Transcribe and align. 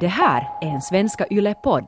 Det 0.00 0.06
här 0.06 0.48
är 0.60 0.66
en 0.66 0.82
Svenska 0.82 1.26
Yle-podd. 1.30 1.86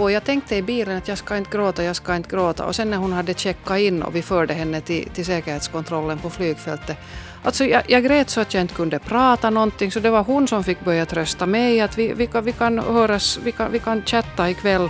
Och 0.00 0.12
jag 0.12 0.24
tänkte 0.24 0.56
i 0.56 0.62
bilen 0.62 0.96
att 0.96 1.08
jag 1.08 1.18
ska 1.18 1.36
inte 1.36 1.50
gråta, 1.50 1.84
jag 1.84 1.96
ska 1.96 2.16
inte 2.16 2.28
gråta. 2.28 2.66
Och 2.66 2.76
sen 2.76 2.90
när 2.90 2.96
hon 2.96 3.12
hade 3.12 3.34
checkat 3.34 3.78
in 3.78 4.02
och 4.02 4.16
vi 4.16 4.22
förde 4.22 4.54
henne 4.54 4.80
till, 4.80 5.08
till 5.08 5.24
säkerhetskontrollen 5.24 6.18
på 6.18 6.30
flygfältet. 6.30 6.96
Alltså 7.42 7.64
jag, 7.64 7.82
jag 7.86 8.04
grät 8.04 8.30
så 8.30 8.40
att 8.40 8.54
jag 8.54 8.60
inte 8.60 8.74
kunde 8.74 8.98
prata 8.98 9.50
någonting 9.50 9.92
så 9.92 10.00
det 10.00 10.10
var 10.10 10.22
hon 10.22 10.48
som 10.48 10.64
fick 10.64 10.84
börja 10.84 11.06
trösta 11.06 11.46
mig 11.46 11.80
att 11.80 11.98
vi, 11.98 12.12
vi, 12.12 12.26
kan, 12.26 12.44
vi 12.44 12.52
kan 12.52 12.78
höras, 12.78 13.38
vi 13.44 13.52
kan, 13.52 13.72
vi 13.72 13.78
kan 13.78 14.02
chatta 14.02 14.50
ikväll. 14.50 14.88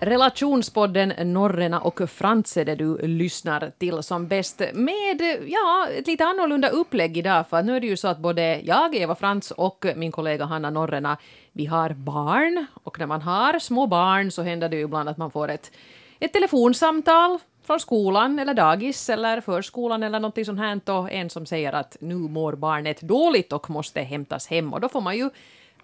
Relationspodden 0.00 1.32
Norrena 1.32 1.80
och 1.80 2.10
Frans 2.10 2.56
är 2.56 2.64
det 2.64 2.74
du 2.74 2.98
lyssnar 2.98 3.72
till 3.78 4.02
som 4.02 4.28
bäst. 4.28 4.62
Med 4.74 5.38
ja, 5.46 5.88
ett 5.98 6.06
lite 6.06 6.24
annorlunda 6.24 6.68
upplägg 6.68 7.16
idag 7.16 7.48
för 7.48 7.62
nu 7.62 7.76
är 7.76 7.80
det 7.80 7.86
ju 7.86 7.96
så 7.96 8.08
att 8.08 8.18
både 8.18 8.60
jag, 8.60 8.96
Eva 8.96 9.14
Frans 9.14 9.50
och 9.50 9.86
min 9.96 10.12
kollega 10.12 10.44
Hanna 10.44 10.70
Norrena 10.70 11.16
vi 11.52 11.66
har 11.66 11.90
barn. 11.90 12.66
Och 12.84 12.98
när 12.98 13.06
man 13.06 13.22
har 13.22 13.58
små 13.58 13.86
barn 13.86 14.30
så 14.30 14.42
händer 14.42 14.68
det 14.68 14.76
ju 14.76 14.82
ibland 14.82 15.08
att 15.08 15.18
man 15.18 15.30
får 15.30 15.48
ett, 15.50 15.72
ett 16.20 16.32
telefonsamtal 16.32 17.38
från 17.66 17.80
skolan 17.80 18.38
eller 18.38 18.54
dagis 18.54 19.10
eller 19.10 19.40
förskolan 19.40 20.02
eller 20.02 20.20
någonting 20.20 20.44
sånt 20.44 20.58
här 20.58 20.90
och 20.90 21.12
en 21.12 21.30
som 21.30 21.46
säger 21.46 21.72
att 21.72 21.96
nu 22.00 22.14
mår 22.14 22.52
barnet 22.52 23.00
dåligt 23.00 23.52
och 23.52 23.70
måste 23.70 24.00
hämtas 24.00 24.46
hem. 24.46 24.72
Och 24.72 24.80
då 24.80 24.88
får 24.88 25.00
man 25.00 25.16
ju 25.16 25.30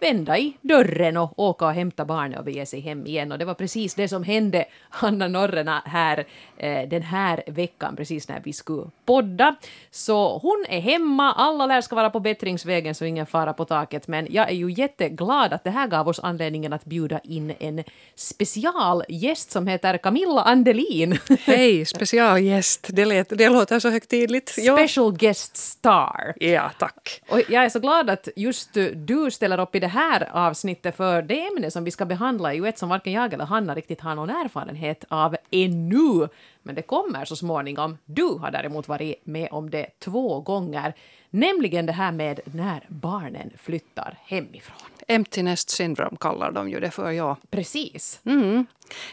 vända 0.01 0.39
i 0.39 0.57
dörren 0.61 1.17
och 1.17 1.39
åka 1.39 1.67
och 1.67 1.73
hämta 1.73 2.05
barnet 2.05 2.39
och 2.39 2.45
bege 2.45 2.67
sig 2.67 2.81
hem 2.81 3.07
igen. 3.07 3.33
Och 3.33 3.39
det 3.39 3.45
var 3.45 3.55
precis 3.55 3.95
det 3.95 4.09
som 4.09 4.23
hände 4.23 4.65
Hanna 4.91 5.29
Norrena 5.29 5.83
här 5.87 6.27
eh, 6.57 6.89
den 6.89 7.03
här 7.03 7.43
veckan, 7.47 7.97
precis 7.97 8.29
när 8.29 8.41
vi 8.45 8.53
skulle 8.53 8.87
podda. 9.05 9.57
Så 9.91 10.39
hon 10.39 10.65
är 10.69 10.81
hemma, 10.81 11.33
alla 11.33 11.67
lär 11.67 11.81
ska 11.81 11.97
vara 11.97 12.11
på 12.11 12.21
bättringsvägen 12.21 12.95
så 12.95 13.05
ingen 13.05 13.27
fara 13.27 13.53
på 13.53 13.65
taket, 13.65 14.09
men 14.09 14.27
jag 14.31 14.49
är 14.49 14.55
ju 14.55 14.73
jätteglad 14.73 15.53
att 15.53 15.65
det 15.65 15.71
här 15.71 15.87
gav 15.87 16.09
oss 16.09 16.21
anledningen 16.23 16.73
att 16.73 16.85
bjuda 16.85 17.19
in 17.19 17.55
en 17.59 17.85
specialgäst 18.15 19.51
som 19.51 19.67
heter 19.67 19.99
Camilla 19.99 20.43
Andelin. 20.43 21.19
Hej, 21.41 21.85
specialgäst. 21.87 22.89
Det, 22.93 23.05
lät, 23.05 23.29
det 23.29 23.49
låter 23.49 23.81
så 23.81 23.91
högtidligt. 23.91 24.49
Special 24.49 25.13
ja. 25.13 25.17
guest 25.19 25.57
star. 25.57 26.35
Ja, 26.37 26.71
tack. 26.79 27.23
Och 27.29 27.41
jag 27.49 27.65
är 27.65 27.69
så 27.69 27.81
glad 27.81 28.11
att 28.11 28.29
just 28.37 28.71
du 28.95 29.31
ställer 29.31 29.61
upp 29.61 29.75
i 29.75 29.81
det 29.85 29.89
här 29.89 30.29
avsnittet 30.33 30.97
för 30.97 31.23
det 31.23 31.47
ämne 31.47 31.71
som 31.71 31.85
vi 31.85 31.91
ska 31.91 32.05
behandla 32.05 32.53
är 32.53 32.57
ju 32.57 32.69
ett 32.69 32.79
som 32.79 32.89
varken 32.89 33.13
jag 33.13 33.33
eller 33.33 33.45
Hanna 33.45 33.75
riktigt 33.75 34.01
har 34.01 34.15
någon 34.15 34.31
erfarenhet 34.31 35.05
av 35.09 35.37
ännu. 35.51 36.29
Men 36.63 36.75
det 36.75 36.83
kommer 36.83 37.25
så 37.25 37.37
småningom. 37.37 37.99
Du 38.05 38.25
har 38.25 38.51
däremot 38.51 38.89
varit 38.89 39.27
med 39.27 39.49
om 39.51 39.71
det 39.71 39.87
två 39.99 40.41
gånger. 40.41 40.95
Nämligen 41.31 41.87
det 41.87 41.93
här 41.93 42.13
med 42.13 42.41
när 42.45 42.87
barnen 42.89 43.51
flyttar 43.59 44.19
hemifrån. 44.23 44.77
Empty 45.09 45.43
nest 45.43 45.71
syndrome 45.71 46.17
kallar 46.21 46.53
de 46.53 46.69
ju 46.69 46.81
det 46.81 46.91
för, 46.91 47.11
ja. 47.11 47.37
Precis. 47.51 48.21
Mm. 48.25 48.67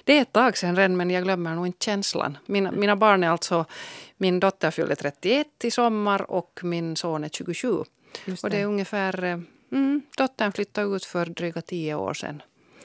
Det 0.03 0.17
är 0.17 0.22
ett 0.22 0.33
tag 0.33 0.58
sedan 0.58 0.75
redan, 0.75 0.97
men 0.97 1.09
jag 1.09 1.23
glömmer 1.23 1.56
nog 1.56 1.66
inte 1.67 1.85
känslan. 1.85 2.38
Mina, 2.45 2.72
mina 2.72 2.95
barn 2.95 3.23
är 3.23 3.30
alltså, 3.30 3.66
min 4.17 4.39
dotter 4.39 4.72
fyller 4.72 4.95
31 4.95 5.47
i 5.63 5.72
sommar 5.72 6.31
och 6.31 6.59
min 6.63 6.95
son 6.95 7.23
är 7.23 7.30
27. 7.30 7.67
Det. 8.25 8.44
Och 8.44 8.50
det 8.50 8.58
är 8.58 8.66
ungefär 8.66 9.23
eh, 9.23 9.38
Mm, 9.72 10.02
dottern 10.17 10.52
flyttade 10.52 10.95
ut 10.95 11.05
för 11.05 11.25
dryga 11.25 11.61
tio 11.61 11.95
år 11.95 12.14
sedan. 12.14 12.41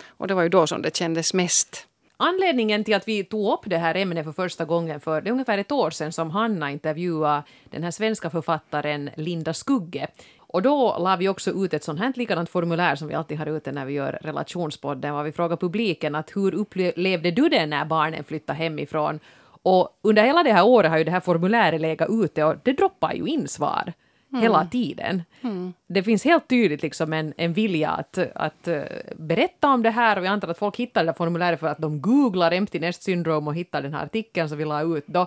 Och 0.07 0.29
det 0.29 0.35
var 0.35 0.43
ju 0.43 0.49
då 0.49 0.67
som 0.67 0.83
det 0.83 0.97
kändes 0.97 1.35
mest. 1.35 1.87
Anledningen 2.17 2.85
till 2.85 2.95
att 2.95 3.09
vi 3.09 3.25
tog 3.25 3.53
upp 3.53 3.61
det 3.65 3.79
här 3.79 3.95
ämnet 3.95 4.25
för 4.25 4.33
första 4.33 4.65
gången 4.65 5.01
för 5.01 5.21
det 5.21 5.29
är 5.29 5.33
ungefär 5.33 5.59
ett 5.59 5.73
år 5.73 5.91
sedan 5.91 6.13
som 6.13 6.31
Hanna 6.31 6.71
intervjuade 6.71 7.43
den 7.71 7.83
här 7.83 7.91
svenska 7.91 8.31
författaren 8.31 9.11
Linda 9.17 9.55
Skugge. 9.55 10.07
Och 10.39 10.63
då 10.63 10.99
la 10.99 11.17
vi 11.17 11.29
också 11.29 11.51
ut 11.51 11.75
ett 11.75 11.85
sånt 11.85 12.01
här 12.01 12.13
likadant 12.17 12.51
formulär 12.51 12.97
som 12.97 13.09
vi 13.09 13.15
alltid 13.15 13.39
har 13.39 13.47
ute 13.47 13.73
när 13.73 13.87
vi 13.87 13.93
gör 13.93 14.19
relationspodden, 14.23 15.15
var 15.15 15.25
vi 15.25 15.33
frågar 15.33 15.57
publiken 15.57 16.15
att 16.15 16.37
hur 16.37 16.55
upplevde 16.55 17.31
du 17.31 17.49
det 17.49 17.67
när 17.67 17.85
barnen 17.85 18.25
flyttade 18.25 18.59
hemifrån? 18.59 19.21
Och 19.63 19.99
under 20.03 20.25
hela 20.25 20.43
det 20.43 20.53
här 20.53 20.67
året 20.67 20.91
har 20.91 20.99
ju 20.99 21.05
det 21.05 21.11
här 21.11 21.21
formuläret 21.21 21.81
legat 21.81 22.09
ute 22.11 22.45
och 22.45 22.55
det 22.63 22.73
droppar 22.73 23.13
ju 23.13 23.27
in 23.27 23.49
svar 23.49 23.93
mm. 24.33 24.43
hela 24.43 24.67
tiden. 24.67 25.23
Mm. 25.43 25.73
Det 25.87 26.03
finns 26.03 26.25
helt 26.25 26.49
tydligt 26.49 26.83
liksom 26.83 27.13
en, 27.13 27.35
en 27.37 27.53
vilja 27.53 27.91
att, 27.91 28.19
att 28.35 28.69
uh, 28.69 28.83
berätta 29.17 29.69
om 29.69 29.83
det 29.83 29.91
här 29.91 30.19
och 30.19 30.25
jag 30.25 30.33
antar 30.33 30.49
att 30.49 30.59
folk 30.59 30.77
hittar 30.77 31.01
det 31.01 31.09
där 31.09 31.13
formuläret 31.13 31.61
för 31.61 31.67
att 31.67 31.79
de 31.79 32.01
googlar 32.01 32.53
empty 32.53 32.79
nest 32.79 33.03
syndrome 33.03 33.47
och 33.47 33.55
hittar 33.55 33.83
den 33.83 33.95
här 33.95 34.05
artikeln 34.05 34.49
som 34.49 34.59
vi 34.59 34.65
la 34.65 34.83
ut 34.83 35.07
då. 35.07 35.27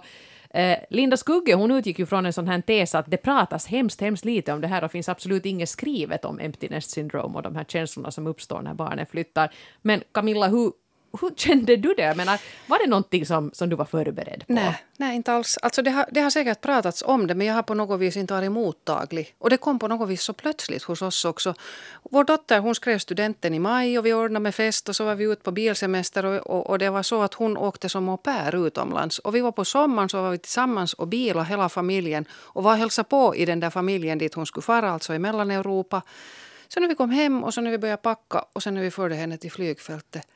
Eh, 0.53 0.77
Linda 0.89 1.17
Skugge 1.17 1.53
hon 1.53 1.71
utgick 1.71 1.99
ju 1.99 2.05
från 2.05 2.25
en 2.25 2.33
sån 2.33 2.47
här 2.47 2.61
tes 2.61 2.95
att 2.95 3.11
det 3.11 3.17
pratas 3.17 3.67
hemskt, 3.67 4.01
hemskt 4.01 4.25
lite 4.25 4.53
om 4.53 4.61
det 4.61 4.67
här 4.67 4.83
och 4.83 4.91
finns 4.91 5.09
absolut 5.09 5.45
inget 5.45 5.69
skrivet 5.69 6.25
om 6.25 6.39
empty 6.39 6.69
nest 6.69 6.91
syndrome 6.91 7.35
och 7.35 7.41
de 7.41 7.55
här 7.55 7.63
känslorna 7.63 8.11
som 8.11 8.27
uppstår 8.27 8.61
när 8.61 8.73
barnen 8.73 9.05
flyttar. 9.05 9.49
Men 9.81 10.01
Camilla, 10.11 10.47
hur, 10.47 10.71
hur 11.21 11.35
kände 11.35 11.75
du 11.75 11.93
det? 11.93 12.03
Jag 12.03 12.17
menar, 12.17 12.41
var 12.67 12.79
det 12.79 12.89
någonting 12.89 13.25
som, 13.25 13.51
som 13.53 13.69
du 13.69 13.75
var 13.75 13.85
förberedd 13.85 14.43
på? 14.47 14.53
Nej, 14.53 14.83
nej 14.97 15.15
inte 15.15 15.33
alls. 15.33 15.57
Alltså 15.61 15.81
det, 15.81 15.91
har, 15.91 16.05
det 16.11 16.21
har 16.21 16.29
säkert 16.29 16.61
pratats 16.61 17.03
om 17.05 17.27
det 17.27 17.35
men 17.35 17.47
jag 17.47 17.53
har 17.53 17.63
på 17.63 17.73
något 17.73 17.99
vis 17.99 18.17
inte 18.17 18.33
varit 18.33 18.51
mottaglig. 18.51 19.35
Och 19.37 19.49
det 19.49 19.57
kom 19.57 19.79
på 19.79 19.87
något 19.87 20.09
vis 20.09 20.21
så 20.21 20.33
plötsligt 20.33 20.83
hos 20.83 21.01
oss 21.01 21.25
också. 21.25 21.53
Vår 22.03 22.23
dotter 22.23 22.59
hon 22.59 22.75
skrev 22.75 22.99
studenten 22.99 23.53
i 23.53 23.59
maj 23.59 23.99
och 23.99 24.05
vi 24.05 24.13
ordnade 24.13 24.43
med 24.43 24.55
fest 24.55 24.89
och 24.89 24.95
så 24.95 25.05
var 25.05 25.15
vi 25.15 25.23
ute 25.23 25.43
på 25.43 25.51
bilsemester 25.51 26.25
och, 26.25 26.47
och, 26.47 26.69
och 26.69 26.79
det 26.79 26.89
var 26.89 27.03
så 27.03 27.21
att 27.21 27.33
hon 27.33 27.57
åkte 27.57 27.89
som 27.89 28.09
au 28.09 28.17
pair 28.17 28.67
utomlands. 28.67 29.19
Och 29.19 29.35
vi 29.35 29.41
var 29.41 29.51
på 29.51 29.65
sommaren 29.65 30.09
så 30.09 30.21
var 30.21 30.31
vi 30.31 30.37
tillsammans 30.37 30.93
och 30.93 31.07
bilade 31.07 31.45
hela 31.45 31.69
familjen 31.69 32.25
och 32.31 32.63
var 32.63 32.75
hälsa 32.75 33.03
på 33.03 33.35
i 33.35 33.45
den 33.45 33.59
där 33.59 33.69
familjen 33.69 34.17
dit 34.17 34.33
hon 34.33 34.45
skulle 34.45 34.61
fara, 34.63 34.91
alltså 34.91 35.13
i 35.13 35.19
Mellaneuropa. 35.19 36.01
Så 36.67 36.79
när 36.79 36.87
vi 36.87 36.95
kom 36.95 37.09
hem 37.09 37.43
och 37.43 37.53
så 37.53 37.61
när 37.61 37.71
vi 37.71 37.77
började 37.77 38.01
packa 38.01 38.45
och 38.53 38.63
sen 38.63 38.73
när 38.73 38.81
vi 38.81 38.91
förde 38.91 39.15
henne 39.15 39.37
till 39.37 39.51
flygfältet 39.51 40.27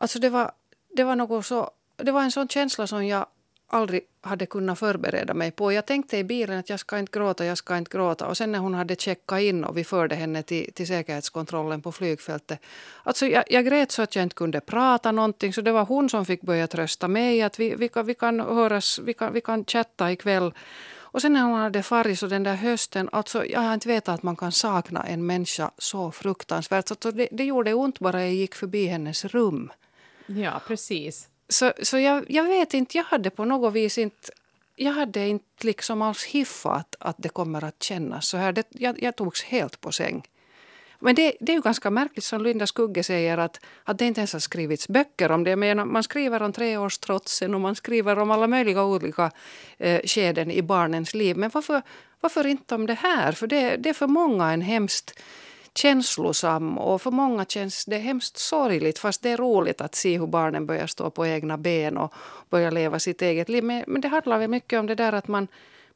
Alltså 0.00 0.18
det 0.18 0.28
var, 0.28 0.52
det 0.96 1.04
var 1.04 1.16
något 1.16 1.46
så, 1.46 1.70
det 1.96 2.12
var 2.12 2.22
en 2.22 2.30
sån 2.30 2.48
känsla 2.48 2.86
som 2.86 3.06
jag 3.06 3.26
aldrig 3.70 4.02
hade 4.20 4.46
kunnat 4.46 4.78
förbereda 4.78 5.34
mig 5.34 5.50
på. 5.50 5.72
Jag 5.72 5.86
tänkte 5.86 6.16
i 6.16 6.24
bilen 6.24 6.58
att 6.58 6.70
jag 6.70 6.80
ska 6.80 6.98
inte 6.98 7.18
gråta, 7.18 7.44
jag 7.44 7.58
ska 7.58 7.76
inte 7.76 7.96
gråta. 7.96 8.26
Och 8.26 8.36
sen 8.36 8.52
när 8.52 8.58
hon 8.58 8.74
hade 8.74 8.96
checkat 8.96 9.40
in 9.40 9.64
och 9.64 9.76
vi 9.76 9.84
förde 9.84 10.14
henne 10.14 10.42
till, 10.42 10.72
till 10.72 10.86
säkerhetskontrollen 10.86 11.82
på 11.82 11.92
flygfältet. 11.92 12.60
Alltså 13.02 13.26
jag, 13.26 13.44
jag 13.50 13.64
grät 13.64 13.92
så 13.92 14.02
att 14.02 14.16
jag 14.16 14.22
inte 14.22 14.34
kunde 14.34 14.60
prata 14.60 15.12
någonting. 15.12 15.52
Så 15.52 15.60
det 15.60 15.72
var 15.72 15.84
hon 15.84 16.08
som 16.08 16.26
fick 16.26 16.40
börja 16.42 16.66
trösta 16.66 17.08
mig. 17.08 17.42
Att 17.42 17.60
vi, 17.60 17.74
vi, 17.74 17.88
kan, 17.88 18.06
vi 18.06 18.14
kan 18.14 18.40
höras, 18.40 18.98
vi 18.98 19.14
kan, 19.14 19.32
vi 19.32 19.40
kan 19.40 19.64
chatta 19.64 20.12
ikväll. 20.12 20.52
Och 21.10 21.22
sen 21.22 21.32
när 21.32 21.42
hon 21.42 21.60
hade 21.60 21.82
farit 21.82 22.18
så 22.18 22.26
den 22.26 22.42
där 22.42 22.54
hösten, 22.54 23.08
alltså 23.12 23.46
jag 23.46 23.60
har 23.60 23.74
inte 23.74 23.88
vetat 23.88 24.14
att 24.14 24.22
man 24.22 24.36
kan 24.36 24.52
sakna 24.52 25.02
en 25.02 25.26
människa 25.26 25.70
så 25.78 26.10
fruktansvärt. 26.12 26.88
Så 26.88 27.10
det, 27.10 27.28
det 27.30 27.44
gjorde 27.44 27.74
ont 27.74 27.98
bara 27.98 28.20
jag 28.20 28.34
gick 28.34 28.54
förbi 28.54 28.86
hennes 28.86 29.24
rum. 29.24 29.70
Ja, 30.28 30.60
precis. 30.66 31.28
Så, 31.48 31.72
så 31.82 31.98
jag, 31.98 32.30
jag 32.30 32.44
vet 32.44 32.74
inte, 32.74 32.96
jag 32.96 33.04
hade 33.04 33.30
på 33.30 33.44
något 33.44 33.72
vis 33.72 33.98
inte 33.98 34.30
jag 34.78 34.92
hade 34.92 35.28
inte 35.28 35.66
liksom 35.66 36.02
alls 36.02 36.24
hiffat 36.24 36.96
att 37.00 37.16
det 37.18 37.28
kommer 37.28 37.64
att 37.64 37.82
kännas 37.82 38.26
så 38.26 38.36
här. 38.36 38.52
Det, 38.52 38.66
jag, 38.70 39.02
jag 39.02 39.16
togs 39.16 39.42
helt 39.42 39.80
på 39.80 39.92
säng. 39.92 40.22
Men 41.00 41.14
det, 41.14 41.36
det, 41.40 41.52
är 41.52 41.56
ju 41.56 41.62
ganska 41.62 41.90
märkligt 41.90 42.24
som 42.24 42.42
Linda 42.42 42.66
Skugge 42.66 43.02
säger 43.02 43.38
att, 43.38 43.60
att 43.84 43.98
det 43.98 44.04
inte 44.04 44.20
ens 44.20 44.32
har 44.32 44.40
skrivits 44.40 44.88
böcker 44.88 45.30
om 45.30 45.44
det. 45.44 45.56
Men 45.56 45.92
man 45.92 46.02
skriver 46.02 46.42
om 46.42 46.52
treårstrotsen 46.52 47.54
och 47.54 47.60
man 47.60 47.74
skriver 47.74 48.18
om 48.18 48.30
alla 48.30 48.46
möjliga 48.46 48.84
olika 48.84 49.30
eh, 49.78 50.00
skeden 50.04 50.50
i 50.50 50.62
barnens 50.62 51.14
liv. 51.14 51.36
Men 51.36 51.50
varför, 51.54 51.82
varför 52.20 52.46
inte 52.46 52.74
om 52.74 52.86
det 52.86 52.94
här? 52.94 53.32
För 53.32 53.46
det, 53.46 53.76
det 53.76 53.88
är 53.88 53.94
för 53.94 54.06
många 54.06 54.52
en 54.52 54.60
hemskt 54.60 55.20
känslosam 55.78 56.78
och 56.78 57.02
för 57.02 57.10
många 57.10 57.44
känns 57.44 57.84
det 57.84 57.98
hemskt 57.98 58.38
sorgligt 58.38 58.98
fast 58.98 59.22
det 59.22 59.30
är 59.30 59.36
roligt 59.36 59.80
att 59.80 59.94
se 59.94 60.18
hur 60.18 60.26
barnen 60.26 60.66
börjar 60.66 60.86
stå 60.86 61.10
på 61.10 61.26
egna 61.26 61.58
ben 61.58 61.96
och 61.96 62.14
börjar 62.50 62.70
leva 62.70 62.98
sitt 62.98 63.22
eget 63.22 63.48
liv. 63.48 63.64
Men, 63.64 63.84
men 63.86 64.00
det 64.00 64.08
handlar 64.08 64.38
väl 64.38 64.50
mycket 64.50 64.78
om 64.78 64.86
det 64.86 64.94
där 64.94 65.12
att 65.12 65.28
man, 65.28 65.48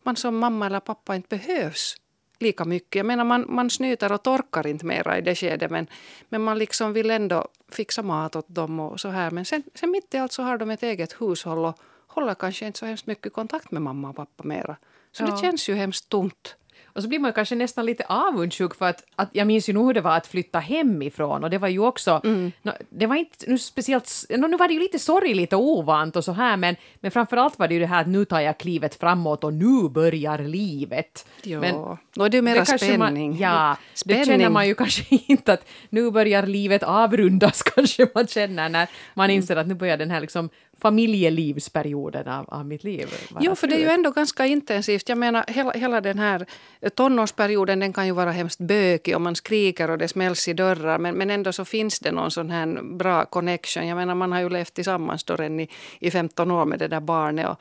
man 0.02 0.16
som 0.16 0.38
mamma 0.38 0.66
eller 0.66 0.80
pappa 0.80 1.16
inte 1.16 1.28
behövs 1.28 1.96
lika 2.38 2.64
mycket. 2.64 2.94
Jag 2.94 3.06
menar 3.06 3.24
man, 3.24 3.46
man 3.48 3.70
snyter 3.70 4.12
och 4.12 4.22
torkar 4.22 4.66
inte 4.66 4.86
mera 4.86 5.18
i 5.18 5.20
det 5.20 5.34
skedet 5.34 5.70
men, 5.70 5.86
men 6.28 6.42
man 6.42 6.58
liksom 6.58 6.92
vill 6.92 7.10
ändå 7.10 7.48
fixa 7.68 8.02
mat 8.02 8.36
åt 8.36 8.48
dem 8.48 8.80
och 8.80 9.00
så 9.00 9.08
här. 9.08 9.30
Men 9.30 9.44
sen, 9.44 9.62
sen 9.74 9.90
mitt 9.90 10.14
i 10.14 10.18
allt 10.18 10.32
så 10.32 10.42
har 10.42 10.58
de 10.58 10.70
ett 10.70 10.82
eget 10.82 11.20
hushåll 11.20 11.64
och 11.64 11.78
håller 12.06 12.34
kanske 12.34 12.66
inte 12.66 12.78
så 12.78 12.86
hemskt 12.86 13.06
mycket 13.06 13.32
kontakt 13.32 13.70
med 13.70 13.82
mamma 13.82 14.08
och 14.08 14.16
pappa 14.16 14.44
mera. 14.44 14.76
Så 15.12 15.22
ja. 15.22 15.26
det 15.26 15.38
känns 15.38 15.68
ju 15.68 15.74
hemskt 15.74 16.08
tomt. 16.08 16.56
Och 16.92 17.02
så 17.02 17.08
blir 17.08 17.18
man 17.18 17.32
kanske 17.32 17.54
nästan 17.54 17.86
lite 17.86 18.04
avundsjuk 18.08 18.74
för 18.74 18.88
att, 18.88 19.04
att 19.16 19.28
jag 19.32 19.46
minns 19.46 19.68
ju 19.68 19.72
nog 19.72 19.86
hur 19.86 19.94
det 19.94 20.00
var 20.00 20.16
att 20.16 20.26
flytta 20.26 20.58
hemifrån 20.58 21.44
och 21.44 21.50
det 21.50 21.58
var 21.58 21.68
ju 21.68 21.78
också, 21.78 22.20
mm. 22.24 22.52
no, 22.62 22.72
det 22.90 23.06
var 23.06 23.16
inte 23.16 23.50
nu 23.50 23.58
speciellt, 23.58 24.24
no, 24.30 24.46
nu 24.46 24.56
var 24.56 24.68
det 24.68 24.74
ju 24.74 24.80
lite 24.80 24.98
sorgligt 24.98 25.52
och 25.52 25.60
ovant 25.60 26.16
och 26.16 26.24
så 26.24 26.32
här 26.32 26.56
men, 26.56 26.76
men 27.00 27.10
framförallt 27.10 27.58
var 27.58 27.68
det 27.68 27.74
ju 27.74 27.80
det 27.80 27.86
här 27.86 28.00
att 28.00 28.06
nu 28.06 28.24
tar 28.24 28.40
jag 28.40 28.58
klivet 28.58 28.94
framåt 28.94 29.44
och 29.44 29.54
nu 29.54 29.88
börjar 29.88 30.38
livet. 30.38 31.26
Ja, 31.42 31.60
men, 31.60 31.74
är 31.74 32.28
det 32.28 32.36
ju 32.36 32.42
mera 32.42 32.64
spänning. 32.64 32.98
Man, 32.98 33.38
ja, 33.38 33.76
spänning. 33.94 34.20
det 34.20 34.26
känner 34.26 34.50
man 34.50 34.68
ju 34.68 34.74
kanske 34.74 35.04
inte 35.26 35.52
att 35.52 35.68
nu 35.90 36.10
börjar 36.10 36.46
livet 36.46 36.82
avrundas 36.82 37.62
kanske 37.74 38.08
man 38.14 38.26
känner 38.26 38.68
när 38.68 38.88
man 39.14 39.24
mm. 39.24 39.36
inser 39.36 39.56
att 39.56 39.66
nu 39.66 39.74
börjar 39.74 39.96
den 39.96 40.10
här 40.10 40.20
liksom 40.20 40.50
familjelivsperioden 40.82 42.28
av, 42.28 42.44
av 42.48 42.66
mitt 42.66 42.84
liv. 42.84 43.08
Jo, 43.40 43.54
för 43.54 43.66
det 43.66 43.74
är 43.74 43.78
ju 43.78 43.88
ändå 43.88 44.10
ganska 44.10 44.46
intensivt. 44.46 45.08
Jag 45.08 45.18
menar, 45.18 45.44
hela, 45.48 45.70
hela 45.70 46.00
den 46.00 46.18
här 46.18 46.46
tonårsperioden 46.94 47.80
den 47.80 47.92
kan 47.92 48.06
ju 48.06 48.12
vara 48.12 48.32
hemskt 48.32 48.60
bökig 48.60 49.14
och 49.14 49.20
man 49.20 49.36
skriker 49.36 49.90
och 49.90 49.98
det 49.98 50.08
smälls 50.08 50.48
i 50.48 50.52
dörrar. 50.52 50.98
Men, 50.98 51.14
men 51.14 51.30
ändå 51.30 51.52
så 51.52 51.64
finns 51.64 52.00
det 52.00 52.12
någon 52.12 52.30
sån 52.30 52.50
här 52.50 52.96
bra 52.96 53.24
connection. 53.24 53.86
Jag 53.88 53.96
menar, 53.96 54.14
man 54.14 54.32
har 54.32 54.40
ju 54.40 54.48
levt 54.48 54.74
tillsammans 54.74 55.24
då 55.24 55.36
redan 55.36 55.60
i, 55.60 55.68
i 56.00 56.10
15 56.10 56.50
år 56.50 56.64
med 56.64 56.78
det 56.78 56.88
där 56.88 57.00
barnet. 57.00 57.48
Och, 57.48 57.60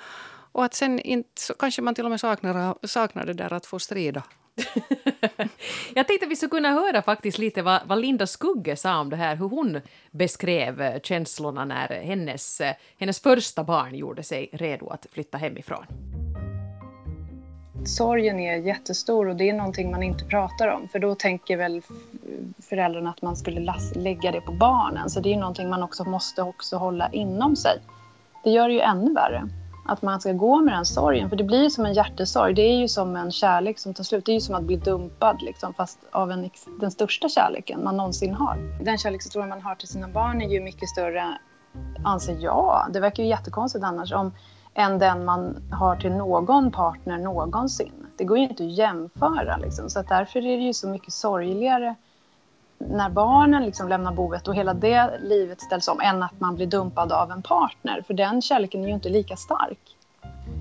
och 0.51 0.65
att 0.65 0.73
sen 0.73 0.99
inte, 0.99 1.41
kanske 1.59 1.81
man 1.81 1.95
till 1.95 2.05
och 2.05 2.11
med 2.11 2.19
saknar, 2.19 2.87
saknar 2.87 3.25
det 3.25 3.33
där 3.33 3.53
att 3.53 3.65
få 3.65 3.79
strida. 3.79 4.23
jag 5.93 6.07
tänkte 6.07 6.25
att 6.25 6.31
vi 6.31 6.35
skulle 6.35 6.49
kunna 6.49 6.69
höra 6.69 7.01
faktiskt 7.01 7.37
lite 7.37 7.61
vad, 7.61 7.81
vad, 7.85 8.01
Linda 8.01 8.27
Skugge 8.27 8.75
sa 8.75 8.99
om 8.99 9.09
det 9.09 9.15
här, 9.15 9.35
hur 9.35 9.49
hon 9.49 9.81
beskrev 10.11 10.81
eh, 10.81 11.01
känslorna 11.01 11.65
när 11.65 11.87
hennes, 11.87 12.61
eh, 12.61 12.73
hennes 12.99 13.19
första 13.19 13.63
barn 13.63 13.95
gjorde 13.95 14.23
sig 14.23 14.49
redo 14.51 14.89
att 14.89 15.07
flytta 15.11 15.37
hemifrån. 15.37 15.85
Sorgen 17.85 18.39
är 18.39 18.55
jättestor 18.57 19.27
och 19.27 19.35
det 19.35 19.49
är 19.49 19.53
någonting 19.53 19.91
man 19.91 20.03
inte 20.03 20.25
pratar 20.25 20.67
om 20.67 20.87
för 20.87 20.99
då 20.99 21.15
tänker 21.15 21.57
väl 21.57 21.81
föräldrarna 22.59 23.09
att 23.09 23.21
man 23.21 23.35
skulle 23.35 23.73
lägga 23.95 24.31
det 24.31 24.41
på 24.41 24.51
barnen 24.51 25.09
så 25.09 25.19
det 25.19 25.33
är 25.33 25.37
någonting 25.37 25.69
man 25.69 25.83
också 25.83 26.03
måste 26.03 26.41
också 26.41 26.77
hålla 26.77 27.09
inom 27.11 27.55
sig. 27.55 27.79
Det 28.43 28.49
gör 28.49 28.67
det 28.67 28.73
ju 28.73 28.79
ännu 28.79 29.13
värre 29.13 29.49
att 29.91 30.01
man 30.01 30.21
ska 30.21 30.31
gå 30.31 30.61
med 30.61 30.73
den 30.73 30.85
sorgen. 30.85 31.29
För 31.29 31.35
det 31.35 31.43
blir 31.43 31.63
ju 31.63 31.69
som 31.69 31.85
en 31.85 31.93
hjärtesorg. 31.93 32.53
Det 32.53 32.61
är 32.61 32.75
ju 32.75 32.87
som 32.87 33.15
en 33.15 33.31
kärlek 33.31 33.79
som 33.79 33.93
tar 33.93 34.03
slut. 34.03 34.25
Det 34.25 34.31
är 34.31 34.33
ju 34.33 34.41
som 34.41 34.55
att 34.55 34.63
bli 34.63 34.75
dumpad 34.75 35.41
liksom, 35.41 35.73
fast 35.73 35.99
av 36.11 36.31
en, 36.31 36.49
den 36.79 36.91
största 36.91 37.29
kärleken 37.29 37.83
man 37.83 37.97
någonsin 37.97 38.33
har. 38.33 38.83
Den 38.83 38.97
kärlekshistoria 38.97 39.47
man 39.47 39.61
har 39.61 39.75
till 39.75 39.87
sina 39.87 40.07
barn 40.07 40.41
är 40.41 40.49
ju 40.49 40.61
mycket 40.61 40.89
större, 40.89 41.37
anser 42.03 42.37
jag, 42.39 42.87
det 42.93 42.99
verkar 42.99 43.23
ju 43.23 43.29
jättekonstigt 43.29 43.85
annars, 43.85 44.13
om, 44.13 44.33
än 44.73 44.99
den 44.99 45.25
man 45.25 45.71
har 45.71 45.95
till 45.95 46.11
någon 46.11 46.71
partner 46.71 47.17
någonsin. 47.17 47.93
Det 48.17 48.23
går 48.23 48.37
ju 48.37 48.43
inte 48.43 48.63
att 48.63 48.77
jämföra 48.77 49.57
liksom. 49.57 49.89
Så 49.89 49.99
att 49.99 50.07
därför 50.07 50.39
är 50.39 50.57
det 50.57 50.63
ju 50.63 50.73
så 50.73 50.87
mycket 50.87 51.13
sorgligare 51.13 51.95
när 52.89 53.09
barnen 53.09 53.65
liksom 53.65 53.87
lämnar 53.89 54.11
boet 54.11 54.47
och 54.47 54.55
hela 54.55 54.73
det 54.73 55.19
livet 55.21 55.61
ställs 55.61 55.87
om 55.87 55.99
än 55.99 56.23
att 56.23 56.39
man 56.39 56.55
blir 56.55 56.67
dumpad 56.67 57.11
av 57.11 57.31
en 57.31 57.41
partner. 57.41 58.03
För 58.07 58.13
den 58.13 58.41
kärleken 58.41 58.83
är 58.83 58.87
ju 58.87 58.93
inte 58.93 59.09
lika 59.09 59.35
stark. 59.35 59.79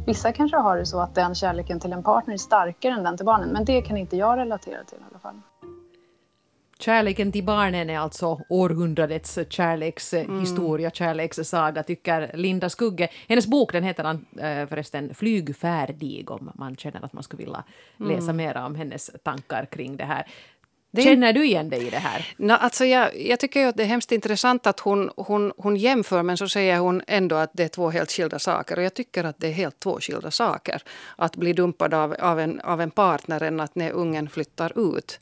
Vissa 0.06 0.32
kanske 0.32 0.56
har 0.56 0.76
det 0.76 0.86
så 0.86 1.00
att 1.00 1.14
den 1.14 1.34
kärleken 1.34 1.80
till 1.80 1.92
en 1.92 2.02
partner 2.02 2.34
är 2.34 2.38
starkare 2.38 2.92
än 2.92 3.02
den 3.02 3.16
till 3.16 3.26
barnen. 3.26 3.48
Men 3.48 3.64
det 3.64 3.82
kan 3.82 3.96
inte 3.96 4.16
jag 4.16 4.38
relatera 4.38 4.84
till 4.84 4.98
i 4.98 5.02
alla 5.10 5.18
fall. 5.18 5.40
Kärleken 6.78 7.32
till 7.32 7.44
barnen 7.44 7.90
är 7.90 7.98
alltså 7.98 8.40
århundradets 8.48 9.38
kärlekshistoria, 9.48 10.86
mm. 10.86 10.90
kärlekssaga, 10.90 11.82
tycker 11.82 12.30
Linda 12.34 12.68
Skugge. 12.68 13.08
Hennes 13.28 13.46
bok 13.46 13.72
den 13.72 13.84
heter 13.84 14.04
äh, 14.04 14.66
förresten 14.66 15.14
Flygfärdig 15.14 16.30
om 16.30 16.50
man 16.54 16.76
känner 16.76 17.04
att 17.04 17.12
man 17.12 17.22
skulle 17.22 17.44
vilja 17.44 17.64
läsa 17.96 18.30
mm. 18.30 18.36
mer 18.36 18.56
om 18.56 18.74
hennes 18.74 19.10
tankar 19.22 19.64
kring 19.64 19.96
det 19.96 20.04
här. 20.04 20.26
Det... 20.92 21.02
Känner 21.02 21.32
du 21.32 21.44
igen 21.44 21.70
dig 21.70 21.86
i 21.86 21.90
det 21.90 21.98
här? 21.98 22.34
No, 22.36 22.52
alltså 22.52 22.84
jag, 22.84 23.20
jag 23.20 23.40
tycker 23.40 23.66
att 23.66 23.76
det 23.76 23.82
är 23.82 23.86
hemskt 23.86 24.12
intressant 24.12 24.66
att 24.66 24.80
hon, 24.80 25.10
hon, 25.16 25.52
hon 25.56 25.76
jämför 25.76 26.22
men 26.22 26.36
så 26.36 26.48
säger 26.48 26.78
hon 26.78 27.02
ändå 27.06 27.36
att 27.36 27.50
det 27.52 27.64
är 27.64 27.68
två 27.68 27.90
helt 27.90 28.12
skilda 28.12 28.38
saker. 28.38 28.76
Och 28.76 28.82
jag 28.82 28.94
tycker 28.94 29.24
att 29.24 29.38
det 29.38 29.48
är 29.48 29.52
helt 29.52 29.80
två 29.80 30.00
skilda 30.00 30.30
saker. 30.30 30.82
Att 31.16 31.36
bli 31.36 31.52
dumpad 31.52 31.94
av, 31.94 32.16
av, 32.18 32.40
en, 32.40 32.60
av 32.60 32.80
en 32.80 32.90
partner 32.90 33.42
än 33.42 33.60
att 33.60 33.74
när 33.74 33.90
ungen 33.90 34.28
flyttar 34.28 34.96
ut. 34.96 35.20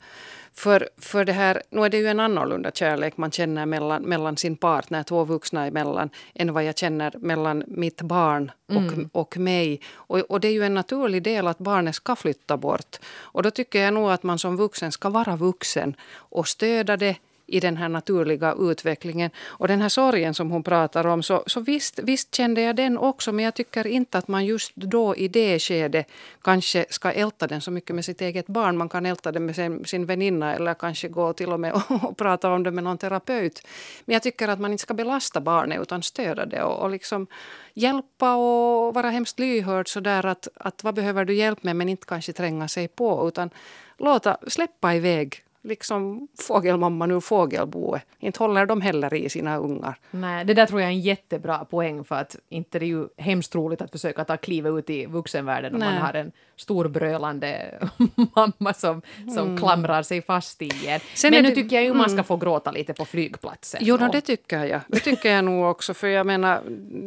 För, 0.59 0.89
för 0.97 1.25
det 1.25 1.33
här, 1.33 1.61
nu 1.69 1.81
är 1.85 1.89
det 1.89 1.97
ju 1.97 2.07
en 2.07 2.19
annorlunda 2.19 2.71
kärlek 2.71 3.17
man 3.17 3.31
känner 3.31 3.65
mellan, 3.65 4.01
mellan 4.01 4.37
sin 4.37 4.55
partner, 4.55 5.03
två 5.03 5.23
vuxna 5.23 5.67
emellan, 5.67 6.09
än 6.35 6.53
vad 6.53 6.63
jag 6.63 6.77
känner 6.77 7.13
mellan 7.17 7.63
mitt 7.67 8.01
barn 8.01 8.51
och, 8.67 8.75
mm. 8.75 9.09
och 9.11 9.37
mig. 9.37 9.81
Och, 9.93 10.19
och 10.19 10.39
det 10.39 10.47
är 10.47 10.51
ju 10.51 10.63
en 10.63 10.73
naturlig 10.73 11.23
del 11.23 11.47
att 11.47 11.57
barnet 11.57 11.95
ska 11.95 12.15
flytta 12.15 12.57
bort. 12.57 12.99
Och 13.17 13.43
då 13.43 13.51
tycker 13.51 13.83
jag 13.83 13.93
nog 13.93 14.11
att 14.11 14.23
man 14.23 14.39
som 14.39 14.57
vuxen 14.57 14.91
ska 14.91 15.09
vara 15.09 15.35
vuxen 15.35 15.95
och 16.13 16.47
stödja 16.47 16.97
det 16.97 17.15
i 17.49 17.59
den 17.59 17.77
här 17.77 17.89
naturliga 17.89 18.55
utvecklingen. 18.59 19.31
Och 19.47 19.67
den 19.67 19.81
här 19.81 19.89
sorgen 19.89 20.33
som 20.33 20.51
hon 20.51 20.63
pratar 20.63 21.07
om, 21.07 21.23
så, 21.23 21.43
så 21.47 21.59
visst, 21.59 21.99
visst 21.99 22.35
kände 22.35 22.61
jag 22.61 22.75
den 22.75 22.97
också. 22.97 23.31
Men 23.31 23.45
jag 23.45 23.53
tycker 23.53 23.87
inte 23.87 24.17
att 24.17 24.27
man 24.27 24.45
just 24.45 24.75
då 24.75 25.15
i 25.15 25.27
det 25.27 25.59
skedet 25.59 26.07
kanske 26.41 26.85
ska 26.89 27.11
älta 27.11 27.47
den 27.47 27.61
så 27.61 27.71
mycket 27.71 27.95
med 27.95 28.05
sitt 28.05 28.21
eget 28.21 28.47
barn. 28.47 28.77
Man 28.77 28.89
kan 28.89 29.05
älta 29.05 29.31
den 29.31 29.45
med 29.45 29.55
sin, 29.55 29.85
sin 29.85 30.05
väninna 30.05 30.55
eller 30.55 30.73
kanske 30.73 31.07
gå 31.07 31.33
till 31.33 31.51
och 31.51 31.59
med 31.59 31.73
och, 31.73 32.03
och 32.03 32.17
prata 32.17 32.51
om 32.51 32.63
det 32.63 32.71
med 32.71 32.83
någon 32.83 32.97
terapeut. 32.97 33.67
Men 34.05 34.13
jag 34.13 34.23
tycker 34.23 34.47
att 34.47 34.59
man 34.59 34.71
inte 34.71 34.81
ska 34.81 34.93
belasta 34.93 35.41
barnet 35.41 35.81
utan 35.81 36.03
stödja 36.03 36.45
det 36.45 36.63
och, 36.63 36.83
och 36.83 36.89
liksom 36.89 37.27
hjälpa 37.73 38.35
och 38.35 38.93
vara 38.93 39.09
hemskt 39.09 39.39
lyhörd 39.39 39.87
sådär 39.89 40.25
att, 40.25 40.47
att 40.55 40.83
vad 40.83 40.95
behöver 40.95 41.25
du 41.25 41.33
hjälp 41.33 41.63
med 41.63 41.75
men 41.75 41.89
inte 41.89 42.05
kanske 42.05 42.33
tränga 42.33 42.67
sig 42.67 42.87
på 42.87 43.27
utan 43.27 43.49
låta, 43.97 44.37
släppa 44.47 44.95
iväg 44.95 45.43
liksom 45.63 46.27
fågelmamman 46.47 47.11
ur 47.11 47.19
fågelboet. 47.19 48.03
Inte 48.19 48.39
håller 48.39 48.65
de 48.65 48.81
heller 48.81 49.13
i 49.13 49.29
sina 49.29 49.57
ungar. 49.57 49.95
Nej, 50.11 50.45
det 50.45 50.53
där 50.53 50.65
tror 50.65 50.81
jag 50.81 50.87
är 50.87 50.91
en 50.91 51.01
jättebra 51.01 51.65
poäng 51.65 52.03
för 52.03 52.15
att 52.15 52.35
inte 52.49 52.77
är 52.77 52.79
det 52.79 52.85
ju 52.85 53.07
hemskt 53.17 53.55
roligt 53.55 53.81
att 53.81 53.91
försöka 53.91 54.25
ta 54.25 54.37
klivet 54.37 54.73
ut 54.73 54.89
i 54.89 55.05
vuxenvärlden 55.05 55.73
om 55.73 55.79
man 55.79 55.93
har 55.93 56.13
en 56.13 56.31
storbrölande 56.59 57.79
mamma 58.35 58.73
som, 58.73 59.01
som 59.35 59.47
mm. 59.47 59.57
klamrar 59.57 60.03
sig 60.03 60.21
fast 60.21 60.61
i 60.61 60.87
en. 60.87 60.99
Sen 61.15 61.31
Men 61.31 61.43
nu 61.43 61.49
det, 61.49 61.55
tycker 61.55 61.75
jag 61.75 61.83
ju 61.83 61.89
mm. 61.89 61.97
man 61.97 62.09
ska 62.09 62.13
mm. 62.13 62.25
få 62.25 62.37
gråta 62.37 62.71
lite 62.71 62.93
på 62.93 63.05
flygplatsen. 63.05 63.81
Jo, 63.83 63.97
no, 63.97 64.09
det 64.11 64.21
tycker 64.21 64.63
jag. 64.63 64.81
Det 64.87 64.99
tycker 64.99 65.31
jag 65.31 65.45
nog 65.45 65.65
också. 65.65 65.93
För 65.93 66.07
jag 66.07 66.25
menar, 66.25 66.61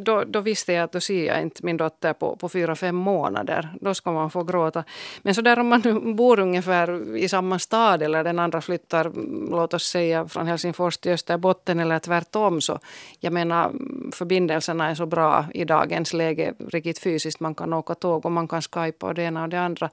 då, 0.04 0.24
då 0.24 0.40
visste 0.40 0.72
jag 0.72 0.84
att 0.84 0.92
då 0.92 1.00
ser 1.00 1.26
jag 1.26 1.42
inte 1.42 1.66
min 1.66 1.76
dotter 1.76 2.12
på, 2.12 2.36
på 2.36 2.48
fyra, 2.48 2.76
fem 2.76 2.96
månader. 2.96 3.68
Då 3.80 3.94
ska 3.94 4.12
man 4.12 4.30
få 4.30 4.44
gråta. 4.44 4.84
Men 5.22 5.34
så 5.34 5.42
där 5.42 5.58
om 5.58 5.68
man 5.68 6.16
bor 6.16 6.40
ungefär 6.40 7.16
i 7.16 7.28
samma 7.28 7.58
stad 7.58 8.02
eller 8.02 8.24
den 8.24 8.38
andra 8.42 8.60
flyttar, 8.60 9.04
mm, 9.04 9.48
låt 9.50 9.74
oss 9.74 9.86
säga 9.86 10.28
från 10.28 10.46
Helsingfors 10.46 10.98
till 10.98 11.12
Österbotten 11.12 11.80
eller 11.80 11.98
tvärtom. 11.98 12.60
Så 12.60 12.78
jag 13.20 13.32
menar, 13.32 13.72
förbindelserna 14.12 14.90
är 14.90 14.94
så 14.94 15.06
bra 15.06 15.46
i 15.54 15.64
dagens 15.64 16.12
läge, 16.12 16.54
riktigt 16.68 16.98
fysiskt. 16.98 17.40
Man 17.40 17.54
kan 17.54 17.72
åka 17.72 17.94
tåg 17.94 18.26
och 18.26 18.32
man 18.32 18.48
kan 18.48 18.62
skypa 18.62 19.06
och 19.06 19.14
det 19.14 19.22
ena 19.22 19.42
och 19.42 19.48
det 19.48 19.60
andra. 19.60 19.90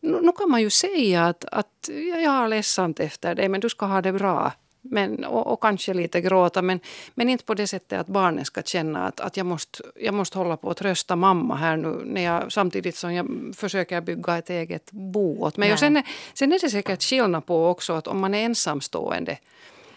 Nu, 0.00 0.20
nu 0.22 0.32
kan 0.32 0.50
man 0.50 0.60
ju 0.60 0.70
säga 0.70 1.26
att, 1.26 1.44
att 1.44 1.90
jag 2.22 2.30
har 2.30 2.48
ledsamt 2.48 3.00
efter 3.00 3.34
dig 3.34 3.48
men 3.48 3.60
du 3.60 3.68
ska 3.68 3.86
ha 3.86 4.02
det 4.02 4.12
bra. 4.12 4.52
Men, 4.86 5.24
och, 5.24 5.46
och, 5.46 5.60
kanske 5.60 5.94
lite 5.94 6.20
gråta, 6.20 6.62
men, 6.62 6.80
men 7.14 7.28
inte 7.28 7.44
på 7.44 7.54
det 7.54 7.66
sättet 7.66 8.00
att 8.00 8.06
barnen 8.06 8.44
ska 8.44 8.62
känna 8.62 9.06
att, 9.06 9.20
att 9.20 9.36
jag, 9.36 9.46
måste, 9.46 9.82
jag 9.96 10.14
måste 10.14 10.38
hålla 10.38 10.56
på 10.56 10.70
att 10.70 10.76
trösta 10.76 11.16
mamma 11.16 11.56
här 11.56 11.76
nu 11.76 12.02
när 12.04 12.20
jag, 12.20 12.52
samtidigt 12.52 12.96
som 12.96 13.14
jag 13.14 13.54
försöker 13.56 14.00
bygga 14.00 14.38
ett 14.38 14.50
eget 14.50 14.90
bo 14.92 15.42
åt 15.42 15.56
mig. 15.56 15.72
Och 15.72 15.78
sen, 15.78 15.96
är, 15.96 16.02
sen 16.34 16.52
är 16.52 16.58
det 16.60 16.70
säkert 16.70 17.02
skillnad 17.02 17.46
på 17.46 17.68
också 17.68 17.92
att 17.92 18.06
om 18.06 18.20
man 18.20 18.34
är 18.34 18.44
ensamstående 18.44 19.38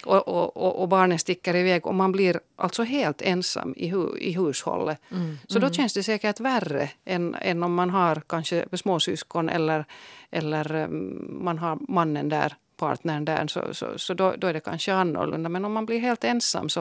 och, 0.08 0.28
och, 0.28 0.82
och, 0.82 0.88
barnen 0.88 1.20
sticker 1.20 1.56
iväg 1.56 1.88
och 1.88 1.96
man 1.96 2.12
blir 2.12 2.40
alltså 2.56 2.84
helt 2.84 3.22
ensam 3.22 3.74
i, 3.78 3.88
hu, 3.88 4.18
i 4.18 4.32
hushållet. 4.32 5.02
Mm, 5.12 5.38
så 5.48 5.58
mm. 5.58 5.70
då 5.70 5.76
känns 5.76 5.94
det 5.94 6.04
säkert 6.04 6.40
värre 6.40 6.90
än, 7.06 7.36
än 7.42 7.64
om 7.64 7.74
man 7.74 7.90
har 7.90 8.22
kanske 8.28 8.66
småsyskon 8.74 9.50
eller, 9.50 9.86
eller 10.32 10.74
mm, 10.74 11.38
man 11.44 11.58
har 11.58 11.78
mannen 11.88 12.30
där, 12.30 12.56
partnern 12.78 13.26
där. 13.26 13.48
Så, 13.48 13.74
så, 13.74 13.98
så 13.98 14.14
då, 14.14 14.34
då 14.38 14.48
är 14.48 14.54
det 14.54 14.60
kanske 14.60 14.94
annorlunda. 14.94 15.50
Men 15.50 15.66
om 15.66 15.74
man 15.74 15.86
blir 15.86 16.00
helt 16.00 16.24
ensam 16.24 16.70
så 16.70 16.80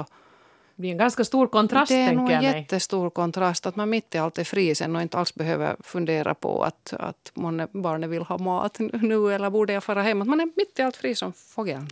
det 0.77 0.81
blir 0.81 0.91
en 0.91 0.99
ganska 0.99 1.25
stor 1.25 1.47
kontrast. 1.47 1.89
Det 1.89 1.97
är 1.97 2.15
nog 2.15 2.31
en 2.31 2.43
jättestor 2.43 3.11
kontrast. 3.11 3.67
Att 3.67 3.77
man 3.77 3.91
mitt 3.91 4.15
i 4.15 4.19
allt 4.19 4.39
är 4.39 4.45
fri 4.45 4.75
sen 4.75 4.97
och 4.97 5.03
inte 5.03 5.19
alls 5.19 5.35
behöver 5.35 5.77
fundera 5.81 6.35
på 6.35 6.63
att, 6.63 6.93
att 6.93 7.33
barnet 7.73 8.11
vill 8.11 8.23
ha 8.23 8.39
mat 8.39 8.79
nu 8.79 9.35
eller 9.35 9.51
borde 9.51 9.73
jag 9.73 9.85
fara 9.85 10.03
hem. 10.03 10.23
Att 10.23 10.29
man 10.29 10.41
är 10.41 10.49
mitt 10.57 10.79
i 10.79 10.83
allt 10.83 10.97
fri 10.97 11.15
som 11.15 11.33
fågeln. 11.33 11.89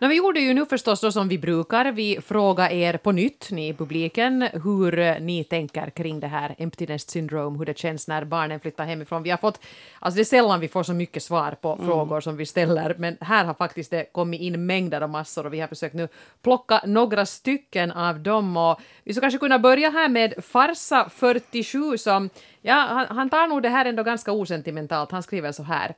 No, 0.00 0.08
vi 0.08 0.16
gjorde 0.16 0.40
ju 0.40 0.54
nu 0.54 0.66
förstås 0.66 1.00
då 1.00 1.12
som 1.12 1.28
vi 1.28 1.38
brukar. 1.38 1.92
Vi 1.92 2.20
frågar 2.20 2.70
er 2.70 2.96
på 2.96 3.12
nytt, 3.12 3.48
ni 3.50 3.68
i 3.68 3.74
publiken, 3.74 4.42
hur 4.42 5.20
ni 5.20 5.44
tänker 5.44 5.90
kring 5.90 6.20
det 6.20 6.26
här 6.26 6.54
empty 6.58 6.98
syndrome, 6.98 7.58
hur 7.58 7.66
det 7.66 7.78
känns 7.78 8.08
när 8.08 8.24
barnen 8.24 8.60
flyttar 8.60 8.84
hemifrån. 8.84 9.22
Vi 9.22 9.30
har 9.30 9.38
fått, 9.38 9.60
alltså 10.00 10.16
det 10.16 10.22
är 10.22 10.24
sällan 10.24 10.60
vi 10.60 10.68
får 10.68 10.82
så 10.82 10.92
mycket 10.94 11.22
svar 11.22 11.56
på 11.60 11.72
mm. 11.72 11.86
frågor 11.86 12.20
som 12.20 12.36
vi 12.36 12.46
ställer, 12.46 12.94
men 12.98 13.16
här 13.20 13.44
har 13.44 13.54
faktiskt 13.54 13.90
det 13.90 14.04
kommit 14.12 14.40
in 14.40 14.66
mängder 14.66 15.00
av 15.00 15.10
massor 15.10 15.46
och 15.46 15.52
vi 15.52 15.60
har 15.60 15.68
försökt 15.68 15.94
nu 15.94 16.08
plocka 16.42 16.80
några 16.86 17.26
stycken 17.26 17.92
av 17.92 18.20
dem. 18.20 18.56
Och 18.56 18.80
vi 19.04 19.12
skulle 19.12 19.24
kanske 19.24 19.38
kunna 19.38 19.58
börja 19.58 19.90
här 19.90 20.08
med 20.08 20.34
Farsa 20.44 21.08
47 21.08 21.98
som, 21.98 22.30
ja, 22.62 22.74
han, 22.74 23.16
han 23.16 23.30
tar 23.30 23.46
nog 23.46 23.62
det 23.62 23.68
här 23.68 23.84
ändå 23.84 24.02
ganska 24.02 24.32
osentimentalt. 24.32 25.10
Han 25.10 25.22
skriver 25.22 25.52
så 25.52 25.62
här. 25.62 25.94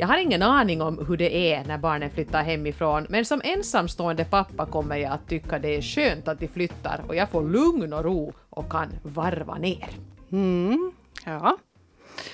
Jag 0.00 0.06
har 0.06 0.18
ingen 0.18 0.42
aning 0.42 0.82
om 0.82 1.06
hur 1.08 1.16
det 1.16 1.52
är 1.52 1.64
när 1.64 1.78
barnen 1.78 2.10
flyttar 2.10 2.42
hemifrån, 2.42 3.06
men 3.08 3.24
som 3.24 3.40
ensamstående 3.44 4.24
pappa 4.24 4.66
kommer 4.66 4.96
jag 4.96 5.12
att 5.12 5.28
tycka 5.28 5.58
det 5.58 5.76
är 5.76 5.82
skönt 5.82 6.28
att 6.28 6.40
de 6.40 6.48
flyttar 6.48 7.00
och 7.08 7.14
jag 7.14 7.28
får 7.30 7.42
lugn 7.42 7.92
och 7.92 8.04
ro 8.04 8.32
och 8.50 8.72
kan 8.72 8.88
varva 9.02 9.58
ner. 9.58 9.88
Mm, 10.32 10.92
ja. 11.26 11.56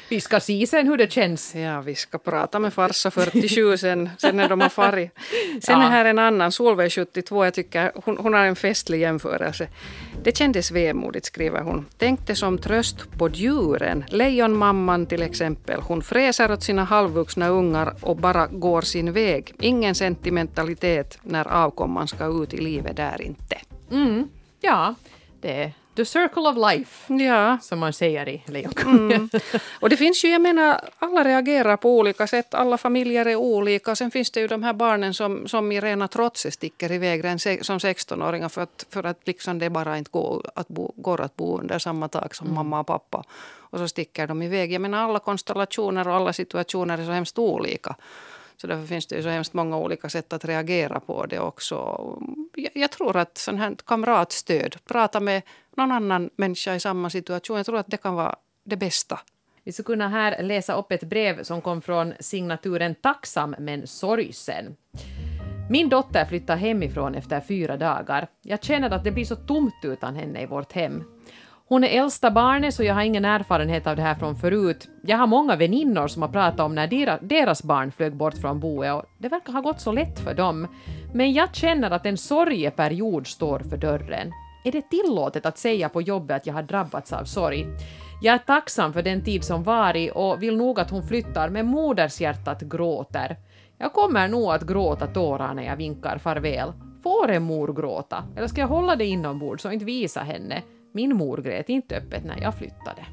Vi 0.09 0.21
ska 0.21 0.41
se 0.41 0.67
sen 0.67 0.89
hur 0.89 0.97
det 0.97 1.13
känns. 1.13 1.55
Ja, 1.55 1.81
vi 1.81 1.95
ska 1.95 2.19
prata 2.19 2.59
med 2.59 2.73
farsa 2.73 3.11
47 3.11 3.77
sen, 3.77 4.11
sen 4.19 4.37
när 4.37 4.49
de 4.49 4.61
har 4.61 4.69
farit. 4.69 5.11
Sen 5.63 5.81
är 5.81 5.91
här 5.91 6.05
en 6.05 6.19
annan, 6.19 6.53
Solveig 6.53 6.93
72, 6.93 7.45
jag 7.45 7.55
tycker 7.55 7.93
hon, 7.95 8.17
hon 8.19 8.35
har 8.35 8.45
en 8.45 8.57
festlig 8.57 9.01
jämförelse. 9.01 9.69
Det 10.23 10.37
kändes 10.37 10.71
vemodigt, 10.71 11.27
skriver 11.27 11.61
hon. 11.61 11.87
Tänkte 11.99 12.35
som 12.35 12.59
tröst 12.59 13.19
på 13.19 13.29
djuren. 13.29 14.05
Lejonmamman 14.09 15.07
till 15.07 15.23
exempel. 15.23 15.81
Hon 15.81 16.03
fräser 16.03 16.53
åt 16.53 16.63
sina 16.63 16.85
halvvuxna 16.85 17.49
ungar 17.49 17.95
och 18.01 18.17
bara 18.17 18.47
går 18.47 18.83
sin 18.83 19.13
väg. 19.13 19.55
Ingen 19.61 19.95
sentimentalitet 19.95 21.19
när 21.23 21.49
avkomman 21.49 22.09
ska 22.09 22.43
ut 22.43 22.55
i 22.55 22.61
livet 22.61 22.97
där 22.97 23.23
inte. 23.23 23.57
Mm. 23.91 24.29
Ja, 24.61 24.95
det 25.41 25.73
the 25.97 26.05
circle 26.05 26.43
of 26.43 26.57
life, 26.71 27.15
Ja, 27.25 27.59
som 27.63 27.79
man 27.79 27.93
säger 27.93 28.29
i 28.29 28.43
Lejonkungen. 28.47 29.13
Mm. 29.13 29.29
Och 29.81 29.89
det 29.89 29.97
finns 29.97 30.25
ju, 30.25 30.29
jag 30.29 30.41
menar, 30.41 30.81
alla 30.99 31.25
reagerar 31.25 31.77
på 31.77 31.99
olika 31.99 32.27
sätt. 32.27 32.55
Alla 32.55 32.79
familjer 32.79 33.27
är 33.27 33.37
olika. 33.37 33.97
Sen 33.97 34.11
finns 34.11 34.31
det 34.31 34.41
ju 34.41 34.47
de 34.47 34.63
här 34.63 34.73
barnen 34.73 35.15
som, 35.15 35.49
som 35.49 35.73
i 35.73 35.81
rena 35.81 36.09
trotset 36.09 36.55
sticker 36.55 36.93
iväg 36.93 37.41
som 37.41 37.79
16-åringar 37.79 38.49
för 38.49 38.63
att, 38.63 38.87
för 38.91 39.05
att 39.05 39.21
liksom 39.25 39.59
det 39.59 39.71
bara 39.71 39.99
inte 39.99 40.11
går 40.11 40.51
att, 40.55 40.69
bo, 40.69 40.93
går 40.97 41.21
att 41.21 41.37
bo 41.37 41.59
under 41.59 41.79
samma 41.79 42.09
tak 42.09 42.35
som 42.35 42.55
mamma 42.55 42.81
och 42.81 42.87
pappa. 42.87 43.25
Och 43.71 43.79
så 43.79 43.89
sticker 43.89 44.27
de 44.27 44.43
iväg. 44.43 44.73
Jag 44.73 44.83
menar 44.83 45.05
alla 45.05 45.19
konstellationer 45.19 46.09
och 46.09 46.15
alla 46.15 46.33
situationer 46.33 46.99
är 46.99 47.05
så 47.05 47.11
hemskt 47.11 47.39
olika. 47.39 47.97
Så 48.57 48.67
därför 48.67 48.87
finns 48.87 49.07
det 49.07 49.17
ju 49.17 49.23
så 49.23 49.29
hemskt 49.29 49.53
många 49.53 49.79
olika 49.79 50.09
sätt 50.09 50.33
att 50.33 50.45
reagera 50.45 51.01
på 51.01 51.27
det 51.27 51.39
också. 51.39 51.77
Jag, 52.55 52.71
jag 52.75 52.91
tror 52.91 53.17
att 53.17 53.39
sån 53.39 53.59
här 53.59 53.77
kamratstöd, 53.85 54.77
prata 54.85 55.21
med 55.21 55.43
någon 55.77 55.93
annan 55.93 56.31
människa 56.37 56.75
i 56.75 56.81
samma 56.81 57.11
situation, 57.11 57.57
jag 57.57 57.67
tror 57.67 57.79
att 57.79 57.91
det 57.91 57.97
kan 57.97 58.15
vara 58.15 58.37
det 58.65 58.77
bästa. 58.77 59.21
Vi 59.65 59.73
skulle 59.73 59.85
kunna 59.85 60.09
här 60.09 60.43
läsa 60.43 60.75
upp 60.75 60.93
ett 60.93 61.05
brev 61.05 61.43
som 61.43 61.61
kom 61.61 61.83
från 61.83 62.15
signaturen 62.21 62.95
Tacksam 62.95 63.55
men 63.59 63.87
sorgsen. 63.87 64.77
Min 65.71 65.89
dotter 65.89 66.25
flyttar 66.25 66.57
hemifrån 66.57 67.15
efter 67.15 67.41
fyra 67.41 67.77
dagar. 67.77 68.29
Jag 68.43 68.65
känner 68.65 68.91
att 68.91 69.05
det 69.05 69.11
blir 69.11 69.25
så 69.25 69.37
tomt 69.37 69.75
utan 69.83 70.17
henne 70.17 70.43
i 70.43 70.47
vårt 70.47 70.73
hem. 70.73 71.05
Hon 71.69 71.85
är 71.85 71.89
äldsta 71.89 72.31
barnet 72.31 72.75
så 72.75 72.83
jag 72.83 72.95
har 72.95 73.03
ingen 73.03 73.25
erfarenhet 73.25 73.87
av 73.87 73.97
det 73.97 74.03
här 74.03 74.15
från 74.15 74.37
förut. 74.37 74.89
Jag 75.03 75.17
har 75.19 75.27
många 75.27 75.57
väninnor 75.57 76.09
som 76.09 76.23
har 76.23 76.29
pratat 76.29 76.61
om 76.61 76.75
när 76.75 77.19
deras 77.29 77.63
barn 77.63 77.93
flög 77.93 78.17
bort 78.17 78.35
från 78.35 78.61
boet 78.61 78.95
och 78.95 79.05
det 79.19 79.29
verkar 79.29 79.53
ha 79.53 79.61
gått 79.61 79.81
så 79.81 79.93
lätt 79.93 80.21
för 80.21 80.35
dem. 80.35 80.69
Men 81.15 81.33
jag 81.33 81.55
känner 81.55 81.91
att 81.91 82.07
en 82.07 82.17
sorgeperiod 82.17 83.27
står 83.27 83.59
för 83.59 83.77
dörren. 83.77 84.33
Är 84.65 84.73
det 84.73 84.91
tillåtet 84.91 85.47
att 85.47 85.59
säga 85.59 85.89
på 85.89 86.03
jobbet 86.03 86.37
att 86.37 86.47
jag 86.47 86.55
har 86.55 86.63
drabbats 86.63 87.13
av 87.13 87.25
sorg? 87.25 87.67
Jag 88.23 88.35
är 88.35 88.39
tacksam 88.39 88.93
för 88.93 89.03
den 89.03 89.25
tid 89.25 89.45
som 89.45 89.63
varit 89.63 90.13
och 90.13 90.43
vill 90.43 90.57
nog 90.57 90.81
att 90.81 90.91
hon 90.91 91.03
flyttar 91.09 91.49
men 91.49 91.67
modershjärtat 91.67 92.63
gråter. 92.63 93.37
Jag 93.79 93.93
kommer 93.93 94.29
nog 94.29 94.53
att 94.53 94.67
gråta 94.67 95.07
tårar 95.07 95.55
när 95.55 95.63
jag 95.63 95.77
vinkar 95.77 96.19
farväl. 96.19 96.73
Får 97.03 97.31
en 97.31 97.43
mor 97.43 97.73
gråta? 97.73 98.25
Eller 98.37 98.47
ska 98.47 98.61
jag 98.61 98.69
hålla 98.69 98.97
det 98.97 99.05
inombords 99.05 99.65
och 99.65 99.73
inte 99.73 99.85
visa 99.85 100.21
henne? 100.21 100.63
Min 100.97 101.17
mor 101.17 101.37
grät 101.43 101.69
inte 101.69 101.97
öppet 101.97 102.25
när 102.25 102.41
jag 102.41 102.59
flyttade. 102.59 103.07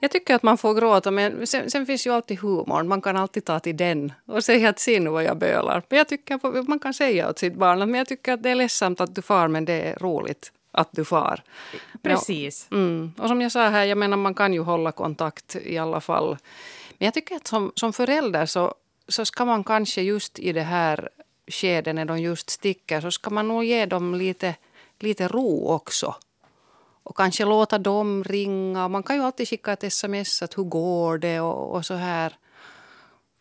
Jag 0.00 0.10
tycker 0.10 0.34
att 0.34 0.42
man 0.42 0.58
får 0.58 0.74
gråta, 0.74 1.10
men 1.10 1.46
sen, 1.46 1.70
sen 1.70 1.86
finns 1.86 2.06
ju 2.06 2.10
alltid 2.10 2.38
humorn. 2.38 2.88
Man 2.88 3.00
kan 3.02 3.16
alltid 3.16 3.44
ta 3.44 3.60
till 3.60 3.76
den 3.76 4.12
och 4.26 4.44
säga 4.44 4.68
att 4.68 4.78
se 4.78 5.00
nu 5.00 5.10
vad 5.10 5.24
jag 5.24 5.38
bölar. 5.38 5.82
Men 5.88 5.98
jag 5.98 6.08
tycker 6.08 6.68
man 6.68 6.78
kan 6.78 6.94
säga 6.94 7.30
åt 7.30 7.38
sitt 7.38 7.54
barn 7.54 7.82
att 7.82 7.88
men 7.88 7.98
jag 7.98 8.08
tycker 8.08 8.32
att 8.32 8.42
det 8.42 8.50
är 8.50 8.54
ledsamt 8.54 9.00
att 9.00 9.14
du 9.14 9.22
far, 9.22 9.48
men 9.48 9.64
det 9.64 9.72
är 9.82 9.98
roligt 9.98 10.52
att 10.70 10.88
du 10.92 11.04
far. 11.04 11.42
Precis. 12.02 12.68
Mm. 12.70 13.12
Och 13.18 13.28
som 13.28 13.40
jag 13.40 13.52
sa 13.52 13.68
här, 13.68 13.84
jag 13.84 13.98
menar 13.98 14.16
man 14.16 14.34
kan 14.34 14.54
ju 14.54 14.60
hålla 14.60 14.92
kontakt 14.92 15.56
i 15.56 15.78
alla 15.78 16.00
fall. 16.00 16.36
Men 16.98 17.06
jag 17.06 17.14
tycker 17.14 17.36
att 17.36 17.46
som, 17.46 17.72
som 17.74 17.92
förälder 17.92 18.46
så, 18.46 18.74
så 19.08 19.24
ska 19.24 19.44
man 19.44 19.64
kanske 19.64 20.02
just 20.02 20.38
i 20.38 20.52
det 20.52 20.62
här 20.62 21.08
skedet 21.48 21.94
när 21.94 22.04
de 22.04 22.20
just 22.20 22.50
sticker 22.50 23.00
så 23.00 23.10
ska 23.10 23.30
man 23.30 23.48
nog 23.48 23.64
ge 23.64 23.86
dem 23.86 24.14
lite, 24.14 24.54
lite 25.02 25.28
ro 25.28 25.68
också. 25.68 26.14
Och 27.02 27.16
kanske 27.16 27.44
låta 27.44 27.78
dem 27.78 28.24
ringa. 28.24 28.88
Man 28.88 29.02
kan 29.02 29.16
ju 29.16 29.22
alltid 29.22 29.48
skicka 29.48 29.72
ett 29.72 29.84
sms 29.84 30.42
att 30.42 30.58
hur 30.58 30.64
går 30.64 31.18
det 31.18 31.40
och, 31.40 31.74
och 31.74 31.86
så 31.86 31.94
här. 31.94 32.36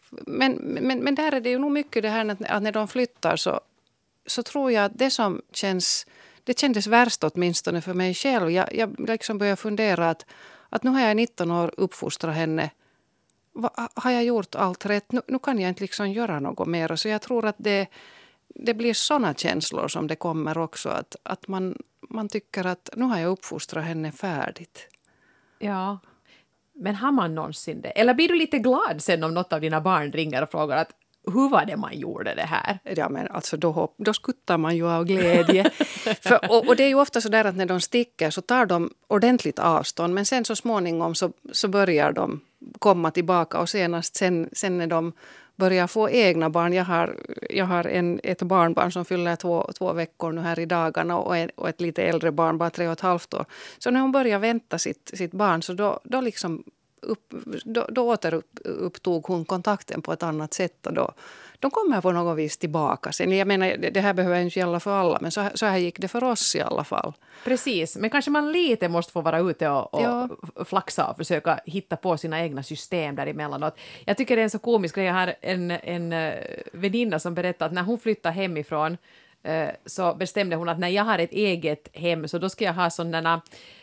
Men, 0.10 0.54
men, 0.54 1.00
men 1.00 1.16
där 1.16 1.32
är 1.32 1.42
det 1.42 1.50
ju 1.50 1.60
nog 1.60 1.72
mycket 1.72 2.04
det 2.04 2.10
här 2.10 2.30
att, 2.30 2.42
att 2.42 2.64
när 2.64 2.72
de 2.72 2.88
flyttar 2.88 3.36
så, 3.36 3.60
så 4.26 4.44
tror 4.44 4.72
jag 4.72 4.86
att 4.86 4.98
det 4.98 5.12
som 5.12 5.42
känns 5.52 6.06
det 6.48 6.60
kändes 6.60 6.88
värst 6.88 7.24
åtminstone 7.24 7.82
för 7.82 7.94
mig 7.94 8.14
själv. 8.14 8.52
Jag, 8.52 8.76
jag 8.76 9.10
liksom 9.10 9.38
började 9.38 9.56
fundera 9.56 10.10
att, 10.10 10.26
att 10.70 10.84
nu 10.84 10.90
har 10.90 11.02
jag 11.02 11.16
19 11.16 11.52
år 11.52 11.74
uppfostrat 11.78 12.36
henne. 12.36 12.70
Va, 13.54 13.90
har 13.94 14.12
jag 14.12 14.24
gjort 14.24 14.56
allt 14.56 14.86
rätt? 14.86 15.12
Nu, 15.12 15.22
nu 15.28 15.40
kan 15.40 15.60
jag 15.60 15.70
inte 15.70 15.82
liksom 15.82 16.12
göra 16.12 16.40
något 16.40 16.68
mer. 16.68 16.96
Så 16.96 17.08
jag 17.08 17.22
tror 17.22 17.46
att 17.46 17.56
det, 17.58 17.88
det 18.56 18.74
blir 18.74 18.94
såna 18.94 19.34
känslor 19.34 19.88
som 19.88 20.08
det 20.08 20.16
kommer 20.16 20.58
också. 20.58 20.90
Att, 20.90 21.16
att 21.24 21.48
man, 21.48 21.78
man 22.10 22.30
tycker 22.30 22.66
att 22.66 22.90
nu 22.96 23.06
har 23.06 23.20
jag 23.20 23.32
uppfostrat 23.32 23.86
henne 23.86 24.12
färdigt. 24.12 24.88
Ja. 25.60 26.00
Men 26.74 26.96
har 26.96 27.12
man 27.12 27.36
någonsin 27.36 27.82
det? 27.82 27.90
Eller 27.90 28.14
blir 28.14 28.28
du 28.28 28.36
lite 28.36 28.60
glad 28.60 28.96
sen 29.04 29.24
om 29.24 29.34
något 29.34 29.54
av 29.54 29.62
dina 29.62 29.82
barn 29.82 30.12
ringer 30.12 30.44
och 30.44 30.52
frågar 30.52 30.78
att 30.78 30.92
hur 31.34 31.50
var 31.50 31.66
det 31.66 31.78
man 31.78 32.00
gjorde 32.00 32.36
det 32.36 32.46
här? 32.46 32.80
Ja, 32.84 33.10
men 33.10 33.28
alltså 33.28 33.58
då, 33.58 33.94
då 33.98 34.14
skuttar 34.14 34.58
man 34.58 34.76
ju 34.76 34.90
av 34.90 35.06
glädje. 35.06 35.70
För, 36.22 36.52
och, 36.52 36.68
och 36.68 36.76
det 36.76 36.84
är 36.84 36.88
ju 36.88 36.96
ofta 36.96 37.22
så 37.22 37.30
där 37.30 37.46
att 37.46 37.56
när 37.56 37.66
de 37.66 37.82
sticker 37.82 38.30
så 38.30 38.42
tar 38.42 38.66
de 38.66 38.94
ordentligt 39.08 39.60
avstånd 39.60 40.14
men 40.14 40.26
sen 40.26 40.46
så 40.46 40.56
småningom 40.56 41.16
så, 41.16 41.32
så 41.52 41.68
börjar 41.68 42.12
de 42.12 42.42
komma 42.80 43.12
tillbaka 43.12 43.60
och 43.60 43.70
senast 43.70 44.16
sen, 44.16 44.50
sen 44.54 44.78
när 44.78 44.88
de 44.88 45.14
börjar 45.58 45.88
få 45.88 46.10
egna 46.10 46.50
barn. 46.50 46.74
Jag 46.74 46.86
har, 46.86 47.18
jag 47.50 47.66
har 47.66 47.88
en, 47.88 48.20
ett 48.24 48.42
barnbarn 48.42 48.92
som 48.92 49.06
fyller 49.06 49.36
två, 49.36 49.72
två 49.78 49.94
veckor 49.94 50.32
nu 50.32 50.42
här 50.42 50.60
i 50.60 50.66
dagarna 50.66 51.18
och, 51.18 51.38
en, 51.38 51.50
och 51.56 51.70
ett 51.70 51.82
lite 51.82 52.04
äldre 52.04 52.32
barn, 52.32 52.58
bara 52.58 52.70
tre 52.70 52.88
och 52.88 52.94
ett 52.94 53.02
halvt 53.02 53.34
år. 53.34 53.46
Så 53.78 53.92
när 53.92 54.00
hon 54.00 54.12
börjar 54.12 54.40
vänta 54.40 54.78
sitt, 54.78 55.12
sitt 55.14 55.32
barn 55.32 55.62
så 55.62 55.74
då, 55.74 56.00
då 56.04 56.22
liksom 56.22 56.64
upp, 57.02 57.34
då, 57.66 57.88
då 57.90 58.10
återupptog 58.10 59.26
hon 59.26 59.46
kontakten 59.46 60.02
på 60.02 60.14
ett 60.14 60.24
annat 60.24 60.54
sätt. 60.54 60.88
Och 60.88 60.94
då, 60.94 61.12
de 61.60 61.72
kommer 61.72 62.02
på 62.02 62.12
något 62.12 62.38
vis 62.38 62.58
tillbaka. 62.58 63.12
Sen, 63.12 63.32
jag 63.38 63.48
menar, 63.48 63.76
det, 63.92 64.00
här 64.02 64.14
behöver 64.14 64.40
inte 64.42 64.60
gälla 64.60 64.80
för 64.80 64.92
alla, 65.00 65.18
men 65.22 65.32
så, 65.32 65.42
här- 65.42 65.52
så 65.56 65.66
här 65.66 65.78
gick 65.78 66.00
det 66.00 66.08
för 66.08 66.24
oss 66.24 66.56
i 66.56 66.62
alla 66.62 66.84
fall. 66.84 67.14
Precis, 67.44 67.98
men 67.98 68.10
kanske 68.10 68.32
man 68.32 68.52
lite 68.52 68.90
måste 68.90 69.12
få 69.14 69.22
vara 69.22 69.40
ute 69.40 69.70
och, 69.70 69.94
och 69.94 70.02
Ja. 70.02 70.30
flaxa 70.66 71.08
och 71.10 71.18
försöka 71.18 71.60
hitta 71.66 71.96
på 71.96 72.18
sina 72.18 72.42
egna 72.42 72.64
system 72.64 73.16
däremellanåt. 73.16 73.78
Jag 74.06 74.18
tycker 74.18 74.36
det 74.36 74.42
är 74.42 74.44
en 74.44 74.50
så 74.50 74.60
komisk 74.60 74.96
grej. 74.96 75.06
Jag 75.06 75.14
har 75.14 75.34
en, 75.42 75.72
en 75.72 76.14
eh, 76.14 76.34
väninna 76.72 77.20
som 77.20 77.34
berättade 77.36 77.66
att 77.66 77.74
när 77.74 77.84
hon 77.84 78.00
flyttade 78.00 78.36
hemifrån 78.36 78.98
så 79.86 80.14
bestämde 80.16 80.56
hon 80.56 80.70
att 80.70 80.80
när 80.80 80.88
jag 80.88 81.04
har 81.04 81.20
ett 81.20 81.32
eget 81.32 81.90
hem 81.98 82.28
så 82.28 82.38
då 82.38 82.50
ska 82.50 82.66
jag 82.66 82.74
ha 82.74 82.90
sådana, 82.90 83.42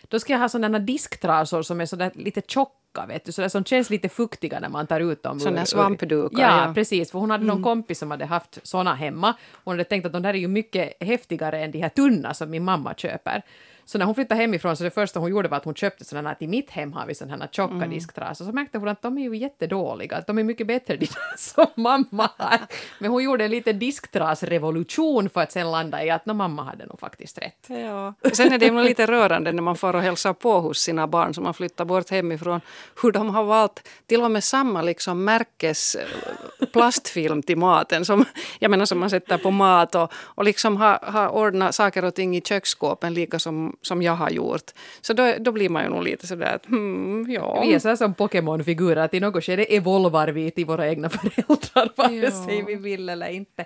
då 0.09 0.21
ska 0.21 0.33
jag 0.33 0.41
ha 0.41 0.49
sådana 0.49 0.79
disktrasor 0.79 1.63
som 1.63 1.81
är 1.81 1.87
sådär 1.87 2.11
lite 2.15 2.41
tjocka, 2.47 3.07
vet 3.09 3.25
du, 3.25 3.33
sådär 3.33 3.49
som 3.49 3.65
känns 3.65 3.91
lite 3.91 4.09
fuktiga 4.09 4.61
när 4.61 4.69
man 4.69 4.87
tar 4.87 5.01
ut 5.01 5.23
dem. 5.23 5.39
Ur- 5.53 5.65
svampdukar, 5.67 6.43
Ja, 6.43 6.49
ja. 6.57 6.63
Mm. 6.63 6.75
precis, 6.75 7.11
för 7.11 7.19
hon 7.19 7.31
hade 7.31 7.45
någon 7.45 7.57
kompis 7.63 7.99
som 7.99 8.11
hade 8.11 8.25
haft 8.27 8.59
såna 8.63 8.95
hemma. 8.95 9.35
Hon 9.65 9.73
hade 9.73 9.85
tänkt 9.85 10.07
att 10.07 10.13
de 10.13 10.23
där 10.23 10.35
är 10.35 10.39
ju 10.39 10.49
mycket 10.49 10.93
häftigare 11.03 11.61
än 11.65 11.71
de 11.71 11.79
här 11.81 11.89
tunna 11.89 12.35
som 12.35 12.51
min 12.51 12.65
mamma 12.65 12.95
köper. 12.95 13.43
Så 13.87 13.99
när 13.99 14.05
hon 14.07 14.15
flyttade 14.15 14.41
hemifrån 14.41 14.77
så 14.77 14.85
det 14.85 14.91
första 14.91 15.21
hon 15.21 15.31
gjorde 15.31 15.49
var 15.49 15.57
att 15.57 15.65
hon 15.65 15.75
köpte 15.75 16.05
sådana 16.05 16.31
att 16.31 16.43
i 16.43 16.47
mitt 16.47 16.71
hem 16.71 16.93
har 16.93 17.07
vi 17.07 17.15
sådana 17.15 17.37
här 17.45 17.49
tjocka 17.53 17.75
Mm. 17.75 17.91
disktrasor. 17.91 18.45
Så 18.45 18.53
märkte 18.53 18.79
hon 18.79 18.89
att 18.89 19.03
de 19.03 19.19
är 19.19 19.23
ju 19.23 19.37
jättedåliga, 19.37 20.17
att 20.17 20.27
de 20.27 20.39
är 20.39 20.45
mycket 20.45 20.67
bättre 20.67 20.97
de 20.97 21.07
där 21.07 21.37
som 21.37 21.67
mamma 21.75 22.31
har. 22.39 22.59
Men 22.99 23.11
hon 23.11 23.25
gjorde 23.25 23.45
en 23.45 23.51
liten 23.51 23.79
disktrasrevolution 23.79 25.29
för 25.29 25.41
att 25.41 25.53
sen 25.53 25.71
landa 25.71 26.05
i 26.05 26.11
att 26.11 26.27
no, 26.27 26.33
mamma 26.33 26.63
hade 26.65 26.87
nog 26.87 26.99
faktiskt 27.01 27.39
rätt. 27.39 27.67
Ja. 27.67 28.15
Sen 28.33 28.53
är 28.53 28.59
det 28.59 28.67
ju 28.67 28.83
lite 28.83 29.07
rörande 29.07 29.53
när 29.53 29.63
man 29.63 29.77
får 29.77 29.97
och 29.97 30.03
hälsar 30.03 30.33
på 30.33 30.61
hos 30.61 30.79
sina 30.79 31.07
barn 31.07 31.35
som 31.35 31.47
har 31.47 31.53
flyttat 31.53 31.87
bort 31.87 32.11
hemifrån. 32.11 32.61
Hur 33.03 33.13
de 33.13 33.31
har 33.35 33.45
valt 33.45 33.89
till 34.07 34.21
och 34.23 34.31
med 34.31 34.45
samma 34.45 34.83
liksom 34.83 35.25
märkes 35.25 35.95
eh, 35.95 36.67
plastfilm 36.73 37.43
till 37.43 37.59
maten. 37.59 38.05
Som, 38.05 38.25
jag 38.59 38.71
menar 38.71 38.85
som 38.85 38.99
man 38.99 39.11
sätter 39.11 39.39
på 39.39 39.51
mat 39.51 39.95
och, 39.95 40.13
och 40.15 40.45
liksom 40.45 40.77
har, 40.77 40.99
har 41.03 41.29
ordnat 41.29 41.75
saker 41.75 42.05
och 42.05 42.15
ting 42.15 42.37
i 42.37 42.41
köksskåpen 42.41 43.15
lika 43.15 43.39
som, 43.39 43.74
som 43.83 44.03
jag 44.03 44.13
har 44.13 44.31
gjort. 44.31 44.71
Så 45.01 45.13
då, 45.13 45.33
då 45.41 45.53
blir 45.53 45.69
man 45.69 45.83
ju 45.85 45.89
nog 45.91 46.03
lite 46.05 46.27
sådär 46.27 46.55
att 46.55 46.67
hmm, 46.67 47.27
ja. 47.31 47.61
Vi 47.61 47.75
är 47.75 47.79
så 47.79 47.97
som 47.97 48.15
Pokémon-figurer, 48.15 48.97
att 48.97 49.15
i 49.15 49.21
något 49.21 49.45
skede 49.45 49.65
evolvar 49.65 50.29
vi 50.29 50.51
till 50.51 50.67
våra 50.67 50.89
egna 50.89 51.09
föräldrar, 51.11 51.93
vare 51.97 52.15
Ja. 52.15 52.31
sig 52.47 52.65
vi 52.67 52.75
vill 52.75 53.09
eller 53.09 53.29
inte. 53.29 53.65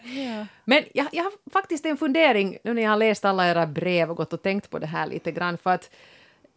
Men 0.65 0.83
jag, 0.95 1.07
jag 1.13 1.23
har 1.25 1.33
faktiskt 1.53 1.87
en 1.87 1.97
fundering 1.97 2.59
nu 2.65 2.75
när 2.75 2.83
jag 2.83 2.91
har 2.91 2.97
läst 2.97 3.25
alla 3.25 3.51
era 3.51 3.67
brev 3.67 4.11
och 4.11 4.17
gått 4.17 4.33
och 4.33 4.43
tänkt 4.43 4.71
på 4.71 4.79
det 4.79 4.87
här 4.87 5.07
lite 5.07 5.33
grann, 5.33 5.59
för 5.59 5.71
att 5.71 5.91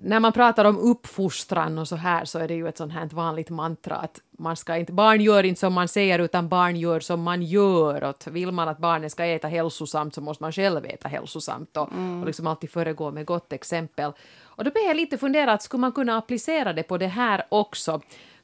när 0.04 0.20
man 0.20 0.34
pratar 0.34 0.66
om 0.66 0.78
uppfostran 0.78 1.78
och 1.78 1.88
så 1.88 1.96
här 1.96 2.26
så 2.26 2.40
är 2.40 2.48
det 2.48 2.54
ju 2.54 2.68
ett 2.68 2.78
sånt 2.78 2.94
här 2.94 3.06
vanligt 3.06 3.50
mantra 3.50 3.96
att 3.96 4.22
man 4.32 4.56
ska 4.56 4.78
inte, 4.78 4.94
barn 4.94 5.22
gör 5.22 5.44
inte 5.44 5.60
som 5.60 5.74
man 5.74 5.88
säger 5.88 6.20
utan 6.20 6.50
barn 6.50 6.76
gör 6.76 7.00
som 7.00 7.22
man 7.22 7.44
gör. 7.44 8.04
Och 8.04 8.16
vill 8.28 8.52
man 8.52 8.70
att 8.70 8.78
barnen 8.78 9.10
ska 9.10 9.26
äta 9.26 9.48
hälsosamt 9.48 10.16
så 10.16 10.22
måste 10.22 10.44
man 10.44 10.52
själv 10.52 10.86
äta 10.86 11.08
hälsosamt 11.08 11.78
och, 11.78 11.92
mm. 11.92 12.22
och 12.22 12.28
liksom 12.28 12.48
alltid 12.48 12.72
föregå 12.72 13.12
med 13.12 13.26
gott 13.26 13.54
exempel. 13.54 14.12
Och 14.42 14.64
då 14.64 14.72
började 14.72 14.90
jag 14.90 14.98
lite 14.98 15.18
fundera 15.18 15.54
att 15.54 15.64
skulle 15.64 15.82
man 15.82 15.92
kunna 15.92 16.18
applicera 16.18 16.74
det 16.74 16.84
på 16.84 16.98
det 16.98 17.08
här 17.08 17.44
också? 17.50 18.02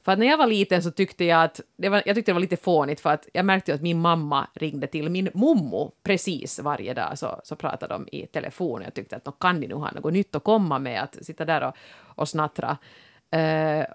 För 0.07 0.11
att 0.11 0.19
när 0.19 0.27
jag 0.27 0.37
var 0.37 0.47
liten 0.47 0.83
så 0.83 0.91
tyckte 0.91 1.25
jag 1.25 1.43
att 1.43 1.61
det 1.77 1.89
var, 1.89 2.03
jag 2.05 2.15
tyckte 2.15 2.31
det 2.31 2.33
var 2.33 2.41
lite 2.41 2.57
fånigt 2.57 2.99
för 2.99 3.09
att 3.09 3.27
jag 3.33 3.45
märkte 3.45 3.73
att 3.73 3.81
min 3.81 3.99
mamma 3.99 4.47
ringde 4.53 4.87
till 4.87 5.09
min 5.09 5.29
mommo 5.33 5.91
precis 6.03 6.59
varje 6.59 6.93
dag 6.93 7.19
så, 7.19 7.41
så 7.43 7.55
pratade 7.55 7.93
de 7.93 8.07
i 8.11 8.25
telefon. 8.25 8.81
Jag 8.83 8.93
tyckte 8.93 9.15
att 9.15 9.39
kan 9.39 9.59
ni 9.59 9.67
nu 9.67 9.75
ha 9.75 9.91
något 9.91 10.13
nytt 10.13 10.35
att 10.35 10.43
komma 10.43 10.79
med 10.79 11.03
att 11.03 11.25
sitta 11.25 11.45
där 11.45 11.67
och, 11.67 11.75
och 12.15 12.29
snattra. 12.29 12.77
Uh, 13.35 13.85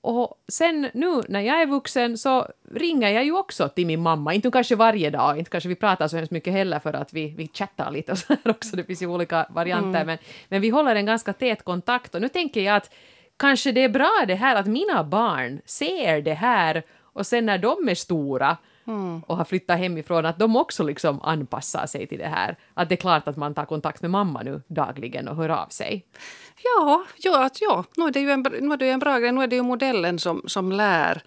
och 0.00 0.34
sen 0.48 0.88
nu 0.94 1.22
när 1.28 1.40
jag 1.40 1.62
är 1.62 1.66
vuxen 1.66 2.18
så 2.18 2.48
ringer 2.70 3.08
jag 3.08 3.24
ju 3.24 3.36
också 3.36 3.68
till 3.68 3.86
min 3.86 4.00
mamma, 4.00 4.34
inte 4.34 4.50
kanske 4.50 4.76
varje 4.76 5.10
dag, 5.10 5.38
inte 5.38 5.50
kanske 5.50 5.68
vi 5.68 5.74
pratar 5.74 6.08
så 6.08 6.16
hemskt 6.16 6.32
mycket 6.32 6.52
heller 6.52 6.78
för 6.78 6.92
att 6.92 7.12
vi, 7.12 7.34
vi 7.36 7.48
chattar 7.54 7.90
lite 7.90 8.12
och 8.12 8.18
så 8.18 8.26
här 8.28 8.50
också, 8.50 8.76
det 8.76 8.84
finns 8.84 9.02
ju 9.02 9.06
olika 9.06 9.46
varianter, 9.50 10.00
mm. 10.00 10.06
men, 10.06 10.18
men 10.48 10.60
vi 10.60 10.68
håller 10.68 10.94
en 10.94 11.06
ganska 11.06 11.32
tät 11.32 11.64
kontakt 11.64 12.14
och 12.14 12.20
nu 12.20 12.28
tänker 12.28 12.60
jag 12.60 12.76
att 12.76 12.90
kanske 13.44 13.72
det 13.72 13.84
är 13.84 13.88
bra 13.88 14.24
det 14.26 14.34
här 14.34 14.56
att 14.56 14.66
mina 14.66 15.04
barn 15.04 15.60
ser 15.64 16.22
det 16.22 16.34
här 16.34 16.82
och 17.12 17.26
sen 17.26 17.46
när 17.46 17.58
de 17.58 17.88
är 17.88 17.94
stora 17.94 18.56
mm. 18.86 19.22
och 19.26 19.36
har 19.36 19.44
flyttat 19.44 19.78
hemifrån, 19.78 20.26
att 20.26 20.38
de 20.38 20.56
också 20.56 20.82
liksom 20.82 21.20
anpassar 21.22 21.86
sig 21.86 22.06
till 22.06 22.18
det 22.18 22.28
här. 22.28 22.56
Att 22.74 22.88
det 22.88 22.94
är 22.94 22.96
klart 22.96 23.28
att 23.28 23.36
man 23.36 23.54
tar 23.54 23.64
kontakt 23.64 24.02
med 24.02 24.10
mamma 24.10 24.42
nu 24.42 24.62
dagligen 24.66 25.28
och 25.28 25.36
hör 25.36 25.48
av 25.48 25.68
sig. 25.68 26.06
Ja, 26.62 27.04
ja, 27.16 27.44
att 27.44 27.60
ja. 27.60 27.84
Nu 27.96 28.04
är 28.04 28.10
det 28.10 28.20
ju 28.20 28.30
en, 28.30 28.46
nu 28.60 28.72
är 28.72 28.76
det 28.76 28.90
en 28.90 28.98
bra 28.98 29.18
grej. 29.18 29.32
Nu 29.32 29.42
är 29.42 29.46
det 29.46 29.56
ju 29.56 29.62
modellen 29.62 30.18
som, 30.18 30.42
som 30.46 30.72
lär. 30.72 31.22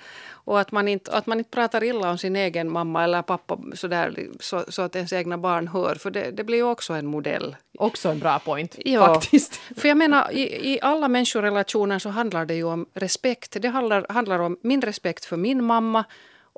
Och 0.48 0.60
att 0.60 0.72
man, 0.72 0.88
inte, 0.88 1.12
att 1.12 1.28
man 1.28 1.38
inte 1.38 1.50
pratar 1.50 1.84
illa 1.84 2.12
om 2.12 2.18
sin 2.18 2.36
egen 2.36 2.72
mamma 2.72 3.04
eller 3.04 3.22
pappa 3.22 3.60
så, 3.74 3.88
där, 3.88 4.30
så, 4.40 4.64
så 4.68 4.82
att 4.82 4.96
ens 4.96 5.14
egna 5.14 5.38
barn 5.38 5.68
hör. 5.68 5.96
För 5.96 6.12
det, 6.12 6.32
det 6.32 6.44
blir 6.44 6.58
ju 6.58 6.64
också 6.64 6.94
en 6.94 7.06
modell. 7.06 7.56
Också 7.80 8.10
en 8.10 8.20
bra 8.20 8.40
point, 8.40 8.76
ja, 8.86 9.14
faktiskt. 9.14 9.62
För 9.78 9.88
jag 9.88 9.98
menar, 9.98 10.32
i, 10.32 10.74
i 10.74 10.80
alla 10.82 11.08
människorelationer 11.08 12.00
så 12.00 12.10
handlar 12.10 12.46
det 12.46 12.56
ju 12.56 12.64
om 12.64 12.86
respekt. 12.94 13.58
Det 13.62 13.68
handlar, 13.68 14.06
handlar 14.10 14.40
om 14.40 14.58
min 14.62 14.82
respekt 14.82 15.26
för 15.26 15.38
min 15.38 15.64
mamma 15.64 16.06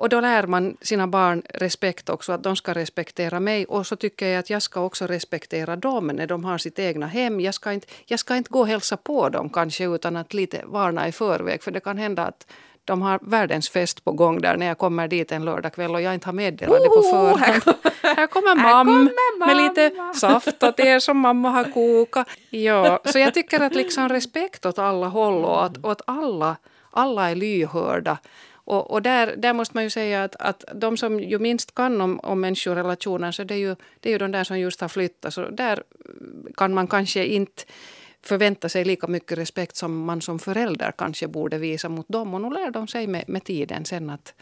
och 0.00 0.08
då 0.08 0.20
lär 0.20 0.46
man 0.46 0.76
sina 0.82 1.06
barn 1.06 1.42
respekt 1.48 2.08
också, 2.08 2.32
att 2.32 2.42
de 2.42 2.56
ska 2.56 2.74
respektera 2.74 3.40
mig. 3.40 3.64
Och 3.64 3.86
så 3.86 3.96
tycker 3.96 4.28
jag 4.28 4.38
att 4.38 4.50
jag 4.50 4.62
ska 4.62 4.80
också 4.80 5.06
respektera 5.06 5.76
dem 5.76 6.06
när 6.06 6.26
de 6.26 6.44
har 6.44 6.58
sitt 6.58 6.78
egna 6.78 7.06
hem. 7.06 7.40
Jag 7.40 7.54
ska 7.54 7.72
inte, 7.72 7.86
jag 8.06 8.20
ska 8.20 8.36
inte 8.36 8.50
gå 8.50 8.60
och 8.60 8.66
hälsa 8.66 8.96
på 8.96 9.28
dem 9.28 9.50
kanske 9.50 9.84
utan 9.84 10.16
att 10.16 10.34
lite 10.34 10.62
varna 10.64 11.08
i 11.08 11.12
förväg. 11.12 11.62
För 11.62 11.70
det 11.70 11.80
kan 11.80 11.98
hända 11.98 12.26
att 12.26 12.46
de 12.84 13.02
har 13.02 13.18
världens 13.22 13.70
fest 13.70 14.04
på 14.04 14.12
gång 14.12 14.40
där 14.40 14.56
när 14.56 14.66
jag 14.66 14.78
kommer 14.78 15.08
dit 15.08 15.32
en 15.32 15.44
lördagkväll 15.44 15.94
och 15.94 16.02
jag 16.02 16.14
inte 16.14 16.26
har 16.26 16.32
meddelat 16.32 16.82
det 16.82 16.88
på 16.88 17.02
förhand. 17.02 17.62
Här 18.02 18.26
kommer 18.26 18.54
mam 18.54 19.10
med 19.38 19.56
lite 19.56 19.90
saft 20.14 20.62
och 20.62 20.76
te 20.76 21.00
som 21.00 21.18
mamma 21.18 21.50
har 21.50 21.64
kokat. 21.64 22.28
Ja, 22.50 23.00
så 23.04 23.18
jag 23.18 23.34
tycker 23.34 23.60
att 23.60 23.74
liksom 23.74 24.08
respekt 24.08 24.66
åt 24.66 24.78
alla 24.78 25.06
håll 25.06 25.44
och 25.44 25.64
att, 25.64 25.76
och 25.84 25.92
att 25.92 26.02
alla, 26.06 26.56
alla 26.90 27.30
är 27.30 27.34
lyhörda. 27.34 28.18
Och, 28.70 28.90
och, 28.90 29.02
där, 29.02 29.36
där 29.36 29.52
måste 29.52 29.76
man 29.76 29.84
ju 29.84 29.90
säga 29.90 30.24
att, 30.24 30.36
att 30.36 30.64
de 30.74 30.96
som 30.96 31.20
ju 31.20 31.38
minst 31.38 31.74
kan 31.74 32.00
om, 32.00 32.20
om 32.20 32.40
människorelationer 32.40 33.32
så 33.32 33.44
det 33.44 33.54
är, 33.54 33.58
ju, 33.58 33.76
det 34.00 34.08
är 34.08 34.12
ju 34.12 34.18
de 34.18 34.32
där 34.32 34.44
som 34.44 34.58
just 34.58 34.80
har 34.80 34.88
flyttat. 34.88 35.34
Så 35.34 35.50
där 35.50 35.82
kan 36.56 36.74
man 36.74 36.86
kanske 36.86 37.26
inte 37.26 37.62
förvänta 38.22 38.68
sig 38.68 38.84
lika 38.84 39.06
mycket 39.06 39.38
respekt 39.38 39.76
som 39.76 40.04
man 40.04 40.20
som 40.20 40.38
förälder 40.38 40.92
kanske 40.98 41.28
borde 41.28 41.58
visa 41.58 41.88
mot 41.88 42.08
dem. 42.08 42.34
Och 42.34 42.40
nu 42.40 42.50
lär 42.50 42.70
de 42.70 42.88
sig 42.88 43.06
med, 43.06 43.24
med 43.28 43.44
tiden 43.44 43.84
sen 43.84 44.10
att, 44.10 44.34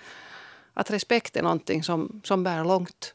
att 0.75 0.91
respekt 0.91 1.37
är 1.37 1.43
någonting 1.43 1.83
som, 1.83 2.21
som 2.25 2.45
bär 2.45 2.65
långt. 2.65 3.15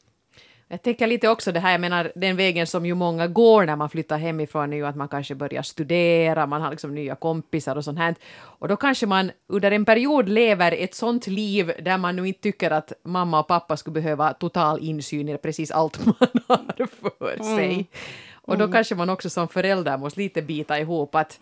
Jag 0.68 0.82
tänker 0.82 1.06
lite 1.06 1.28
också 1.28 1.52
det 1.52 1.60
här, 1.60 1.72
jag 1.72 1.80
menar 1.80 2.12
den 2.14 2.36
vägen 2.36 2.66
som 2.66 2.86
ju 2.86 2.94
många 2.94 3.26
går 3.26 3.66
när 3.66 3.76
man 3.76 3.90
flyttar 3.90 4.18
hemifrån 4.18 4.72
är 4.72 4.76
ju 4.76 4.86
att 4.86 4.96
man 4.96 5.08
kanske 5.08 5.34
börjar 5.34 5.62
studera, 5.62 6.46
man 6.46 6.62
har 6.62 6.70
liksom 6.70 6.94
nya 6.94 7.14
kompisar 7.14 7.76
och 7.76 7.84
sånt 7.84 7.98
här. 7.98 8.14
Och 8.42 8.68
då 8.68 8.76
kanske 8.76 9.06
man 9.06 9.30
under 9.46 9.70
en 9.70 9.84
period 9.84 10.28
lever 10.28 10.72
ett 10.72 10.94
sånt 10.94 11.26
liv 11.26 11.72
där 11.82 11.98
man 11.98 12.16
nu 12.16 12.28
inte 12.28 12.40
tycker 12.40 12.70
att 12.70 12.92
mamma 13.04 13.40
och 13.40 13.48
pappa 13.48 13.76
skulle 13.76 13.94
behöva 13.94 14.32
total 14.32 14.78
insyn 14.80 15.28
i 15.28 15.38
precis 15.38 15.70
allt 15.70 16.06
man 16.06 16.14
har 16.48 16.86
för 16.86 17.56
sig. 17.56 17.72
Mm. 17.72 17.86
Och 18.32 18.58
då 18.58 18.64
mm. 18.64 18.72
kanske 18.72 18.94
man 18.94 19.10
också 19.10 19.30
som 19.30 19.48
förälder 19.48 19.98
måste 19.98 20.20
lite 20.20 20.42
bita 20.42 20.78
ihop 20.78 21.14
att 21.14 21.40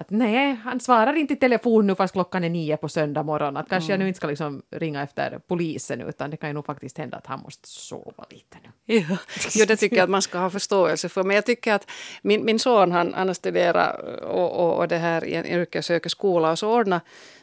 att 0.00 0.10
nej, 0.10 0.54
han 0.64 0.80
svarar 0.80 1.14
inte 1.14 1.34
i 1.34 1.36
telefon 1.36 1.86
nu 1.86 1.94
fast 1.94 2.12
klockan 2.12 2.44
är 2.44 2.48
nio 2.48 2.76
på 2.76 2.88
söndag 2.88 3.22
morgon. 3.22 3.56
Att 3.56 3.68
kanske 3.68 3.92
mm. 3.92 4.00
jag 4.00 4.04
nu 4.04 4.08
inte 4.08 4.16
ska 4.16 4.26
liksom 4.26 4.62
ringa 4.70 5.02
efter 5.02 5.40
polisen 5.46 6.00
utan 6.00 6.30
det 6.30 6.36
kan 6.36 6.48
ju 6.50 6.54
nog 6.54 6.66
faktiskt 6.66 6.98
hända 6.98 7.16
att 7.16 7.26
han 7.26 7.40
måste 7.40 7.68
sova 7.68 8.24
lite 8.30 8.56
nu. 8.62 8.70
Ja, 9.08 9.16
ja 9.54 9.66
det 9.66 9.76
tycker 9.76 9.96
jag 9.96 10.04
att 10.04 10.10
man 10.10 10.22
ska 10.22 10.38
ha 10.38 10.50
förståelse 10.50 11.08
för. 11.08 11.22
Men 11.22 11.34
jag 11.34 11.46
tycker 11.46 11.74
att 11.74 11.90
min, 12.22 12.44
min 12.44 12.58
son 12.58 12.92
han, 12.92 13.14
han 13.14 13.26
har 13.26 13.34
studerat 13.34 14.00
och, 14.22 14.50
och, 14.52 14.78
och 14.78 14.88
det 14.88 14.98
här 14.98 15.24
i 15.24 15.34
en 15.34 15.46
yrkeshögskola 15.46 16.50
och 16.50 16.58
så 16.58 16.74
ordnade 16.74 17.00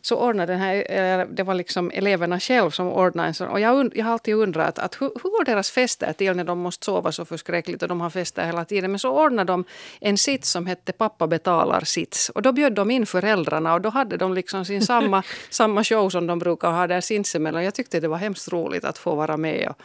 så 0.08 0.15
ordnade 0.15 0.53
den 0.53 0.62
här, 0.62 1.27
det 1.32 1.43
var 1.43 1.53
liksom 1.53 1.91
eleverna 1.93 2.39
själv 2.39 2.69
som 2.71 2.88
ordnade 2.88 3.27
en 3.27 3.34
sån. 3.34 3.47
Och 3.47 3.60
jag, 3.60 3.97
jag 3.97 4.05
har 4.05 4.12
alltid 4.12 4.36
undrat 4.36 4.79
att 4.79 5.01
hur, 5.01 5.12
hur 5.23 5.29
går 5.29 5.45
deras 5.45 5.71
fester 5.71 6.13
till 6.13 6.34
när 6.34 6.43
de 6.43 6.60
måste 6.60 6.86
sova 6.86 7.12
så 7.12 7.25
förskräckligt 7.25 7.82
och 7.82 7.89
de 7.89 8.01
har 8.01 8.10
fester 8.10 8.45
hela 8.45 8.65
tiden. 8.65 8.91
Men 8.91 8.99
så 8.99 9.10
ordnade 9.10 9.51
de 9.51 9.65
en 10.01 10.17
sits 10.17 10.51
som 10.51 10.65
hette 10.65 10.91
pappa 10.91 11.27
betalar 11.27 11.82
sits. 11.82 12.29
Och 12.29 12.41
då 12.47 12.51
bjöd 12.51 12.73
de 12.73 12.91
in 12.91 13.05
föräldrarna 13.05 13.73
och 13.73 13.81
då 13.81 13.89
hade 13.89 14.17
de 14.17 14.33
liksom 14.33 14.65
sin 14.65 14.81
samma, 14.81 15.23
samma 15.49 15.83
show 15.83 16.10
som 16.10 16.27
de 16.27 16.39
brukar 16.39 16.71
ha 16.71 16.88
där 16.88 17.01
sinsemellan. 17.01 17.63
Jag 17.63 17.73
tyckte 17.73 17.99
det 17.99 18.07
var 18.07 18.17
hemskt 18.17 18.51
roligt 18.53 18.86
att 18.86 18.97
få 18.97 19.15
vara 19.15 19.38
med. 19.38 19.69
Och, 19.69 19.81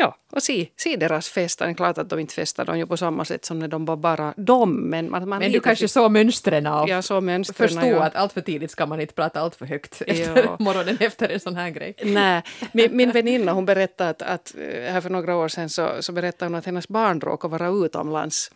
Ja, 0.00 0.16
och 0.32 0.42
se, 0.42 0.68
se 0.76 0.96
deras 0.96 1.28
fester. 1.28 1.64
Det 1.64 1.72
är 1.72 1.74
klart 1.74 1.98
att 1.98 2.08
de 2.08 2.18
inte 2.18 2.34
festar 2.34 2.64
de 2.64 2.78
ju 2.78 2.86
på 2.86 2.96
samma 2.96 3.24
sätt 3.24 3.44
som 3.44 3.58
när 3.58 3.68
de 3.68 3.84
var 3.84 3.96
bara 3.96 4.34
de. 4.36 4.90
Men, 4.90 5.10
man, 5.10 5.28
man 5.28 5.38
men 5.38 5.52
du 5.52 5.60
kanske 5.60 5.88
såg 5.88 6.10
mönstren 6.10 6.66
och 6.66 6.88
ja, 6.88 7.02
så 7.02 7.20
mönstren, 7.20 7.68
förstod 7.68 7.92
ja. 7.92 8.02
att 8.02 8.16
allt 8.16 8.32
för 8.32 8.40
tidigt 8.40 8.70
ska 8.70 8.86
man 8.86 9.00
inte 9.00 9.14
prata 9.14 9.40
allt 9.40 9.54
för 9.54 9.66
högt 9.66 10.02
efter 10.06 10.42
ja. 10.44 10.56
morgonen 10.64 10.96
efter 11.00 11.28
en 11.28 11.40
sån 11.40 11.56
här 11.56 11.70
grej. 11.70 11.94
Nej, 12.02 12.42
min, 12.72 12.96
min 12.96 13.10
väninna 13.10 13.52
hon 13.52 13.64
berättade 13.64 14.10
att, 14.10 14.22
att 14.22 14.54
eh, 14.58 14.92
här 14.92 15.00
för 15.00 15.10
några 15.10 15.36
år 15.36 15.48
sedan 15.48 15.68
så, 15.68 15.90
så 16.00 16.12
berättade 16.12 16.50
hon 16.50 16.54
att 16.54 16.66
hennes 16.66 16.88
barn 16.88 17.20
råkade 17.20 17.58
vara 17.58 17.86
utomlands 17.86 18.50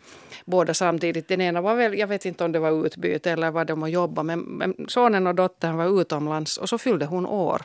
båda 0.45 0.73
samtidigt. 0.73 1.27
Den 1.27 1.41
ena 1.41 1.61
var 1.61 1.75
väl, 1.75 1.97
jag 1.97 2.07
vet 2.07 2.25
inte 2.25 2.43
om 2.43 2.51
det 2.51 2.59
var 2.59 2.85
utbyte 2.85 3.31
eller 3.31 3.51
vad 3.51 3.67
de 3.67 3.81
var 3.81 3.87
jobba 3.87 4.23
men, 4.23 4.39
men 4.39 4.75
sonen 4.87 5.27
och 5.27 5.35
dottern 5.35 5.77
var 5.77 6.01
utomlands 6.01 6.57
och 6.57 6.69
så 6.69 6.77
fyllde 6.77 7.05
hon 7.05 7.25
år. 7.25 7.61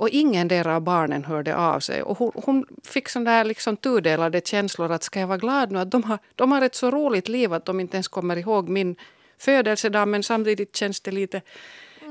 Och 0.00 0.08
ingen 0.08 0.66
av 0.66 0.80
barnen 0.80 1.24
hörde 1.24 1.56
av 1.56 1.80
sig. 1.80 2.02
Och 2.02 2.18
hon, 2.18 2.32
hon 2.34 2.66
fick 2.84 3.08
sån 3.08 3.24
där 3.24 3.44
liksom 3.44 3.76
tudelade 3.76 4.40
känslor 4.44 4.92
att 4.92 5.02
ska 5.02 5.20
jag 5.20 5.26
vara 5.26 5.38
glad 5.38 5.72
nu 5.72 5.78
att 5.78 5.90
de 5.90 6.02
har, 6.02 6.18
de 6.34 6.52
har 6.52 6.62
ett 6.62 6.74
så 6.74 6.90
roligt 6.90 7.28
liv 7.28 7.52
att 7.52 7.64
de 7.64 7.80
inte 7.80 7.96
ens 7.96 8.08
kommer 8.08 8.36
ihåg 8.36 8.68
min 8.68 8.96
födelsedag 9.38 10.08
men 10.08 10.22
samtidigt 10.22 10.76
känns 10.76 11.00
det 11.00 11.10
lite 11.10 11.42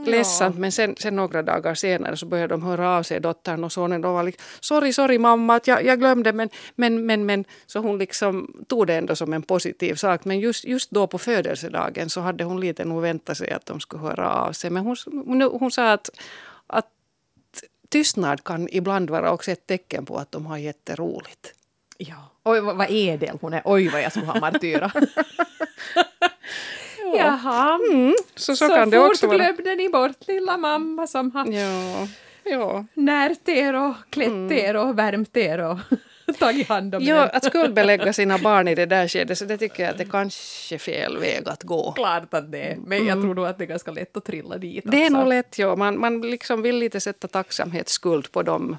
ledsamt. 0.06 0.58
Men 0.58 0.72
sen, 0.72 0.96
sen 1.00 1.16
några 1.16 1.42
dagar 1.44 1.76
senare 1.76 2.18
så 2.18 2.26
började 2.26 2.54
de 2.54 2.64
höra 2.64 2.98
av 2.98 3.04
sig, 3.04 3.20
dottern 3.20 3.64
och 3.64 3.72
sonen. 3.72 4.06
Och 4.06 4.14
var 4.14 4.24
liksom, 4.24 4.44
sorry, 4.60 4.94
sorry 4.94 5.18
mamma, 5.18 5.56
att 5.56 5.68
jag, 5.68 5.86
jag 5.86 6.00
glömde 6.00 6.34
men, 6.34 6.50
men, 6.76 7.06
men, 7.06 7.26
men. 7.26 7.46
Så 7.66 7.80
hon 7.80 7.98
liksom 7.98 8.64
tog 8.68 8.88
det 8.88 8.94
ändå 8.94 9.16
som 9.16 9.34
en 9.34 9.42
positiv 9.42 9.96
sak. 9.96 10.26
Men 10.26 10.40
just, 10.40 10.66
just 10.66 10.92
då 10.92 11.08
på 11.08 11.18
födelsedagen 11.18 12.10
så 12.10 12.22
hade 12.22 12.44
hon 12.44 12.60
lite 12.60 12.86
nog 12.86 13.02
väntat 13.02 13.38
sig 13.38 13.52
att 13.52 13.66
de 13.66 13.80
skulle 13.80 14.02
höra 14.02 14.34
av 14.34 14.52
sig. 14.52 14.70
Men 14.70 14.84
hon, 14.84 14.96
hon, 15.26 15.42
hon 15.42 15.72
sa 15.72 15.92
att 15.92 16.10
tystnad 17.90 18.44
kan 18.44 18.68
ibland 18.72 19.10
vara 19.10 19.32
också 19.32 19.52
ett 19.52 19.68
tecken 19.68 20.06
på 20.06 20.18
att 20.18 20.32
de 20.32 20.46
har 20.46 20.58
jätteroligt. 20.58 21.54
Ja. 21.98 22.30
Oj, 22.44 22.60
vad 22.60 22.88
edel 22.90 23.38
hon 23.42 23.54
är. 23.54 23.62
Oj, 23.66 23.90
vad 23.90 24.02
jag 24.02 24.12
skulle 24.12 24.26
ha 24.26 24.40
martyra. 24.40 24.92
ja. 26.98 27.16
Jaha. 27.18 27.80
Mm, 27.92 28.16
så, 28.36 28.56
så, 28.56 28.68
så 28.68 28.76
kan 28.76 28.90
det 28.90 29.00
också 29.00 29.28
fort 29.28 29.36
glömde 29.36 29.76
ni 29.76 29.90
bort 29.90 30.28
lilla 30.28 30.58
mamma 30.58 31.08
som 31.08 31.32
har 31.32 31.52
ja. 31.52 32.08
Ja. 32.44 32.86
närt 32.94 33.50
er 33.50 33.74
och 33.74 33.96
klätt 34.10 34.28
mm. 34.28 34.52
er 34.52 34.76
och 34.76 35.00
värmt 35.00 35.38
er 35.38 35.60
och 35.60 35.80
tagit 36.40 36.68
hand 36.68 36.96
om 36.96 37.04
Ja, 37.04 37.28
att 37.28 37.46
skuldbelägga 37.46 38.14
sina 38.14 38.38
barn 38.44 38.68
i 38.68 38.76
det 38.76 38.86
där 38.86 39.08
skedet, 39.08 39.38
så 39.38 39.46
det 39.46 39.58
tycker 39.58 39.84
jag 39.84 39.92
att 39.92 39.98
det 39.98 40.04
är 40.04 40.10
kanske 40.10 40.78
fel 40.78 41.18
väg 41.18 41.50
att 41.50 41.64
gå. 41.64 41.92
Klart 41.92 42.34
att 42.34 42.52
det 42.52 42.62
är, 42.62 42.76
men 42.76 42.98
jag 42.98 43.08
mm. 43.08 43.22
tror 43.22 43.36
nog 43.36 43.46
att 43.46 43.58
det 43.58 43.64
är 43.64 43.68
ganska 43.68 43.92
lätt 43.92 44.18
att 44.18 44.26
trilla 44.26 44.58
dit. 44.58 44.84
Det 44.88 45.06
är 45.06 45.10
nog 45.10 45.28
lätt, 45.28 45.60
ja. 45.60 45.76
Man, 45.76 46.00
man 46.00 46.22
liksom 46.22 46.62
vill 46.62 46.76
lite 46.76 47.00
sätta 47.00 47.28
tacksamhetsskuld 47.28 48.32
på 48.32 48.44
dem 48.44 48.78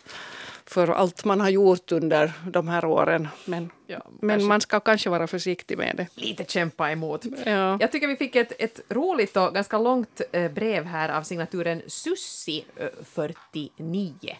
för 0.70 0.88
allt 0.88 1.24
man 1.24 1.40
har 1.40 1.48
gjort 1.48 1.92
under 1.92 2.32
de 2.46 2.68
här 2.68 2.84
åren. 2.84 3.28
Men, 3.44 3.70
ja, 3.86 4.06
men 4.20 4.44
man 4.44 4.60
ska 4.60 4.80
kanske 4.80 5.10
vara 5.10 5.26
försiktig 5.26 5.78
med 5.78 5.96
det. 5.96 6.06
Lite 6.14 6.44
kämpa 6.44 6.90
emot. 6.90 7.24
Ja. 7.44 7.78
Jag 7.80 7.92
tycker 7.92 8.08
vi 8.08 8.16
fick 8.16 8.36
ett, 8.36 8.52
ett 8.58 8.80
roligt 8.88 9.36
och 9.36 9.54
ganska 9.54 9.78
långt 9.78 10.20
eh, 10.32 10.50
brev 10.50 10.84
här 10.84 11.08
av 11.08 11.22
signaturen 11.22 11.82
Sussi49. 11.82 14.34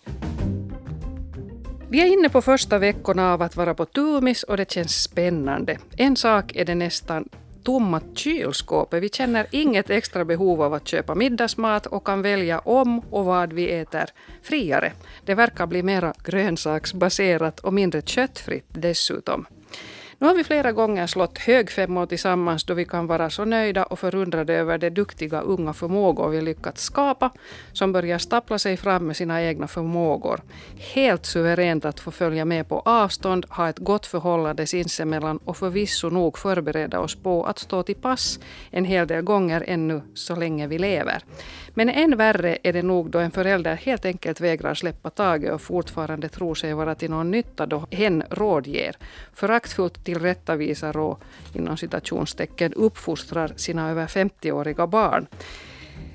Vi 1.93 2.01
är 2.01 2.07
inne 2.07 2.29
på 2.29 2.43
första 2.43 2.79
veckorna 2.79 3.33
av 3.33 3.43
att 3.43 3.57
vara 3.57 3.75
på 3.75 3.85
Tumis 3.85 4.43
och 4.43 4.57
det 4.57 4.71
känns 4.71 5.03
spännande. 5.03 5.79
En 5.97 6.17
sak 6.17 6.57
är 6.57 6.65
det 6.65 6.75
nästan 6.75 7.29
tomma 7.63 8.01
kylskåpet. 8.15 9.03
Vi 9.03 9.09
känner 9.09 9.47
inget 9.51 9.91
extra 9.91 10.25
behov 10.25 10.63
av 10.63 10.75
att 10.75 10.89
köpa 10.89 11.15
middagsmat 11.15 11.87
och 11.87 12.07
kan 12.07 12.23
välja 12.23 12.59
om 12.59 12.99
och 12.99 13.25
vad 13.25 13.53
vi 13.53 13.71
äter 13.71 14.05
friare. 14.43 14.93
Det 15.25 15.35
verkar 15.35 15.67
bli 15.67 15.83
mera 15.83 16.15
grönsaksbaserat 16.25 17.61
och 17.61 17.75
mindre 17.75 18.03
köttfritt 18.03 18.67
dessutom. 18.69 19.47
Nu 20.23 20.27
har 20.27 20.35
vi 20.35 20.45
flera 20.45 20.73
gånger 20.73 21.07
slått 21.07 21.39
högfemmor 21.39 22.07
tillsammans 22.07 22.65
då 22.65 22.75
vi 22.75 22.85
kan 22.85 23.07
vara 23.07 23.31
så 23.31 23.45
nöjda 23.45 23.85
och 23.85 23.99
förundrade 23.99 24.55
över 24.55 24.79
de 24.79 24.91
duktiga 24.91 25.41
unga 25.41 25.73
förmågor 25.73 26.29
vi 26.29 26.41
lyckats 26.41 26.83
skapa 26.83 27.31
som 27.73 27.93
börjar 27.93 28.19
stappla 28.19 28.59
sig 28.59 28.77
fram 28.77 29.07
med 29.07 29.17
sina 29.17 29.43
egna 29.43 29.69
förmågor. 29.69 30.41
Helt 30.95 31.27
suveränt 31.27 31.85
att 31.85 32.01
få 32.01 32.11
följa 32.11 32.45
med 32.45 32.69
på 32.69 32.83
avstånd, 32.85 33.47
ha 33.49 33.69
ett 33.69 33.79
gott 33.79 34.07
förhållande 34.07 34.67
sinsemellan 34.67 35.39
och 35.45 35.57
förvisso 35.57 36.11
nog 36.11 36.39
förbereda 36.39 37.01
oss 37.01 37.15
på 37.15 37.45
att 37.45 37.59
stå 37.59 37.83
till 37.83 37.97
pass 37.97 38.39
en 38.71 38.85
hel 38.85 39.07
del 39.07 39.23
gånger 39.23 39.65
ännu 39.67 40.03
så 40.15 40.37
länge 40.37 40.67
vi 40.67 40.79
lever. 40.79 41.23
Men 41.75 41.89
än 41.89 42.17
värre 42.17 42.59
är 42.63 42.73
det 42.73 42.83
nog 42.83 43.11
då 43.11 43.19
en 43.19 43.31
förälder 43.31 43.75
helt 43.75 44.05
enkelt 44.05 44.41
vägrar 44.41 44.75
släppa 44.75 45.11
taget 45.11 45.53
och 45.53 45.61
fortfarande 45.61 46.29
tror 46.29 46.55
sig 46.55 46.75
vara 46.75 46.95
till 46.95 47.11
någon 47.11 47.31
nytta 47.31 47.67
då 47.67 47.87
hen 47.91 48.23
rådger. 48.31 48.97
Föraktfullt 49.35 50.05
tillrättavisar 50.11 50.97
och 50.97 51.21
inom 51.53 51.77
citationstecken 51.77 52.73
uppfostrar 52.73 53.53
sina 53.57 53.91
över 53.91 54.07
50-åriga 54.07 54.87
barn. 54.87 55.27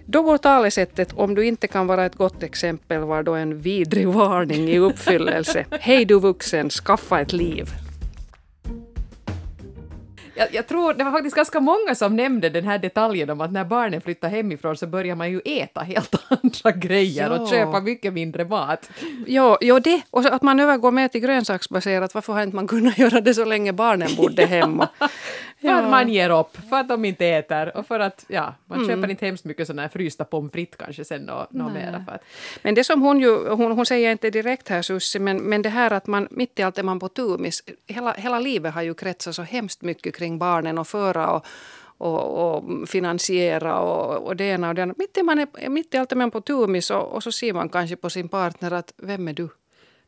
Då 0.05 0.23
går 0.23 0.38
talesättet 0.38 1.13
om 1.13 1.36
du 1.36 1.45
inte 1.45 1.67
kan 1.67 1.88
vara 1.88 2.05
ett 2.05 2.15
gott 2.15 2.43
exempel 2.43 2.99
var 2.99 3.23
då 3.23 3.34
en 3.34 3.62
vidrig 3.62 4.08
varning 4.08 4.69
i 4.69 4.79
uppfyllelse. 4.79 5.65
Hej 5.79 6.05
du 6.05 6.19
vuxen, 6.19 6.69
skaffa 6.69 7.21
ett 7.21 7.34
liv. 7.34 7.85
Jag, 10.36 10.54
jag, 10.54 10.67
tror 10.67 10.93
det 10.93 11.04
var 11.04 11.12
faktiskt 11.12 11.36
ganska 11.36 11.60
många 11.60 11.95
som 11.95 12.15
nämnde 12.15 12.50
den 12.50 12.65
här 12.65 12.78
detaljen 12.78 13.30
om 13.30 13.41
att 13.41 13.52
när 13.52 13.65
barnen 13.65 14.02
flyttar 14.02 14.30
hemifrån 14.30 14.78
så 14.78 14.88
börjar 14.88 15.15
man 15.15 15.32
ju 15.32 15.41
äta 15.45 15.82
helt 15.82 16.15
andra 16.28 16.71
grejer 16.71 17.32
ja. 17.32 17.39
och 17.39 17.50
köpa 17.50 17.80
mycket 17.82 18.13
mindre 18.13 18.45
mat. 18.45 18.89
Ja, 19.28 19.58
ja 19.62 19.80
det 19.80 20.02
och 20.10 20.26
att 20.26 20.41
man 20.41 20.60
övergår 20.60 20.91
mer 20.91 21.08
till 21.08 21.21
grönsaksbaserat. 21.21 22.13
Varför 22.13 22.34
har 22.34 22.43
inte 22.43 22.56
man 22.56 22.67
kunnat 22.67 22.98
göra 23.04 23.21
det 23.21 23.34
så 23.34 23.45
länge 23.45 23.74
barnen 23.74 24.10
bodde 24.17 24.45
hemma? 24.45 24.89
för 25.62 25.69
att 25.69 25.89
man 25.89 26.10
ger 26.10 26.39
upp, 26.39 26.58
för 26.69 26.76
att 26.76 26.89
de 26.89 27.06
inte 27.06 27.26
äter 27.28 27.78
och 27.78 27.88
för 27.88 28.00
att 28.00 28.26
ja, 28.28 28.56
man 28.65 28.78
mm. 28.78 28.89
köper 28.89 29.12
inte 29.12 29.26
hemskt 29.26 29.45
mycket 29.45 29.67
sådana 29.67 29.82
här 29.82 29.89
frysta 29.89 30.26
pommes 30.26 30.52
frites 30.52 30.78
kanske 30.78 31.06
sen 31.06 31.30
och 31.30 31.45
något 31.50 31.74
mera. 31.74 32.04
För 32.06 32.12
att... 32.12 32.24
Men 32.62 32.76
det 32.76 32.84
som 32.84 33.02
hon 33.02 33.19
ju, 33.19 33.50
hon, 33.50 33.71
hon 33.71 33.86
säger 33.86 34.12
inte 34.12 34.30
direkt 34.30 34.69
här 34.69 34.82
Sussi, 34.82 35.19
men, 35.19 35.38
men 35.38 35.62
det 35.62 35.69
här 35.69 35.91
att 35.91 36.08
man 36.08 36.28
mitt 36.32 36.60
i 36.60 36.63
allt 36.63 36.78
är 36.78 36.84
man 36.84 37.00
på 37.00 37.10
tumis. 37.10 37.63
Hela, 37.88 38.13
hela 38.13 38.39
livet 38.39 38.74
har 38.74 38.82
ju 38.82 38.93
kretsat 38.93 39.36
så 39.36 39.41
hemskt 39.41 39.82
mycket 39.82 40.15
kring 40.15 40.24
barnen 40.29 40.77
och 40.77 40.88
föra 40.88 41.29
och 41.31 41.45
och, 41.97 42.55
och, 42.55 42.89
finansiera 42.89 43.79
och, 43.79 44.27
och 44.27 44.35
det 44.35 44.43
ena 44.43 44.69
och 44.69 44.75
det 44.75 44.81
andra. 44.81 44.95
Mitt 44.97 45.17
i, 45.17 45.23
man 45.23 45.39
är, 45.39 45.69
mitt 45.69 45.93
i 45.93 45.97
allt 45.97 46.11
är 46.11 46.15
man 46.15 46.31
på 46.31 46.41
tumis 46.41 46.91
och, 46.91 47.13
och 47.13 47.23
så 47.23 47.31
ser 47.31 47.53
man 47.53 47.69
kanske 47.69 47.95
på 47.95 48.09
sin 48.09 48.29
partner 48.29 48.71
att 48.71 48.93
vem 48.97 49.27
är 49.27 49.33
du? 49.33 49.49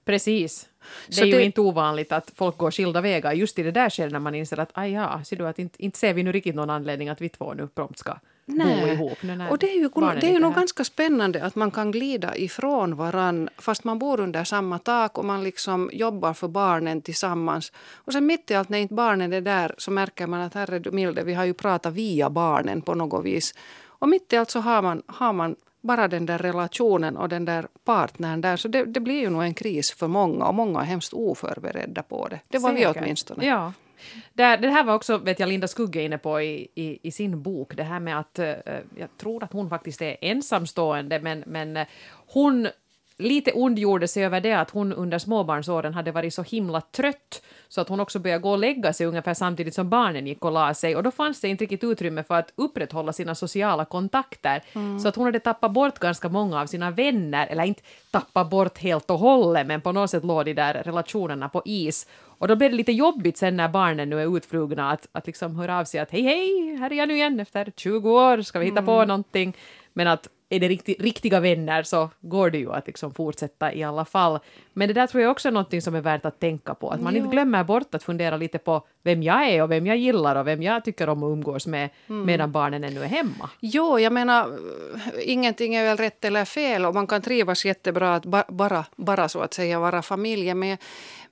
Precis. 0.05 0.69
Det 1.07 1.13
så 1.13 1.21
är 1.21 1.25
ju 1.25 1.31
det... 1.31 1.43
inte 1.43 1.61
ovanligt 1.61 2.11
att 2.11 2.31
folk 2.35 2.57
går 2.57 2.71
skilda 2.71 3.01
vägar 3.01 3.33
just 3.33 3.59
i 3.59 3.63
det 3.63 3.71
där 3.71 3.89
skedet 3.89 4.11
när 4.11 4.19
man 4.19 4.35
inser 4.35 4.59
att 4.59 4.69
aj 4.73 4.91
ja, 4.91 5.23
ser 5.23 5.35
du 5.35 5.47
att 5.47 5.59
inte, 5.59 5.83
inte 5.83 5.99
ser 5.99 6.13
vi 6.13 6.23
nu 6.23 6.31
riktigt 6.31 6.55
någon 6.55 6.69
anledning 6.69 7.09
att 7.09 7.21
vi 7.21 7.29
två 7.29 7.53
nu 7.53 7.67
prompt 7.67 7.99
ska 7.99 8.19
Nej. 8.47 8.81
bo 8.81 8.87
ihop. 8.87 9.23
Nu 9.23 9.47
och 9.49 9.57
det 9.57 9.71
är 9.71 9.75
ju, 9.75 9.89
det 9.89 10.27
är 10.27 10.31
ju 10.31 10.39
nog 10.39 10.55
ganska 10.55 10.83
spännande 10.83 11.43
att 11.43 11.55
man 11.55 11.71
kan 11.71 11.91
glida 11.91 12.37
ifrån 12.37 12.95
varann 12.95 13.49
fast 13.57 13.83
man 13.83 13.99
bor 13.99 14.19
under 14.19 14.43
samma 14.43 14.79
tak 14.79 15.17
och 15.17 15.25
man 15.25 15.43
liksom 15.43 15.89
jobbar 15.93 16.33
för 16.33 16.47
barnen 16.47 17.01
tillsammans. 17.01 17.71
Och 17.95 18.13
sen 18.13 18.25
mitt 18.25 18.51
i 18.51 18.55
allt 18.55 18.69
när 18.69 18.77
inte 18.77 18.93
barnen 18.93 19.33
är 19.33 19.41
där 19.41 19.75
så 19.77 19.91
märker 19.91 20.27
man 20.27 20.41
att 20.41 20.53
herre 20.53 20.91
milde, 20.91 21.23
vi 21.23 21.33
har 21.33 21.45
ju 21.45 21.53
pratat 21.53 21.93
via 21.93 22.29
barnen 22.29 22.81
på 22.81 22.95
något 22.95 23.25
vis. 23.25 23.53
Och 23.99 24.09
mitt 24.09 24.33
i 24.33 24.37
allt 24.37 24.49
så 24.49 24.59
har 24.59 24.81
man, 24.81 25.01
har 25.05 25.33
man 25.33 25.55
bara 25.81 26.07
den 26.07 26.25
där 26.25 26.37
relationen 26.37 27.17
och 27.17 27.29
den 27.29 27.45
där 27.45 27.67
partnern 27.85 28.41
där. 28.41 28.57
Så 28.57 28.67
det, 28.67 28.85
det 28.85 28.99
blir 28.99 29.19
ju 29.19 29.29
nog 29.29 29.43
en 29.43 29.53
kris 29.53 29.91
för 29.91 30.07
många 30.07 30.45
och 30.45 30.55
många 30.55 30.81
är 30.81 30.85
hemskt 30.85 31.13
oförberedda 31.13 32.03
på 32.03 32.27
det. 32.27 32.39
Det 32.47 32.57
var 32.57 32.69
Säkert. 32.69 32.95
vi 32.95 32.99
åtminstone. 32.99 33.45
Ja. 33.45 33.73
Det, 34.33 34.57
det 34.57 34.69
här 34.69 34.83
var 34.83 34.93
också, 34.93 35.17
vet 35.17 35.39
jag, 35.39 35.49
Linda 35.49 35.67
Skugge 35.67 36.01
inne 36.01 36.17
på 36.17 36.41
i, 36.41 36.67
i, 36.75 36.99
i 37.03 37.11
sin 37.11 37.41
bok, 37.41 37.75
det 37.75 37.83
här 37.83 37.99
med 37.99 38.19
att 38.19 38.39
uh, 38.39 38.45
jag 38.97 39.17
tror 39.17 39.43
att 39.43 39.53
hon 39.53 39.69
faktiskt 39.69 40.01
är 40.01 40.17
ensamstående, 40.21 41.19
men, 41.19 41.43
men 41.47 41.77
uh, 41.77 41.83
hon 42.27 42.67
lite 43.17 43.51
ondgjorde 43.51 44.07
sig 44.07 44.25
över 44.25 44.41
det 44.41 44.53
att 44.53 44.69
hon 44.69 44.93
under 44.93 45.19
småbarnsåren 45.19 45.93
hade 45.93 46.11
varit 46.11 46.33
så 46.33 46.43
himla 46.43 46.81
trött 46.81 47.41
så 47.67 47.81
att 47.81 47.89
hon 47.89 47.99
också 47.99 48.19
började 48.19 48.41
gå 48.41 48.51
och 48.51 48.57
lägga 48.57 48.93
sig 48.93 49.07
ungefär 49.07 49.33
samtidigt 49.33 49.73
som 49.73 49.89
barnen 49.89 50.27
gick 50.27 50.45
och 50.45 50.51
la 50.51 50.73
sig. 50.73 50.95
Och 50.95 51.03
då 51.03 51.11
fanns 51.11 51.41
det 51.41 51.47
inte 51.47 51.63
riktigt 51.63 51.83
utrymme 51.83 52.23
för 52.23 52.35
att 52.35 52.53
upprätthålla 52.55 53.13
sina 53.13 53.35
sociala 53.35 53.85
kontakter. 53.85 54.63
Mm. 54.73 54.99
så 54.99 55.07
att 55.07 55.15
hon 55.15 55.25
hade 55.25 55.39
tappat 55.39 55.71
bort 55.71 55.99
ganska 55.99 56.29
många 56.29 56.61
av 56.61 56.65
sina 56.65 56.91
vänner, 56.91 57.47
eller 57.47 57.63
inte 57.63 57.81
tappat 58.11 58.49
bort 58.49 58.77
helt 58.77 59.09
och 59.09 59.19
hållet 59.19 59.67
men 59.67 59.81
på 59.81 59.91
något 59.91 60.09
sätt 60.09 60.25
låg 60.25 60.45
de 60.45 60.53
där 60.53 60.73
relationerna 60.73 61.49
på 61.49 61.61
is 61.65 62.07
och 62.37 62.47
då 62.47 62.55
blev 62.55 62.71
det 62.71 62.77
lite 62.77 62.91
jobbigt 62.91 63.37
sen 63.37 63.57
när 63.57 63.69
barnen 63.69 64.09
nu 64.09 64.21
är 64.21 64.37
utflugna 64.37 64.91
att, 64.91 65.07
att 65.11 65.27
liksom 65.27 65.55
höra 65.55 65.79
av 65.79 65.85
sig 65.85 65.99
att 65.99 66.11
hej 66.11 66.21
hej, 66.21 66.75
här 66.75 66.91
är 66.91 66.95
jag 66.95 67.07
nu 67.07 67.15
igen 67.15 67.39
efter 67.39 67.71
20 67.75 68.11
år, 68.11 68.41
ska 68.41 68.59
vi 68.59 68.65
hitta 68.65 68.79
mm. 68.79 68.85
på 68.85 69.05
någonting? 69.05 69.55
Men 69.93 70.07
att 70.07 70.29
är 70.49 70.59
det 70.59 70.67
rikti, 70.67 70.95
riktiga 70.99 71.39
vänner 71.39 71.83
så 71.83 72.09
går 72.21 72.49
det 72.49 72.57
ju 72.57 72.71
att 72.71 72.87
liksom 72.87 73.13
fortsätta 73.13 73.73
i 73.73 73.83
alla 73.83 74.05
fall. 74.05 74.39
Men 74.73 74.87
det 74.87 74.93
där 74.93 75.07
tror 75.07 75.23
jag 75.23 75.31
också 75.31 75.47
är 75.47 75.51
något 75.51 75.83
som 75.83 75.95
är 75.95 76.01
värt 76.01 76.25
att 76.25 76.39
tänka 76.39 76.73
på, 76.73 76.89
att 76.89 77.01
man 77.01 77.13
jo. 77.13 77.17
inte 77.17 77.31
glömmer 77.31 77.63
bort 77.63 77.95
att 77.95 78.03
fundera 78.03 78.37
lite 78.37 78.57
på 78.57 78.81
vem 79.03 79.23
jag 79.23 79.49
är 79.49 79.63
och 79.63 79.71
vem 79.71 79.87
jag 79.87 79.97
gillar 79.97 80.35
och 80.35 80.47
vem 80.47 80.63
jag 80.63 80.85
tycker 80.85 81.09
om 81.09 81.23
att 81.23 81.31
umgås 81.31 81.67
med 81.67 81.89
mm. 82.07 82.25
medan 82.25 82.51
barnen 82.51 82.83
ännu 82.83 83.03
är 83.03 83.07
hemma. 83.07 83.49
Jo, 83.59 83.99
jag 83.99 84.13
menar, 84.13 84.57
ingenting 85.23 85.75
är 85.75 85.83
väl 85.83 85.97
rätt 85.97 86.25
eller 86.25 86.45
fel 86.45 86.85
och 86.85 86.93
man 86.93 87.07
kan 87.07 87.21
trivas 87.21 87.65
jättebra 87.65 88.15
att 88.15 88.25
bara, 88.47 88.85
bara 88.95 89.29
så 89.29 89.39
att 89.39 89.53
säga 89.53 89.79
vara 89.79 90.01
familj. 90.01 90.53
Men, 90.53 90.77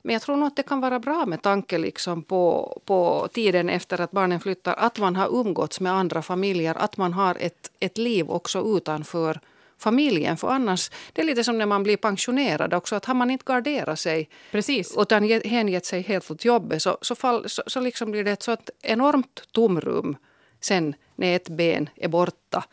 men 0.06 0.14
jag 0.14 0.22
tror 0.22 0.38
nog 0.38 0.48
att 0.48 0.56
det 0.56 0.64
kan 0.64 0.82
vara 0.82 1.00
bra 1.00 1.26
med 1.26 1.42
tanke 1.42 1.78
liksom 1.78 2.24
på, 2.24 2.82
på 2.86 3.28
tiden 3.34 3.70
efter 3.70 4.02
att 4.02 4.12
barnen 4.12 4.40
flyttar, 4.40 4.74
att 4.74 5.00
man 5.00 5.16
har 5.16 5.40
umgåtts 5.40 5.80
med 5.80 5.92
andra 5.92 6.22
familjer, 6.22 6.76
att 6.76 6.98
man 6.98 7.14
har 7.14 7.38
ett, 7.40 7.72
ett 7.80 7.98
liv 7.98 8.30
också 8.30 8.78
utanför 8.78 9.40
familjen. 9.78 10.38
För 10.38 10.48
annars, 10.48 10.92
det 11.14 11.22
är 11.22 11.26
lite 11.26 11.44
som 11.44 11.58
när 11.58 11.66
man 11.66 11.84
blir 11.84 11.98
pensionerad 11.98 12.74
också, 12.74 12.96
att 12.96 13.06
har 13.06 13.14
man 13.14 13.32
inte 13.32 13.44
garderat 13.48 14.00
sig 14.00 14.30
Precis. 14.52 14.96
utan 14.98 15.24
hängett 15.24 15.86
sig 15.86 16.02
helt 16.02 16.32
åt 16.32 16.46
jobbet 16.46 16.82
så, 16.82 16.98
så, 17.02 17.16
fall, 17.16 17.50
så, 17.50 17.64
så 17.68 17.80
liksom 17.80 18.12
blir 18.12 18.24
det 18.24 18.32
ett 18.32 18.44
så 18.44 18.58
enormt 18.82 19.44
tomrum 19.52 20.18
sen 20.62 20.96
när 21.16 21.36
ett 21.36 21.50
ben 21.50 21.90
är 21.96 22.08
borta. 22.08 22.64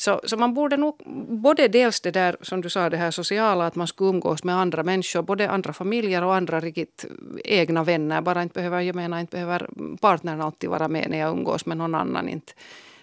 Så, 0.00 0.20
så 0.24 0.36
man 0.36 0.54
borde 0.54 0.76
nog, 0.76 1.02
både 1.28 1.68
dels 1.68 2.00
det 2.00 2.10
där 2.10 2.36
som 2.40 2.60
du 2.60 2.70
sa, 2.70 2.90
det 2.90 2.96
här 2.96 3.10
sociala, 3.10 3.66
att 3.66 3.74
man 3.74 3.86
ska 3.86 4.04
umgås 4.04 4.44
med 4.44 4.54
andra 4.54 4.82
människor, 4.82 5.22
både 5.22 5.50
andra 5.50 5.72
familjer 5.72 6.24
och 6.24 6.34
andra 6.34 6.60
riktigt 6.60 7.04
egna 7.44 7.84
vänner. 7.84 8.20
Bara 8.20 8.42
inte 8.42 8.54
behöver, 8.54 8.80
jag 8.80 8.96
menar 8.96 9.20
inte 9.20 9.36
behöver 9.36 9.68
partnern 10.00 10.40
alltid 10.40 10.70
vara 10.70 10.88
med 10.88 11.10
när 11.10 11.18
jag 11.18 11.30
umgås 11.30 11.66
med 11.66 11.76
någon 11.76 11.94
annan, 11.94 12.28
inte 12.28 12.52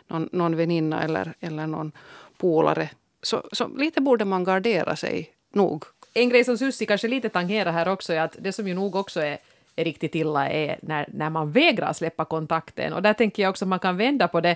någon, 0.08 0.30
någon 0.32 0.56
väninna 0.56 1.04
eller, 1.04 1.34
eller 1.40 1.68
någon 1.68 1.92
polare. 2.38 2.90
Så, 3.22 3.44
så 3.52 3.68
lite 3.68 4.02
borde 4.02 4.26
man 4.26 4.44
gardera 4.44 4.96
sig 4.96 5.30
nog. 5.54 5.84
En 6.14 6.30
grej 6.30 6.44
som 6.44 6.58
Sussi 6.58 6.86
kanske 6.86 7.08
lite 7.08 7.30
tangerar 7.30 7.72
här 7.72 7.88
också 7.88 8.14
är 8.14 8.22
att 8.22 8.36
det 8.40 8.54
som 8.54 8.68
ju 8.68 8.74
nog 8.74 8.96
också 8.96 9.20
är 9.20 9.38
är 9.76 9.84
riktigt 9.86 10.16
illa 10.16 10.50
är 10.50 10.80
när, 10.82 11.06
när 11.14 11.30
man 11.30 11.52
vägrar 11.52 11.94
släppa 11.94 12.26
kontakten. 12.26 12.94
Och 12.94 13.02
där 13.02 13.14
tänker 13.14 13.44
jag 13.44 13.50
också 13.50 13.66
att 13.66 13.70
man 13.70 13.80
kan 13.80 13.98
vända 13.98 14.28
på 14.28 14.42
det 14.42 14.56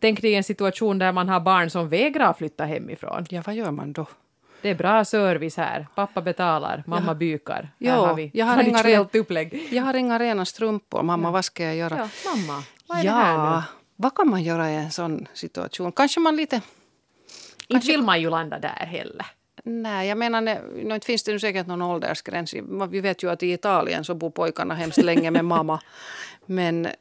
Tänk 0.00 0.22
dig 0.22 0.34
en 0.34 0.44
situation 0.44 0.98
där 0.98 1.12
man 1.12 1.28
har 1.28 1.40
barn 1.40 1.70
som 1.70 1.88
vägrar 1.88 2.32
flytta 2.32 2.64
hemifrån. 2.64 3.26
Ja, 3.30 3.42
vad 3.46 3.54
gör 3.54 3.70
man 3.70 3.92
då? 3.92 4.06
Det 4.62 4.68
är 4.68 4.74
bra 4.74 5.04
service 5.04 5.56
här. 5.56 5.86
Pappa 5.94 6.20
betalar, 6.20 6.84
mamma 6.86 7.06
ja. 7.06 7.14
bykar. 7.14 7.68
Jo, 7.78 7.90
här 7.90 7.98
har 7.98 8.14
vi 8.14 8.30
jag 8.34 8.46
har 8.46 8.62
inga 8.62 8.82
ren, 8.82 9.06
upplägg. 9.12 9.68
Jag 9.70 9.82
har 9.82 9.94
inga 9.94 10.18
rena 10.18 10.44
strumpor. 10.44 11.02
Mamma, 11.02 11.28
ja. 11.28 11.32
vad 11.32 11.44
ska 11.44 11.64
jag 11.64 11.76
göra? 11.76 11.96
Ja, 11.96 12.30
mamma, 12.30 12.62
vad 12.86 12.98
är 12.98 13.04
ja, 13.04 13.12
det 13.12 13.18
här 13.18 13.56
nu? 13.56 13.62
Vad 13.96 14.14
kan 14.14 14.28
man 14.28 14.42
göra 14.42 14.70
i 14.70 14.74
en 14.74 14.90
sån 14.90 15.26
situation? 15.34 15.92
Kanske 15.92 16.20
man 16.20 16.36
lite... 16.36 16.60
Inte 17.68 17.86
vill 17.86 18.02
man 18.02 18.20
ju 18.20 18.30
landa 18.30 18.58
där 18.58 18.86
heller. 18.86 19.26
Nej, 19.64 20.08
jag 20.08 20.18
menar, 20.18 20.40
nu 20.40 20.94
inte 20.94 21.06
finns 21.06 21.22
det 21.22 21.32
nu 21.32 21.38
säkert 21.38 21.66
någon 21.66 21.82
åldersgräns. 21.82 22.54
Vi 22.90 23.00
vet 23.00 23.22
ju 23.22 23.30
att 23.30 23.42
i 23.42 23.52
Italien 23.52 24.04
så 24.04 24.14
bor 24.14 24.30
pojkarna 24.30 24.74
hemskt 24.74 25.02
länge 25.02 25.30
med 25.30 25.44
mamma. 25.44 25.80
Men 26.50 26.86
eh, 26.86 26.92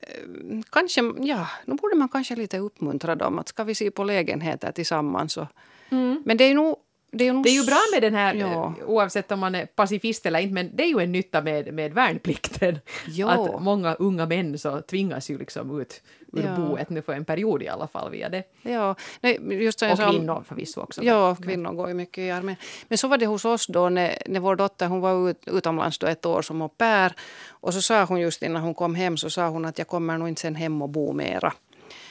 kanske, 0.70 1.14
ja, 1.18 1.48
nu 1.66 1.76
borde 1.76 1.96
man 1.96 2.10
kanske 2.10 2.36
lite 2.36 2.58
uppmuntra 2.58 3.16
dem 3.16 3.40
att 3.40 3.48
ska 3.48 3.64
vi 3.64 3.76
se 3.76 3.92
på 3.92 4.04
lägenheter 4.04 4.72
tillsammans. 4.72 5.38
Och, 5.38 5.48
mm. 5.90 6.22
Men 6.26 6.38
det 6.38 6.44
är 6.44 6.56
nog 6.56 6.76
det 7.12 7.28
är, 7.28 7.34
nog 7.34 7.44
Det 7.44 7.50
är 7.50 7.54
ju 7.62 7.66
bra 7.66 7.80
med 7.94 8.02
den 8.02 8.14
här, 8.16 8.34
Ja. 8.34 8.74
eh, 8.80 8.86
oavsett 8.90 9.32
om 9.32 9.40
man 9.40 9.56
är 9.56 9.66
pacifist 9.66 10.26
eller 10.26 10.40
inte, 10.40 10.54
men 10.54 10.76
det 10.76 10.84
är 10.84 10.88
ju 10.88 11.00
en 11.00 11.12
nytta 11.12 11.42
med, 11.42 11.74
med 11.74 11.94
värnplikten. 11.94 12.80
Ja. 13.08 13.30
Att 13.56 13.62
många 13.62 13.94
unga 13.94 14.26
män 14.26 14.58
så 14.60 14.82
tvingas 14.82 15.30
ju 15.30 15.38
liksom 15.38 15.80
ut 15.82 16.02
ur 16.34 16.44
Ja. 16.44 16.56
boet 16.56 16.90
nu 16.90 17.02
för 17.02 17.14
en 17.14 17.26
period 17.26 17.64
i 17.64 17.68
alla 17.68 17.88
fall 17.88 18.12
via 18.12 18.30
det. 18.30 18.44
Ja, 18.62 18.96
nej, 19.22 19.40
just 19.64 19.80
som 19.80 19.92
Och 19.92 19.98
sa 19.98 20.06
om- 20.06 20.12
kvinnor 20.12 20.44
förvisso 20.48 20.82
också. 20.82 21.04
Ja, 21.04 21.36
kvinnor 21.36 21.74
går 21.74 21.88
ju 21.88 21.94
mycket 21.94 22.18
i 22.18 22.32
armén. 22.32 22.56
Men 22.88 22.98
så 22.98 23.08
var 23.08 23.18
det 23.18 23.26
hos 23.26 23.46
oss 23.46 23.68
då 23.68 23.90
när, 23.90 24.18
när 24.26 24.40
vår 24.40 24.56
dotter 24.56 24.88
hon 24.88 25.02
var 25.02 25.30
ut, 25.30 25.42
utomlands 25.46 25.98
då 26.00 26.08
ett 26.08 26.26
år 26.26 26.42
som 26.42 26.62
au 26.62 26.70
pair. 26.70 27.14
Och 27.50 27.74
så 27.74 27.82
sa 27.82 28.04
hon 28.06 28.20
just 28.20 28.44
innan 28.44 28.62
hon 28.62 28.74
kom 28.74 28.96
hem 28.96 29.18
så 29.18 29.30
sa 29.30 29.48
hon 29.50 29.66
att 29.66 29.78
jag 29.78 29.88
kommer 29.88 30.18
nog 30.18 30.28
inte 30.28 30.42
sen 30.42 30.56
hem 30.56 30.82
och 30.82 30.90
bo 30.90 31.14
mera. 31.14 31.54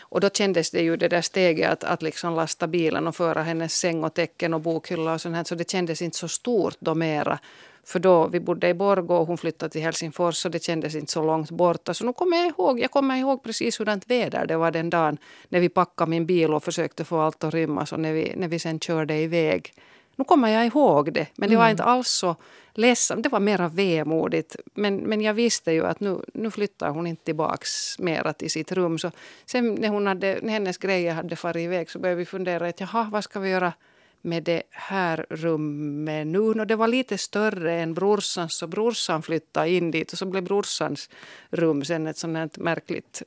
Och 0.08 0.20
då 0.20 0.30
kändes 0.30 0.70
det 0.70 0.82
ju 0.82 0.96
det 0.96 1.08
där 1.08 1.22
steget 1.22 1.70
att, 1.70 1.84
att 1.84 2.02
liksom 2.02 2.34
lasta 2.34 2.66
bilen 2.66 3.06
och 3.06 3.16
föra 3.16 3.42
hennes 3.42 3.74
säng 3.74 4.04
och 4.04 4.14
tecken 4.14 4.54
och 4.54 4.60
bokhylla 4.60 5.14
och 5.14 5.20
sånt 5.20 5.36
här. 5.36 5.44
Så 5.44 5.54
det 5.54 5.70
kändes 5.70 6.02
inte 6.02 6.18
så 6.18 6.28
stort 6.28 6.76
då 6.78 6.94
mera. 6.94 7.38
För 7.84 7.98
då, 7.98 8.26
vi 8.26 8.40
bodde 8.40 8.68
i 8.68 8.74
Borgå 8.74 9.16
och 9.16 9.26
hon 9.26 9.38
flyttade 9.38 9.70
till 9.70 9.80
Helsingfors 9.80 10.44
och 10.44 10.50
det 10.50 10.64
kändes 10.64 10.94
inte 10.94 11.12
så 11.12 11.22
långt 11.22 11.50
borta. 11.50 11.94
Så 11.94 12.06
nu 12.06 12.12
kommer 12.12 12.36
jag 12.36 12.46
ihåg, 12.46 12.80
jag 12.80 12.90
kommer 12.90 13.16
ihåg 13.16 13.42
precis 13.42 13.80
hurdant 13.80 14.10
väder 14.10 14.46
det 14.46 14.56
var 14.56 14.70
den 14.70 14.90
dagen 14.90 15.18
när 15.48 15.60
vi 15.60 15.68
packade 15.68 16.10
min 16.10 16.26
bil 16.26 16.54
och 16.54 16.64
försökte 16.64 17.04
få 17.04 17.20
allt 17.20 17.44
att 17.44 17.54
rymmas 17.54 17.92
och 17.92 18.00
när 18.00 18.12
vi, 18.12 18.32
när 18.36 18.48
vi 18.48 18.58
sen 18.58 18.80
körde 18.80 19.14
iväg. 19.14 19.72
Nu 20.16 20.24
kommer 20.24 20.48
jag 20.48 20.66
ihåg 20.66 21.12
det, 21.12 21.26
men 21.34 21.50
det 21.50 21.56
var 21.56 21.68
inte 21.68 21.84
alls 21.84 22.08
så 22.08 22.36
ledsamt. 22.78 23.22
Det 23.22 23.28
var 23.28 23.40
mera 23.40 23.68
vemodigt. 23.68 24.56
Men, 24.74 24.96
men 24.96 25.20
jag 25.20 25.34
visste 25.34 25.72
ju 25.72 25.86
att 25.86 26.00
nu, 26.00 26.20
nu 26.34 26.50
flyttar 26.50 26.90
hon 26.90 27.06
inte 27.06 27.24
tillbaks 27.24 27.98
mera 27.98 28.32
till 28.32 28.50
sitt 28.50 28.72
rum. 28.72 28.98
Så 28.98 29.10
sen 29.44 29.74
när, 29.74 29.88
hon 29.88 30.06
hade, 30.06 30.38
när 30.42 30.52
hennes 30.52 30.78
grejer 30.78 31.14
hade 31.14 31.36
farit 31.36 31.64
iväg 31.64 31.90
så 31.90 31.98
började 31.98 32.18
vi 32.18 32.24
fundera 32.24 32.68
att 32.68 32.80
jaha, 32.80 33.08
vad 33.12 33.24
ska 33.24 33.40
vi 33.40 33.50
göra 33.50 33.72
med 34.22 34.42
det 34.42 34.62
här 34.70 35.26
rummet 35.30 36.26
nu. 36.26 36.38
Och 36.38 36.66
det 36.66 36.76
var 36.76 36.88
lite 36.88 37.18
större 37.18 37.74
än 37.74 37.94
brorsans 37.94 38.54
så 38.56 38.66
brorsan 38.66 39.22
flyttade 39.22 39.70
in 39.70 39.90
dit 39.90 40.12
och 40.12 40.18
så 40.18 40.26
blev 40.26 40.42
brorsans 40.44 41.10
rum 41.50 41.84
sen 41.84 42.06
ett 42.06 42.18
sånt 42.18 42.36
här 42.36 42.48
märkligt 42.58 43.22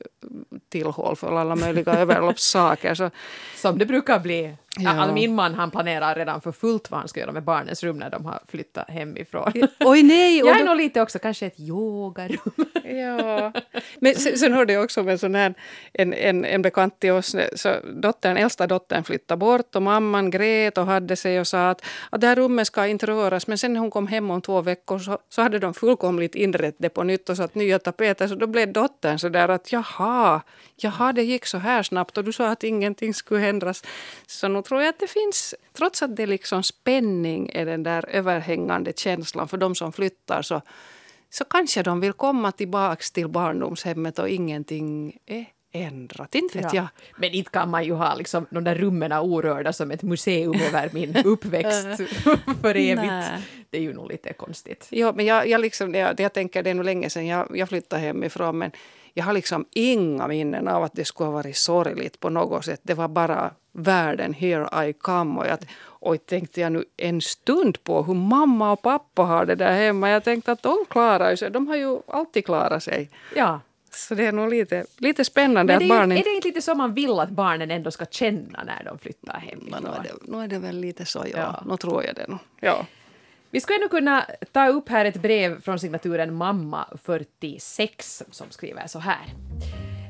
tillhåll 0.70 1.16
för 1.16 1.38
alla 1.40 1.56
möjliga 1.56 1.94
överloppssaker. 2.00 2.94
Så, 2.96 3.12
Som 3.56 3.78
det 3.78 3.86
brukar 3.86 4.20
bli. 4.20 4.56
Ja. 4.78 4.90
Alltså 4.90 5.14
min 5.14 5.36
man 5.36 5.54
han 5.54 5.72
planerar 5.72 6.16
redan 6.16 6.42
för 6.42 6.52
fullt 6.52 6.92
vad 6.92 7.00
han 7.00 7.08
ska 7.10 7.20
göra 7.20 7.32
med 7.32 7.44
barnens 7.44 7.84
rum 7.84 7.98
när 7.98 8.10
de 8.10 8.26
har 8.26 8.40
flyttat 8.48 8.90
hemifrån. 8.90 9.52
oj 9.80 10.04
nej! 10.04 10.42
och 10.44 10.50
Jag 10.50 10.56
är 10.56 10.60
då- 10.60 10.66
nog 10.66 10.78
lite 10.78 11.02
också 11.02 11.20
kanske 11.20 11.46
ett 11.46 11.60
yogarum. 11.60 12.38
Ja. 12.84 13.52
Men 14.00 14.16
sen, 14.16 14.38
sen 14.38 14.54
hörde 14.54 14.74
jag 14.74 14.84
också 14.84 15.02
om 15.02 15.08
en 15.10 15.18
sån 15.20 15.36
här, 15.36 15.54
en, 15.94 16.14
en, 16.14 16.46
en 16.46 16.62
bekant 16.62 17.00
till 17.00 17.12
oss, 17.12 17.36
så 17.56 17.76
dottern, 17.94 18.38
äldsta 18.38 18.68
dottern 18.68 19.04
flyttade 19.04 19.38
bort 19.40 19.76
och 19.76 19.82
mamman 19.82 20.30
grät 20.30 20.78
och 20.80 20.86
hade 20.86 21.16
sig 21.16 21.40
och 21.40 21.48
sa 21.48 21.70
att, 21.70 21.86
att 22.10 22.22
det 22.22 22.28
här 22.28 22.36
rummet 22.36 22.68
ska 22.68 22.88
inte 22.88 23.06
röras. 23.06 23.48
Men 23.48 23.58
sen 23.58 23.74
när 23.74 23.80
hon 23.80 23.92
kom 23.92 24.08
hem 24.08 24.32
om 24.32 24.42
två 24.42 24.62
veckor 24.62 25.00
så, 25.00 25.18
så 25.30 25.42
hade 25.42 25.60
de 25.60 25.74
fullkomligt 25.74 26.36
inrett 26.36 26.76
det 26.78 26.90
på 26.90 27.04
nytt 27.04 27.30
och 27.30 27.38
satt 27.38 27.56
nya 27.56 27.80
tapeter. 27.80 28.28
Så 28.28 28.36
då 28.36 28.48
blev 28.48 28.74
dottern 28.74 29.20
så 29.20 29.30
där 29.30 29.50
att 29.50 29.72
jaha, 29.72 30.42
jaha 30.76 31.14
det 31.14 31.24
gick 31.24 31.46
så 31.46 31.58
här 31.58 31.84
snabbt 31.84 32.18
och 32.18 32.24
du 32.24 32.32
sa 32.32 32.48
att 32.48 32.64
ingenting 32.64 33.14
skulle 33.14 33.48
ändras. 33.48 33.84
Så 34.28 34.48
nu 34.48 34.62
tror 34.62 34.82
jag 34.82 34.90
att 34.90 35.00
det 35.00 35.08
finns, 35.08 35.56
trots 35.74 36.02
att 36.02 36.16
det 36.16 36.24
är 36.24 36.28
liksom 36.28 36.64
spänning 36.64 37.50
är 37.54 37.66
den 37.66 37.84
där 37.84 38.10
överhängande 38.10 38.94
känslan 38.96 39.48
för 39.48 39.58
de 39.58 39.76
som 39.76 39.92
flyttar 39.92 40.42
så 40.42 40.62
så 41.30 41.46
kanske 41.46 41.84
de 41.84 42.00
vill 42.00 42.14
komma 42.14 42.52
tillbaka 42.52 43.04
till 43.14 43.28
barndomshemmet 43.28 44.20
och 44.20 44.30
ingenting 44.30 45.18
är 45.26 45.46
ändrat. 45.72 46.36
Inte 46.36 46.58
vet 46.58 46.74
jag. 46.74 46.88
Men 47.18 47.32
inte 47.32 47.52
kan 47.52 47.70
man 47.70 47.86
ju 47.86 47.94
ha 47.94 48.16
liksom, 48.16 48.46
de 48.50 48.64
där 48.64 48.76
rummen 48.76 49.14
orörda 49.14 49.74
som 49.74 49.92
ett 49.92 50.04
museum 50.04 50.56
över 50.62 50.90
min 50.94 51.18
uppväxt 51.26 51.88
för 52.62 52.76
evigt. 52.76 53.02
Nej. 53.02 53.42
Det 53.70 53.78
är 53.78 53.82
ju 53.82 53.94
nog 53.94 54.12
lite 54.12 54.34
konstigt. 54.34 54.88
Ja, 54.90 55.14
men 55.16 55.26
jag, 55.26 55.48
jag, 55.48 55.62
liksom, 55.62 55.96
jag, 55.96 56.20
jag 56.20 56.34
tänker 56.34 56.64
det 56.64 56.70
är 56.70 56.74
nog 56.74 56.86
länge 56.86 57.10
sedan 57.10 57.28
jag, 57.28 57.58
jag 57.58 57.70
flyttade 57.70 58.02
hemifrån 58.02 58.58
men 58.58 58.72
jag 59.14 59.24
har 59.24 59.34
liksom 59.34 59.66
inga 59.72 60.28
minnen 60.28 60.68
av 60.68 60.84
att 60.84 60.94
det 60.94 61.06
skulle 61.06 61.28
ha 61.28 61.34
varit 61.34 61.58
sorgligt 61.58 62.20
på 62.20 62.30
något 62.30 62.66
sätt. 62.66 62.80
Det 62.84 62.94
var 62.94 63.08
bara 63.08 63.52
världen, 63.72 64.34
here 64.34 64.88
I 64.90 64.94
come. 64.94 65.40
Och 65.40 65.48
jag, 65.48 65.60
och 65.82 66.26
tänkte 66.26 66.62
jag 66.62 66.72
nu 66.72 66.86
en 66.98 67.22
stund 67.22 67.84
på 67.84 68.04
hur 68.04 68.14
mamma 68.14 68.72
och 68.72 68.82
pappa 68.82 69.22
har 69.22 69.46
det 69.46 69.56
där 69.56 69.72
hemma. 69.72 70.10
Jag 70.10 70.24
tänkte 70.24 70.52
att 70.52 70.64
de 70.64 70.86
klarar 70.90 71.36
sig. 71.36 71.52
De 71.52 71.68
har 71.68 71.76
ju 71.76 72.00
alltid 72.08 72.46
klarat 72.46 72.84
sig. 72.84 73.10
Ja. 73.36 73.60
Så 73.92 74.16
det 74.16 74.26
är 74.26 74.32
nog 74.32 74.50
lite, 74.50 74.86
lite 74.98 75.26
spännande 75.26 75.74
Men 75.74 75.80
det 75.80 75.86
att 75.86 75.92
är, 75.92 76.00
barnen... 76.00 76.18
är 76.18 76.24
det 76.24 76.30
inte 76.30 76.48
lite 76.48 76.62
så 76.62 76.76
man 76.76 76.94
vill 76.94 77.20
att 77.20 77.30
barnen 77.30 77.72
ändå 77.72 77.92
ska 77.92 78.06
känna 78.06 78.64
när 78.64 78.84
de 78.84 79.00
flyttar 79.00 79.40
hemifrån? 79.40 79.84
Nu, 79.84 79.90
är 79.90 80.04
det, 80.04 80.32
nu 80.32 80.44
är 80.44 80.48
det 80.48 80.60
väl 80.60 80.80
lite 80.80 81.06
så, 81.06 81.20
ja. 81.20 81.38
Ja. 81.38 81.64
Nu 81.66 81.78
tror 81.78 82.06
jag 82.06 82.16
det 82.16 82.28
nog. 82.28 82.40
Ja. 82.60 82.86
Vi 83.52 83.62
skulle 83.62 83.78
ännu 83.78 83.90
kunna 83.90 84.26
ta 84.52 84.68
upp 84.68 84.90
här 84.90 85.06
ett 85.06 85.22
brev 85.22 85.62
från 85.62 85.80
signaturen 85.80 86.34
mamma 86.34 86.86
46 87.04 88.24
som 88.32 88.48
skriver 88.52 88.88
så 88.88 89.00
här. 89.00 89.26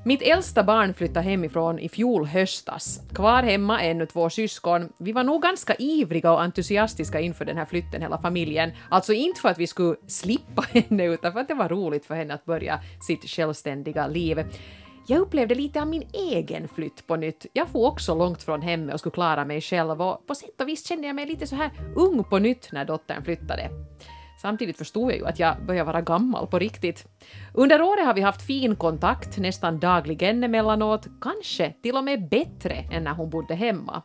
Mitt 0.04 0.22
äldsta 0.22 0.64
barn 0.64 0.94
flyttade 0.94 1.26
hemifrån 1.26 1.80
i 1.80 1.90
fjol 1.90 2.26
höstas. 2.26 3.02
Kvar 3.14 3.44
hemma 3.44 3.82
är 3.82 3.92
ännu 3.92 4.06
två 4.06 4.30
syskon. 4.30 4.94
Vi 4.98 5.12
var 5.12 5.24
nog 5.24 5.42
ganska 5.42 5.76
ivriga 5.76 6.32
och 6.32 6.42
entusiastiska 6.42 7.20
inför 7.20 7.46
den 7.46 7.58
här 7.58 7.66
flytten 7.66 8.02
hela 8.02 8.18
familjen. 8.18 8.72
Alltså 8.90 9.14
inte 9.14 9.42
för 9.42 9.50
att 9.50 9.58
vi 9.58 9.68
skulle 9.68 9.96
slippa 10.08 10.62
henne 10.74 11.06
utan 11.06 11.34
för 11.34 11.40
att 11.40 11.48
det 11.48 11.54
var 11.54 11.70
roligt 11.70 12.06
för 12.06 12.16
henne 12.16 12.34
att 12.34 12.46
börja 12.46 12.80
sitt 13.02 13.30
självständiga 13.30 14.08
liv. 14.08 14.44
Jag 15.08 15.20
upplevde 15.20 15.56
lite 15.56 15.82
av 15.82 15.88
min 15.88 16.08
egen 16.14 16.68
flytt 16.68 17.08
på 17.08 17.16
nytt. 17.16 17.46
Jag 17.54 17.68
får 17.68 17.88
också 17.88 18.16
långt 18.16 18.44
från 18.44 18.62
hemmet 18.62 18.94
och 18.94 19.00
skulle 19.00 19.14
klara 19.14 19.46
mig 19.46 19.62
själv 19.62 20.02
och 20.02 20.28
på 20.28 20.36
sätt 20.36 20.62
och 20.62 20.68
vis 20.68 20.88
kände 20.88 21.08
jag 21.08 21.16
mig 21.16 21.26
lite 21.26 21.48
så 21.48 21.56
här 21.56 21.72
ung 21.96 22.24
på 22.24 22.40
nytt 22.40 22.72
när 22.72 22.86
dottern 22.86 23.24
flyttade. 23.24 23.70
Samtidigt 24.42 24.78
förstod 24.78 25.12
jag 25.12 25.18
ju 25.18 25.26
att 25.26 25.40
jag 25.40 25.66
börjar 25.66 25.84
vara 25.84 26.02
gammal 26.02 26.48
på 26.48 26.60
riktigt. 26.60 27.06
Under 27.54 27.82
året 27.82 28.06
har 28.06 28.14
vi 28.14 28.22
haft 28.22 28.42
fin 28.42 28.76
kontakt, 28.76 29.38
nästan 29.38 29.80
dagligen 29.80 30.44
emellanåt, 30.44 31.08
kanske 31.22 31.74
till 31.84 31.96
och 31.96 32.04
med 32.04 32.30
bättre 32.30 32.74
än 32.92 33.04
när 33.04 33.14
hon 33.14 33.30
bodde 33.30 33.56
hemma. 33.56 34.04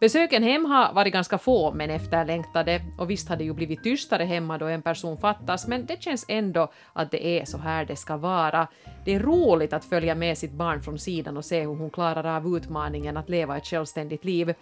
Besöken 0.00 0.42
hem 0.42 0.64
har 0.64 0.92
varit 0.92 1.12
ganska 1.12 1.38
få 1.38 1.72
men 1.72 1.90
efterlängtade 1.90 2.80
och 2.98 3.10
visst 3.10 3.28
har 3.28 3.36
det 3.36 3.44
ju 3.44 3.52
blivit 3.52 3.82
tystare 3.82 4.24
hemma 4.24 4.58
då 4.58 4.66
en 4.66 4.82
person 4.82 5.18
fattas 5.18 5.66
men 5.66 5.86
det 5.86 6.02
känns 6.02 6.24
ändå 6.28 6.72
att 6.92 7.10
det 7.10 7.26
är 7.26 7.44
så 7.44 7.58
här 7.58 7.84
det 7.84 7.96
ska 7.96 8.16
vara. 8.16 8.68
Det 9.04 9.14
är 9.14 9.20
roligt 9.20 9.72
att 9.72 9.84
följa 9.84 10.14
med 10.14 10.38
sitt 10.38 10.52
barn 10.52 10.82
från 10.82 10.98
sidan 10.98 11.36
och 11.36 11.44
se 11.44 11.60
hur 11.60 11.74
hon 11.74 11.90
klarar 11.90 12.36
av 12.36 12.56
utmaningen 12.56 13.16
att 13.16 13.28
leva 13.28 13.56
ett 13.56 13.66
självständigt 13.66 14.24
liv. 14.24 14.54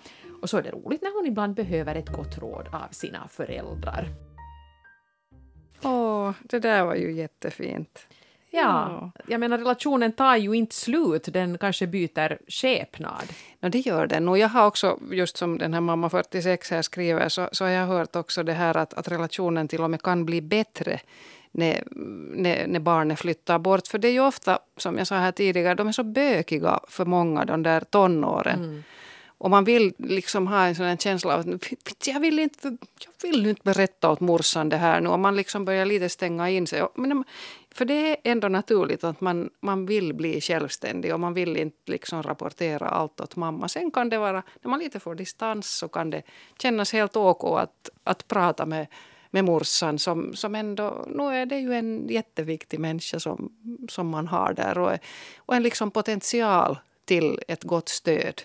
Och 0.43 0.51
så 0.51 0.59
är 0.59 0.63
det 0.63 0.71
roligt 0.71 1.03
när 1.03 1.19
hon 1.19 1.27
ibland 1.27 1.55
behöver 1.55 1.95
ett 1.95 2.13
gott 2.13 2.39
råd 2.39 2.69
av 2.73 2.89
sina 2.91 3.29
föräldrar. 3.29 4.32
Åh, 5.85 6.33
det 6.43 6.59
där 6.59 6.85
var 6.85 6.95
ju 6.95 7.13
jättefint. 7.13 8.07
Ja, 8.55 9.11
jag 9.27 9.41
menar 9.41 9.59
relationen 9.59 10.13
tar 10.13 10.37
ju 10.37 10.53
inte 10.53 10.75
slut, 10.75 11.29
den 11.33 11.59
kanske 11.59 11.87
byter 11.87 12.39
skepnad. 12.49 13.33
No, 13.61 13.69
det 13.69 13.79
gör 13.79 14.07
den. 14.07 14.29
Och 14.29 14.39
jag 14.39 14.49
har 14.49 14.67
också, 14.67 14.99
just 15.11 15.37
som 15.37 15.59
den 15.59 15.75
här 15.75 15.81
mamma 15.81 16.11
46 16.11 16.71
här 16.71 16.83
skriver, 16.83 17.29
så, 17.29 17.49
så 17.53 17.65
har 17.65 17.71
jag 17.71 17.87
hört 17.87 18.17
också 18.17 18.43
det 18.43 18.53
här 18.53 18.77
att, 18.77 18.95
att 18.95 19.09
relationen 19.09 19.69
till 19.69 19.81
och 19.81 19.91
med 19.91 20.03
kan 20.03 20.25
bli 20.25 20.41
bättre 20.41 21.01
när, 21.51 21.83
när, 22.35 22.67
när 22.67 22.81
barnet 22.81 23.19
flyttar 23.19 23.59
bort. 23.59 23.89
För 23.89 23.99
det 23.99 24.09
är 24.09 24.13
ju 24.13 24.21
ofta, 24.21 24.59
som 24.77 24.99
jag 24.99 25.07
sa 25.07 25.17
här 25.17 25.33
tidigare, 25.33 25.75
de 25.75 25.89
är 25.89 25.93
så 25.93 26.05
bökiga 26.05 26.81
för 26.89 27.05
många, 27.05 27.45
de 27.45 27.63
där 27.63 27.81
tonåren. 27.81 28.85
Och 29.43 29.51
man 29.51 29.65
vill 29.65 29.95
liksom 29.99 30.47
ha 30.47 30.67
en 30.67 30.75
sån 30.75 30.99
känsla 30.99 31.35
av 31.35 31.41
att 31.41 32.07
jag 32.07 32.21
vill, 32.21 32.39
inte, 32.39 32.77
jag 33.05 33.31
vill 33.31 33.47
inte 33.47 33.63
berätta 33.65 34.11
åt 34.11 34.21
morsan 34.21 34.69
det 34.69 34.77
här 34.77 35.01
nu. 35.01 35.09
Och 35.09 35.19
man 35.19 35.37
liksom 35.37 35.65
börjar 35.65 35.87
lite 35.87 36.09
stänga 36.09 36.51
in 36.51 36.67
sig. 36.67 36.83
Men, 36.95 37.25
för 37.75 37.85
det 37.85 38.11
är 38.11 38.17
ändå 38.25 38.49
naturligt 38.49 39.05
att 39.05 39.21
man, 39.21 39.51
man 39.61 39.87
vill 39.87 40.15
bli 40.15 40.41
självständig 40.41 41.15
och 41.15 41.21
man 41.21 41.35
vill 41.35 41.57
inte 41.57 41.93
liksom 41.93 42.23
rapportera 42.23 42.89
allt 42.89 43.21
åt 43.21 43.37
mamma. 43.37 43.69
Sen 43.69 43.91
kan 43.91 44.09
det 44.09 44.19
vara, 44.19 44.43
när 44.63 44.71
man 44.71 44.79
lite 44.79 45.01
får 45.01 45.15
distans 45.15 45.71
så 45.71 45.89
kan 45.89 46.11
det 46.11 46.23
kännas 46.59 46.93
helt 46.93 47.17
ok 47.17 47.45
att, 47.45 47.91
att 48.05 48.29
prata 48.29 48.67
med, 48.67 48.87
med 49.31 49.45
morsan 49.45 49.99
som, 49.99 50.35
som 50.35 50.55
ändå, 50.55 51.05
nu 51.09 51.23
är 51.23 51.47
det 51.47 51.59
ju 51.59 51.75
en 51.75 52.09
jätteviktig 52.09 52.81
människa 52.81 53.21
som, 53.21 53.53
som 53.89 54.09
man 54.09 54.27
har 54.27 54.53
där 54.53 54.79
och, 54.79 54.99
och 55.37 55.55
en 55.55 55.63
liksom 55.63 55.91
potential 55.91 56.79
till 57.05 57.41
ett 57.49 57.65
gott 57.65 57.89
stöd. 57.89 58.43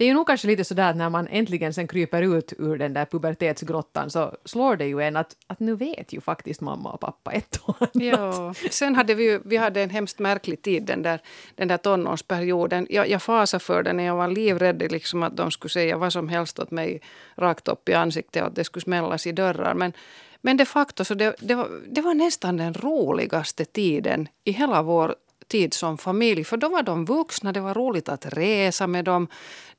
Det 0.00 0.04
är 0.04 0.08
ju 0.08 0.14
nog 0.14 0.26
kanske 0.26 0.46
lite 0.46 0.64
sådär 0.64 0.90
att 0.90 0.96
när 0.96 1.10
man 1.10 1.28
äntligen 1.28 1.74
sen 1.74 1.88
kryper 1.88 2.22
ut 2.36 2.52
ur 2.58 2.78
den 2.78 2.94
där 2.94 3.04
pubertetsgrottan 3.04 4.10
så 4.10 4.36
slår 4.44 4.76
det 4.76 4.86
ju 4.86 5.00
en 5.00 5.16
att, 5.16 5.36
att 5.46 5.60
nu 5.60 5.76
vet 5.76 6.12
ju 6.12 6.20
faktiskt 6.20 6.60
mamma 6.60 6.92
och 6.92 7.00
pappa 7.00 7.32
ett 7.32 7.56
och 7.62 7.76
annat. 7.82 7.90
Jo. 7.94 8.54
Sen 8.70 8.94
hade 8.94 9.14
vi, 9.14 9.24
ju- 9.24 9.40
vi 9.44 9.56
hade 9.56 9.82
en 9.82 9.90
hemskt 9.90 10.18
märklig 10.18 10.62
tid 10.62 10.82
den 10.82 11.02
där, 11.02 11.20
den 11.54 11.68
där 11.68 11.76
tonårsperioden. 11.76 12.86
Jag, 12.90 13.08
jag 13.08 13.22
fasade 13.22 13.64
för 13.64 13.82
den 13.82 13.96
när 13.96 14.04
jag 14.04 14.16
var 14.16 14.28
livrädd 14.28 14.92
liksom 14.92 15.22
att 15.22 15.36
de 15.36 15.50
skulle 15.50 15.70
säga 15.70 15.96
vad 15.96 16.12
som 16.12 16.28
helst 16.28 16.58
åt 16.58 16.70
mig 16.70 17.00
rakt 17.36 17.68
upp 17.68 17.88
i 17.88 17.94
ansiktet 17.94 18.42
och 18.42 18.48
att 18.48 18.54
det 18.54 18.64
skulle 18.64 18.82
smällas 18.82 19.26
i 19.26 19.32
dörrar. 19.32 19.74
Men, 19.74 19.92
men 20.40 20.56
de 20.56 20.64
facto 20.66 21.04
så 21.04 21.14
det, 21.14 21.36
det, 21.40 21.54
var, 21.54 21.68
det 21.88 22.00
var 22.00 22.14
nästan 22.14 22.56
den 22.56 22.74
roligaste 22.74 23.64
tiden 23.64 24.28
i 24.44 24.52
hela 24.52 24.82
vår 24.82 25.14
tid 25.50 25.74
som 25.74 25.98
familj. 25.98 26.44
För 26.44 26.56
då 26.56 26.68
var 26.68 26.82
de 26.82 27.04
vuxna, 27.04 27.52
det 27.52 27.60
var 27.60 27.74
roligt 27.74 28.08
att 28.08 28.26
resa 28.26 28.86
med 28.86 29.04
dem. 29.04 29.28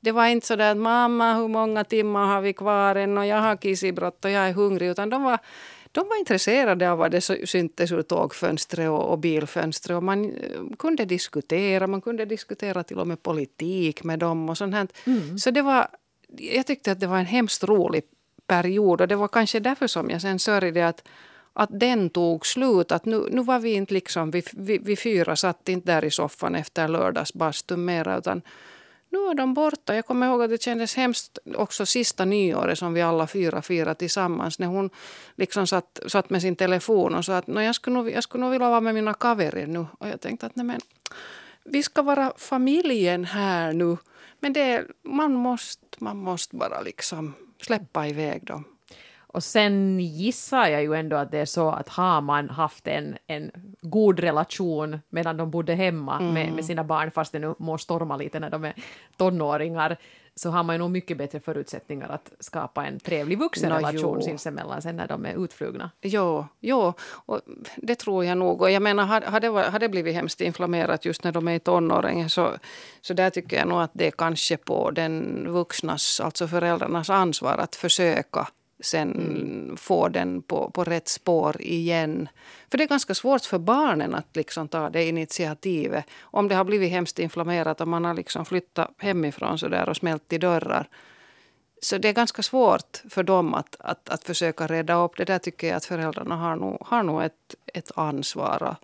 Det 0.00 0.12
var 0.12 0.26
inte 0.26 0.46
så 0.46 0.56
där 0.56 0.70
att 0.70 0.76
mamma, 0.76 1.34
hur 1.34 1.48
många 1.48 1.84
timmar 1.84 2.26
har 2.26 2.40
vi 2.40 2.52
kvar 2.52 2.96
än 2.96 3.18
och 3.18 3.26
jag 3.26 3.40
har 3.40 3.56
kissibrott 3.56 4.24
och 4.24 4.30
jag 4.30 4.48
är 4.48 4.52
hungrig. 4.52 4.88
Utan 4.88 5.10
de 5.10 5.22
var, 5.22 5.38
de 5.92 6.08
var 6.08 6.18
intresserade 6.18 6.90
av 6.90 6.98
vad 6.98 7.10
det 7.10 7.20
syntes 7.20 7.92
ur 7.92 8.02
tågfönstret 8.02 8.88
och, 8.88 9.10
och 9.12 9.18
bilfönstret. 9.18 9.96
Och 9.96 10.02
man 10.02 10.24
eh, 10.24 10.76
kunde 10.78 11.04
diskutera, 11.04 11.86
man 11.86 12.00
kunde 12.00 12.24
diskutera 12.24 12.82
till 12.82 12.98
och 12.98 13.06
med 13.06 13.22
politik 13.22 14.04
med 14.04 14.18
dem 14.18 14.48
och 14.48 14.58
sånt 14.58 14.74
här. 14.74 14.88
Mm. 15.06 15.38
Så 15.38 15.50
det 15.50 15.62
var, 15.62 15.86
jag 16.38 16.66
tyckte 16.66 16.92
att 16.92 17.00
det 17.00 17.06
var 17.06 17.18
en 17.18 17.26
hemskt 17.26 17.64
rolig 17.64 18.02
period 18.46 19.00
och 19.00 19.08
det 19.08 19.16
var 19.16 19.28
kanske 19.28 19.60
därför 19.60 19.86
som 19.86 20.10
jag 20.10 20.20
sen 20.20 20.38
sörjde 20.38 20.88
att 20.88 21.04
att 21.52 21.70
den 21.72 22.10
tog 22.10 22.46
slut. 22.46 22.92
Att 22.92 23.04
nu, 23.04 23.28
nu 23.30 23.42
var 23.42 23.58
vi 23.58 23.72
inte 23.72 23.94
liksom, 23.94 24.30
vi, 24.30 24.42
vi, 24.52 24.78
vi 24.78 24.96
fyra 24.96 25.36
satt 25.36 25.68
inte 25.68 25.92
där 25.92 26.04
i 26.04 26.10
soffan 26.10 26.54
efter 26.54 26.88
lördagsbastun 26.88 27.84
mera 27.84 28.18
utan 28.18 28.42
nu 29.12 29.18
är 29.18 29.34
de 29.34 29.54
borta. 29.54 29.94
Jag 29.94 30.06
kommer 30.06 30.26
ihåg 30.26 30.42
att 30.42 30.50
det 30.50 30.62
kändes 30.62 30.96
hemskt 30.96 31.38
också 31.56 31.86
sista 31.86 32.24
nyåret 32.24 32.78
som 32.78 32.94
vi 32.94 33.02
alla 33.02 33.26
fyra 33.26 33.62
firade 33.62 33.94
tillsammans. 33.94 34.58
När 34.58 34.66
hon 34.66 34.90
liksom 35.36 35.66
satt, 35.66 36.00
satt 36.06 36.30
med 36.30 36.42
sin 36.42 36.56
telefon 36.56 37.14
och 37.14 37.24
sa 37.24 37.36
att 37.36 37.48
jag, 37.48 37.74
skulle 37.74 37.96
nog, 37.96 38.10
jag 38.10 38.22
skulle 38.22 38.44
nog 38.44 38.50
vilja 38.50 38.68
vara 38.68 38.80
med 38.80 38.94
mina 38.94 39.14
kaverer 39.14 39.66
nu. 39.66 39.86
Och 39.98 40.08
jag 40.08 40.20
tänkte 40.20 40.46
att 40.46 40.56
nej 40.56 40.66
men, 40.66 40.80
vi 41.64 41.82
ska 41.82 42.02
vara 42.02 42.32
familjen 42.36 43.24
här 43.24 43.72
nu. 43.72 43.96
Men 44.40 44.52
det, 44.52 44.84
man, 45.02 45.34
måste, 45.34 45.86
man 45.98 46.16
måste 46.16 46.56
bara 46.56 46.80
liksom 46.80 47.34
släppa 47.60 48.08
iväg 48.08 48.44
dem. 48.44 48.64
Och 49.32 49.44
sen 49.44 50.00
gissar 50.00 50.66
jag 50.66 50.82
ju 50.82 50.94
ändå 50.94 51.16
att 51.16 51.30
det 51.30 51.38
är 51.38 51.44
så 51.44 51.70
att 51.70 51.88
har 51.88 52.20
man 52.20 52.50
haft 52.50 52.86
en, 52.86 53.16
en 53.26 53.50
god 53.80 54.20
relation 54.20 55.00
medan 55.08 55.36
de 55.36 55.50
bodde 55.50 55.74
hemma 55.74 56.18
mm. 56.18 56.34
med, 56.34 56.52
med, 56.52 56.64
sina 56.64 56.84
barn, 56.84 57.10
fast 57.10 57.32
det 57.32 57.38
nu 57.38 57.54
må 57.58 57.78
storma 57.78 58.16
lite 58.16 58.40
när 58.40 58.50
de 58.50 58.64
är 58.64 58.74
tonåringar, 59.16 59.96
så 60.34 60.50
har 60.50 60.62
man 60.62 60.74
ju 60.74 60.78
nog 60.78 60.90
mycket 60.90 61.18
bättre 61.18 61.40
förutsättningar 61.40 62.08
att 62.08 62.32
skapa 62.40 62.86
en 62.86 63.00
trevlig 63.00 63.38
vuxenrelation 63.38 64.18
no, 64.18 64.22
sinsemellan 64.22 64.82
sen 64.82 64.96
när 64.96 65.08
de 65.08 65.26
är 65.26 65.44
utflugna. 65.44 65.90
Jo, 66.02 66.46
jo 66.60 66.92
och 67.26 67.40
det 67.76 67.94
tror 67.94 68.24
jag 68.24 68.38
nog. 68.38 68.62
Och 68.62 68.70
jag 68.70 68.82
menar, 68.82 69.04
har, 69.04 69.40
det, 69.40 69.48
har 69.48 69.78
det 69.78 69.88
blivit 69.88 70.14
hemskt 70.14 70.40
inflammerat 70.40 71.04
just 71.04 71.24
när 71.24 71.32
de 71.32 71.48
är 71.48 71.54
i 71.54 71.58
tonåren 71.58 72.30
så, 72.30 72.50
så 73.00 73.14
där 73.14 73.30
tycker 73.30 73.56
jag 73.56 73.68
nog 73.68 73.80
att 73.80 73.90
det 73.94 74.06
är 74.06 74.10
kanske 74.10 74.56
på 74.56 74.90
den 74.90 75.46
vuxnas, 75.52 76.20
alltså 76.20 76.48
föräldrarnas 76.48 77.10
ansvar 77.10 77.58
att 77.58 77.76
försöka 77.76 78.48
sen 78.82 79.12
mm. 79.12 79.76
få 79.76 80.08
den 80.08 80.42
på, 80.42 80.70
på 80.70 80.84
rätt 80.84 81.08
spår 81.08 81.56
igen. 81.60 82.28
För 82.70 82.78
det 82.78 82.84
är 82.84 82.88
ganska 82.88 83.14
svårt 83.14 83.44
för 83.44 83.58
barnen 83.58 84.14
att 84.14 84.36
liksom 84.36 84.68
ta 84.68 84.90
det 84.90 85.04
initiativet. 85.04 86.04
Om 86.20 86.48
det 86.48 86.54
har 86.54 86.64
blivit 86.64 86.90
hemskt 86.90 87.18
inflammerat 87.18 87.80
och 87.80 87.88
man 87.88 88.04
har 88.04 88.14
liksom 88.14 88.44
flyttat 88.44 88.90
hemifrån 88.98 89.58
så 89.58 89.68
där 89.68 89.88
och 89.88 89.96
smält 89.96 90.32
i 90.32 90.38
dörrar. 90.38 90.88
Så 91.82 91.98
det 91.98 92.08
är 92.08 92.12
ganska 92.12 92.42
svårt 92.42 93.02
för 93.10 93.22
dem 93.22 93.54
att, 93.54 93.76
att, 93.78 94.08
att 94.08 94.24
försöka 94.24 94.66
reda 94.66 94.94
upp 94.94 95.16
det. 95.16 95.24
Där 95.24 95.38
tycker 95.38 95.66
jag 95.66 95.76
att 95.76 95.84
föräldrarna 95.84 96.36
har 96.36 96.56
nog, 96.56 96.78
har 96.80 97.02
nog 97.02 97.22
ett, 97.22 97.54
ett 97.74 97.90
ansvar 97.94 98.76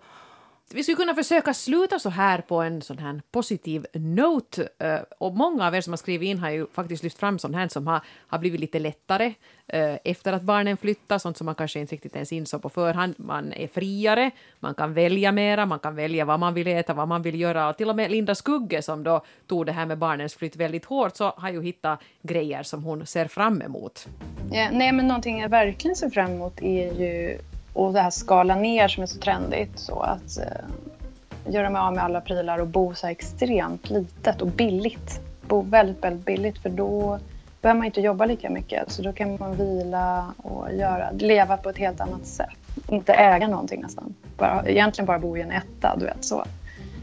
vi 0.73 0.83
skulle 0.83 0.95
kunna 0.95 1.15
försöka 1.15 1.53
sluta 1.53 1.99
så 1.99 2.09
här 2.09 2.41
på 2.41 2.61
en 2.61 2.81
sån 2.81 2.97
här 2.97 3.21
positiv 3.31 3.85
note. 3.93 4.69
Eh, 4.79 4.99
och 5.17 5.35
många 5.35 5.67
av 5.67 5.75
er 5.75 5.81
som 5.81 5.93
har 5.93 5.97
skrivit 5.97 6.27
in 6.27 6.39
har 6.39 6.49
ju 6.49 6.67
faktiskt 6.73 7.03
lyft 7.03 7.19
fram 7.19 7.39
sånt 7.39 7.55
här 7.55 7.67
som 7.67 7.87
har, 7.87 8.01
har 8.27 8.39
blivit 8.39 8.59
lite 8.59 8.79
lättare 8.79 9.33
eh, 9.67 9.95
efter 10.03 10.33
att 10.33 10.41
barnen 10.41 10.77
flyttar, 10.77 11.17
sånt 11.17 11.37
som 11.37 11.45
man 11.45 11.55
kanske 11.55 11.79
inte 11.79 11.95
riktigt 11.95 12.15
ens 12.15 12.31
insåg 12.31 12.61
på 12.61 12.69
förhand. 12.69 13.15
Man 13.17 13.53
är 13.53 13.67
friare, 13.67 14.31
man 14.59 14.73
kan 14.73 14.93
välja 14.93 15.31
mera, 15.31 15.65
man 15.65 15.79
kan 15.79 15.95
välja 15.95 16.25
vad 16.25 16.39
man 16.39 16.53
vill 16.53 16.67
äta, 16.67 16.93
vad 16.93 17.07
man 17.07 17.21
vill 17.21 17.39
göra. 17.39 17.69
Och 17.69 17.77
till 17.77 17.89
och 17.89 17.95
med 17.95 18.11
Linda 18.11 18.35
Skugge 18.35 18.81
som 18.81 19.03
då 19.03 19.21
tog 19.47 19.65
det 19.65 19.71
här 19.71 19.85
med 19.85 19.97
barnens 19.97 20.35
flytt 20.35 20.55
väldigt 20.55 20.85
hårt, 20.85 21.17
så 21.17 21.33
har 21.37 21.49
ju 21.49 21.61
hittat 21.61 21.99
grejer 22.21 22.63
som 22.63 22.83
hon 22.83 23.05
ser 23.05 23.27
fram 23.27 23.61
emot. 23.61 24.07
Ja, 24.51 24.69
nej, 24.71 24.91
men 24.91 25.07
någonting 25.07 25.39
jag 25.39 25.49
verkligen 25.49 25.95
ser 25.95 26.09
fram 26.09 26.31
emot 26.31 26.61
är 26.61 26.93
ju 26.93 27.39
och 27.79 27.93
det 27.93 28.01
här 28.01 28.09
skala 28.09 28.55
ner 28.55 28.87
som 28.87 29.03
är 29.03 29.07
så 29.07 29.19
trendigt. 29.19 29.79
Så 29.79 29.99
att 29.99 30.37
eh, 30.37 31.53
göra 31.53 31.69
mig 31.69 31.79
av 31.79 31.93
med 31.93 32.03
alla 32.03 32.21
prylar 32.21 32.59
och 32.59 32.67
bo 32.67 32.95
så 32.95 33.07
här 33.07 33.11
extremt 33.11 33.89
litet 33.89 34.41
och 34.41 34.47
billigt. 34.47 35.19
Bo 35.47 35.61
väldigt, 35.61 36.03
väldigt 36.03 36.25
billigt 36.25 36.57
för 36.57 36.69
då 36.69 37.19
behöver 37.61 37.77
man 37.77 37.85
inte 37.85 38.01
jobba 38.01 38.25
lika 38.25 38.49
mycket. 38.49 38.91
Så 38.91 39.01
då 39.01 39.13
kan 39.13 39.37
man 39.39 39.55
vila 39.55 40.33
och 40.37 40.73
göra, 40.73 41.11
leva 41.11 41.57
på 41.57 41.69
ett 41.69 41.77
helt 41.77 42.01
annat 42.01 42.25
sätt. 42.25 42.49
Inte 42.89 43.13
äga 43.13 43.47
någonting 43.47 43.81
nästan. 43.81 44.13
Bara, 44.37 44.63
egentligen 44.65 45.05
bara 45.05 45.19
bo 45.19 45.37
i 45.37 45.41
en 45.41 45.51
etta, 45.51 45.95
du 45.97 46.05
vet 46.05 46.25
så 46.25 46.45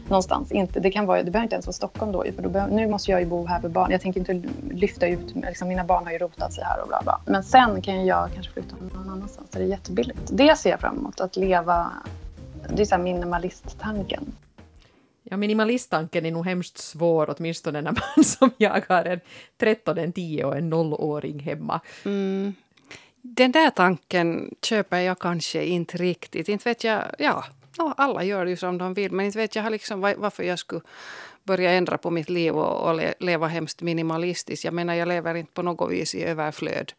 någonstans. 0.09 0.51
Inte, 0.51 0.79
det, 0.79 0.91
kan 0.91 1.05
vara, 1.05 1.23
det 1.23 1.31
behöver 1.31 1.43
inte 1.43 1.55
ens 1.55 1.65
vara 1.65 1.73
Stockholm 1.73 2.11
då, 2.11 2.23
för 2.35 2.41
då 2.41 2.49
behöver, 2.49 2.75
nu 2.75 2.87
måste 2.87 3.11
jag 3.11 3.19
ju 3.19 3.25
bo 3.25 3.45
här 3.45 3.61
för 3.61 3.69
barn. 3.69 3.91
Jag 3.91 4.01
tänker 4.01 4.19
inte 4.19 4.49
lyfta 4.71 5.07
ut, 5.07 5.35
liksom, 5.35 5.67
mina 5.67 5.83
barn 5.83 6.05
har 6.05 6.11
ju 6.11 6.17
rotat 6.17 6.53
sig 6.53 6.63
här 6.63 6.81
och 6.81 6.87
bla 6.87 7.01
bla. 7.03 7.21
Men 7.25 7.43
sen 7.43 7.81
kan 7.81 8.05
jag 8.05 8.29
kanske 8.33 8.53
flytta 8.53 8.75
någon 8.75 9.09
annanstans 9.09 9.49
där 9.49 9.59
det 9.59 9.65
är 9.65 9.69
jättebilligt. 9.69 10.19
Det 10.31 10.57
ser 10.57 10.69
jag 10.69 10.79
fram 10.79 10.97
emot, 10.97 11.19
att 11.19 11.35
leva, 11.35 11.91
det 12.75 12.81
är 12.81 12.85
så 12.85 12.97
minimalist-tanken. 12.97 14.35
Ja, 15.23 15.37
minimalisttanken 15.37 16.25
är 16.25 16.31
nog 16.31 16.45
hemskt 16.45 16.77
svår, 16.77 17.35
åtminstone 17.37 17.81
när 17.81 17.91
man 17.91 18.23
som 18.23 18.51
jag 18.57 18.81
har 18.89 19.05
en 19.05 19.19
13, 19.57 19.97
en 19.97 20.13
10 20.13 20.45
och 20.45 20.57
en 20.57 20.73
0-åring 20.73 21.39
hemma. 21.39 21.81
Mm. 22.05 22.53
Den 23.21 23.51
där 23.51 23.69
tanken 23.69 24.55
köper 24.61 24.99
jag 24.99 25.19
kanske 25.19 25.65
inte 25.65 25.97
riktigt. 25.97 26.49
Inte 26.49 26.69
vet 26.69 26.83
jag, 26.83 27.03
ja, 27.19 27.43
no, 27.77 27.93
alla 27.97 28.23
gör 28.23 28.45
ju 28.45 28.57
som 28.57 28.77
de 28.77 28.93
vill 28.93 29.11
men 29.11 29.25
inte 29.25 29.37
vet 29.37 29.55
jag 29.55 29.71
liksom 29.71 30.01
varför 30.01 30.43
jag 30.43 30.59
skulle 30.59 30.81
börja 31.43 31.71
ändra 31.71 31.97
på 31.97 32.11
mitt 32.11 32.29
liv 32.29 32.55
och, 32.55 32.89
och 32.89 33.01
leva 33.19 33.47
hemskt 33.47 33.81
minimalistiskt. 33.81 34.65
Jag 34.65 34.73
menar 34.73 34.93
jag 34.93 35.07
lever 35.07 35.35
inte 35.35 35.51
på 35.51 35.61
något 35.61 35.91
vis 35.91 36.15
i 36.15 36.23
överflöd. 36.23 36.93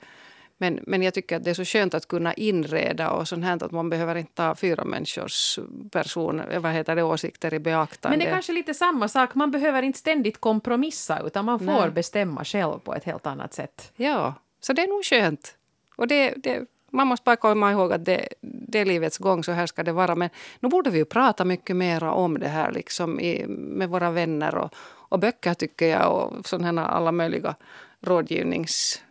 Men, 0.61 0.81
men 0.87 1.03
jag 1.03 1.15
tycker 1.15 1.37
att 1.37 1.45
det 1.45 1.51
är 1.51 1.55
så 1.55 1.65
skönt 1.65 1.95
att 1.95 2.09
kunna 2.09 2.35
inreda 2.35 3.11
och 3.11 3.29
sånt 3.29 3.45
här 3.45 3.65
att 3.65 3.73
man 3.73 3.91
behöver 3.91 4.15
inte 4.15 4.33
ta 4.35 4.55
fyra 4.55 4.85
människors 4.85 5.59
person, 5.91 6.43
vad 6.61 6.73
heter 6.73 6.97
det, 6.97 7.03
åsikter 7.03 7.55
i 7.55 7.59
beaktande. 7.59 8.17
Men 8.17 8.25
det 8.25 8.31
är 8.31 8.35
kanske 8.35 8.53
lite 8.53 8.75
samma 8.75 9.09
sak, 9.09 9.35
man 9.35 9.51
behöver 9.51 9.83
inte 9.83 9.99
ständigt 9.99 10.41
kompromissa 10.41 11.21
utan 11.27 11.45
man 11.45 11.59
får 11.59 11.67
Nej. 11.67 11.91
bestämma 11.91 12.45
själv 12.45 12.79
på 12.79 12.95
ett 12.95 13.05
helt 13.05 13.27
annat 13.27 13.55
sätt. 13.55 13.93
Ja, 13.97 14.35
så 14.61 14.73
det 14.73 14.83
är 14.83 14.89
nog 14.89 15.05
skönt. 15.05 15.55
Och 15.97 16.09
det, 16.09 16.35
det 16.37 16.67
man 16.91 17.07
måste 17.07 17.25
bara 17.25 17.37
komma 17.37 17.73
ihåg 17.73 17.93
att 17.93 18.05
det, 18.05 18.29
det 18.41 18.79
är 18.79 18.85
livets 18.85 19.19
gång, 19.19 19.45
så 19.45 19.53
här 19.53 19.67
ska 19.67 19.83
det 19.83 19.93
vara. 19.93 20.15
Men 20.15 20.31
nu 20.61 20.69
borde 20.69 20.91
vi 20.91 20.99
ju 20.99 21.05
prata 21.05 21.45
mycket 21.45 21.77
mer 21.77 22.05
om 22.05 22.39
det 22.39 22.49
här 22.49 22.73
liksom 22.73 23.21
i, 23.21 23.47
med 23.49 23.89
våra 23.89 24.11
vänner 24.11 24.55
och, 24.55 24.75
och 25.09 25.19
böcker 25.19 25.55
tycker 25.55 25.87
jag 25.87 26.13
och 26.13 26.49
sådana 26.49 26.87
alla 26.87 27.13
möjliga 27.13 27.55
rådgivnings 28.01 29.03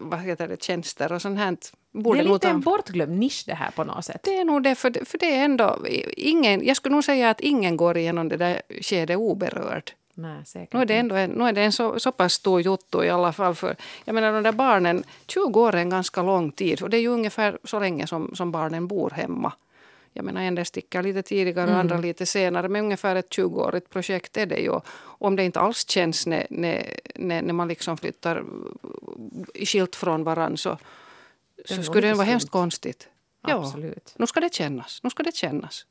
vad 0.00 0.20
heter 0.20 0.48
det, 0.48 0.62
tjänster 0.62 1.12
och 1.12 1.22
sånt 1.22 1.38
här. 1.38 1.56
Borde 1.92 2.18
det 2.18 2.28
är 2.28 2.32
lite 2.32 2.48
en 2.48 2.60
bortglömd 2.60 3.18
nisch 3.18 3.44
det 3.46 3.54
här 3.54 3.70
på 3.70 3.84
något 3.84 4.04
sätt. 4.04 4.20
Det 4.22 4.36
är 4.36 4.44
nog 4.44 4.62
det, 4.62 4.74
för, 4.74 5.04
för 5.04 5.18
det 5.18 5.34
är 5.34 5.44
ändå 5.44 5.86
ingen, 6.16 6.66
jag 6.66 6.76
skulle 6.76 6.94
nog 6.94 7.04
säga 7.04 7.30
att 7.30 7.40
ingen 7.40 7.76
går 7.76 7.96
igenom 7.96 8.28
det 8.28 8.36
där 8.36 8.62
skedet 8.82 9.16
oberörd. 9.16 9.92
Nej, 10.18 10.44
säkert. 10.46 10.72
Nu 10.72 10.80
är 10.80 10.84
det 10.84 10.94
ändå 10.94 11.14
en, 11.14 11.30
nu 11.30 11.44
är 11.44 11.52
det 11.52 11.62
en 11.62 11.72
så, 11.72 12.00
så 12.00 12.12
pass 12.12 12.32
stor 12.32 12.60
jotto 12.60 13.04
i 13.04 13.10
alla 13.10 13.32
fall. 13.32 13.54
För, 13.54 13.76
jag 14.04 14.14
menar 14.14 14.32
de 14.32 14.42
där 14.42 14.52
barnen, 14.52 15.04
20 15.26 15.60
år 15.60 15.74
är 15.74 15.78
en 15.78 15.90
ganska 15.90 16.22
lång 16.22 16.52
tid. 16.52 16.82
Och 16.82 16.90
det 16.90 16.96
är 16.96 17.00
ju 17.00 17.08
ungefär 17.08 17.58
så 17.64 17.80
länge 17.80 18.06
som, 18.06 18.34
som 18.34 18.52
barnen 18.52 18.86
bor 18.86 19.10
hemma. 19.10 19.52
Jag 20.12 20.24
menar 20.24 20.40
en 20.40 20.54
del 20.54 20.66
sticker 20.66 21.02
lite 21.02 21.22
tidigare 21.22 21.64
och 21.64 21.70
mm. 21.70 21.80
andra 21.80 21.98
lite 21.98 22.26
senare. 22.26 22.68
Men 22.68 22.84
ungefär 22.84 23.16
ett 23.16 23.30
20-årigt 23.30 23.88
projekt 23.90 24.36
är 24.36 24.46
det 24.46 24.58
ju. 24.58 24.80
Om 24.98 25.36
det 25.36 25.44
inte 25.44 25.60
alls 25.60 25.88
känns 25.88 26.26
när, 26.26 26.46
när, 26.50 27.42
när, 27.42 27.52
man 27.52 27.68
liksom 27.68 27.96
flyttar 27.96 28.44
skilt 29.64 29.96
från 29.96 30.24
varandra 30.24 30.56
så, 30.56 30.78
så 31.64 31.82
skulle 31.82 32.08
det 32.08 32.14
vara 32.14 32.26
hemskt 32.26 32.50
konstigt. 32.50 33.08
Absolut. 33.42 34.04
Ja, 34.06 34.12
nu 34.16 34.26
ska 34.26 34.40
det 34.40 34.54
kännas. 34.54 35.00
Nu 35.02 35.10
ska 35.10 35.22
det 35.22 35.34
kännas. 35.34 35.86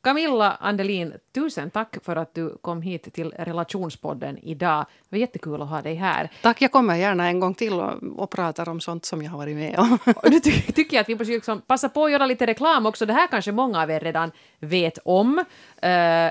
Camilla 0.00 0.56
Andelin, 0.60 1.12
tusen 1.34 1.70
tack 1.70 1.96
för 2.02 2.16
att 2.16 2.34
du 2.34 2.56
kom 2.60 2.82
hit 2.82 3.14
till 3.14 3.30
Relationspodden 3.38 4.38
idag. 4.38 4.86
Det 4.88 5.16
var 5.16 5.18
jättekul 5.18 5.62
att 5.62 5.68
ha 5.68 5.82
dig 5.82 5.94
här. 5.94 6.30
Tack, 6.42 6.62
jag 6.62 6.72
kommer 6.72 6.96
gärna 6.96 7.26
en 7.26 7.40
gång 7.40 7.54
till 7.54 7.72
och, 7.72 8.02
och 8.16 8.30
pratar 8.30 8.68
om 8.68 8.80
sånt 8.80 9.04
som 9.04 9.22
jag 9.22 9.30
har 9.30 9.38
varit 9.38 9.56
med 9.56 9.78
om. 9.78 9.98
och 10.16 10.30
nu 10.30 10.40
ty 10.40 10.52
tycker 10.60 10.96
jag 10.96 11.00
att 11.00 11.08
vi 11.08 11.14
måste 11.14 11.32
liksom 11.32 11.60
passa 11.60 11.88
på 11.88 12.04
att 12.04 12.12
göra 12.12 12.26
lite 12.26 12.46
reklam 12.46 12.86
också. 12.86 13.06
Det 13.06 13.12
här 13.12 13.26
kanske 13.26 13.52
många 13.52 13.82
av 13.82 13.90
er 13.90 14.00
redan 14.00 14.30
vet 14.58 14.98
om. 15.04 15.38
Uh, 15.38 15.44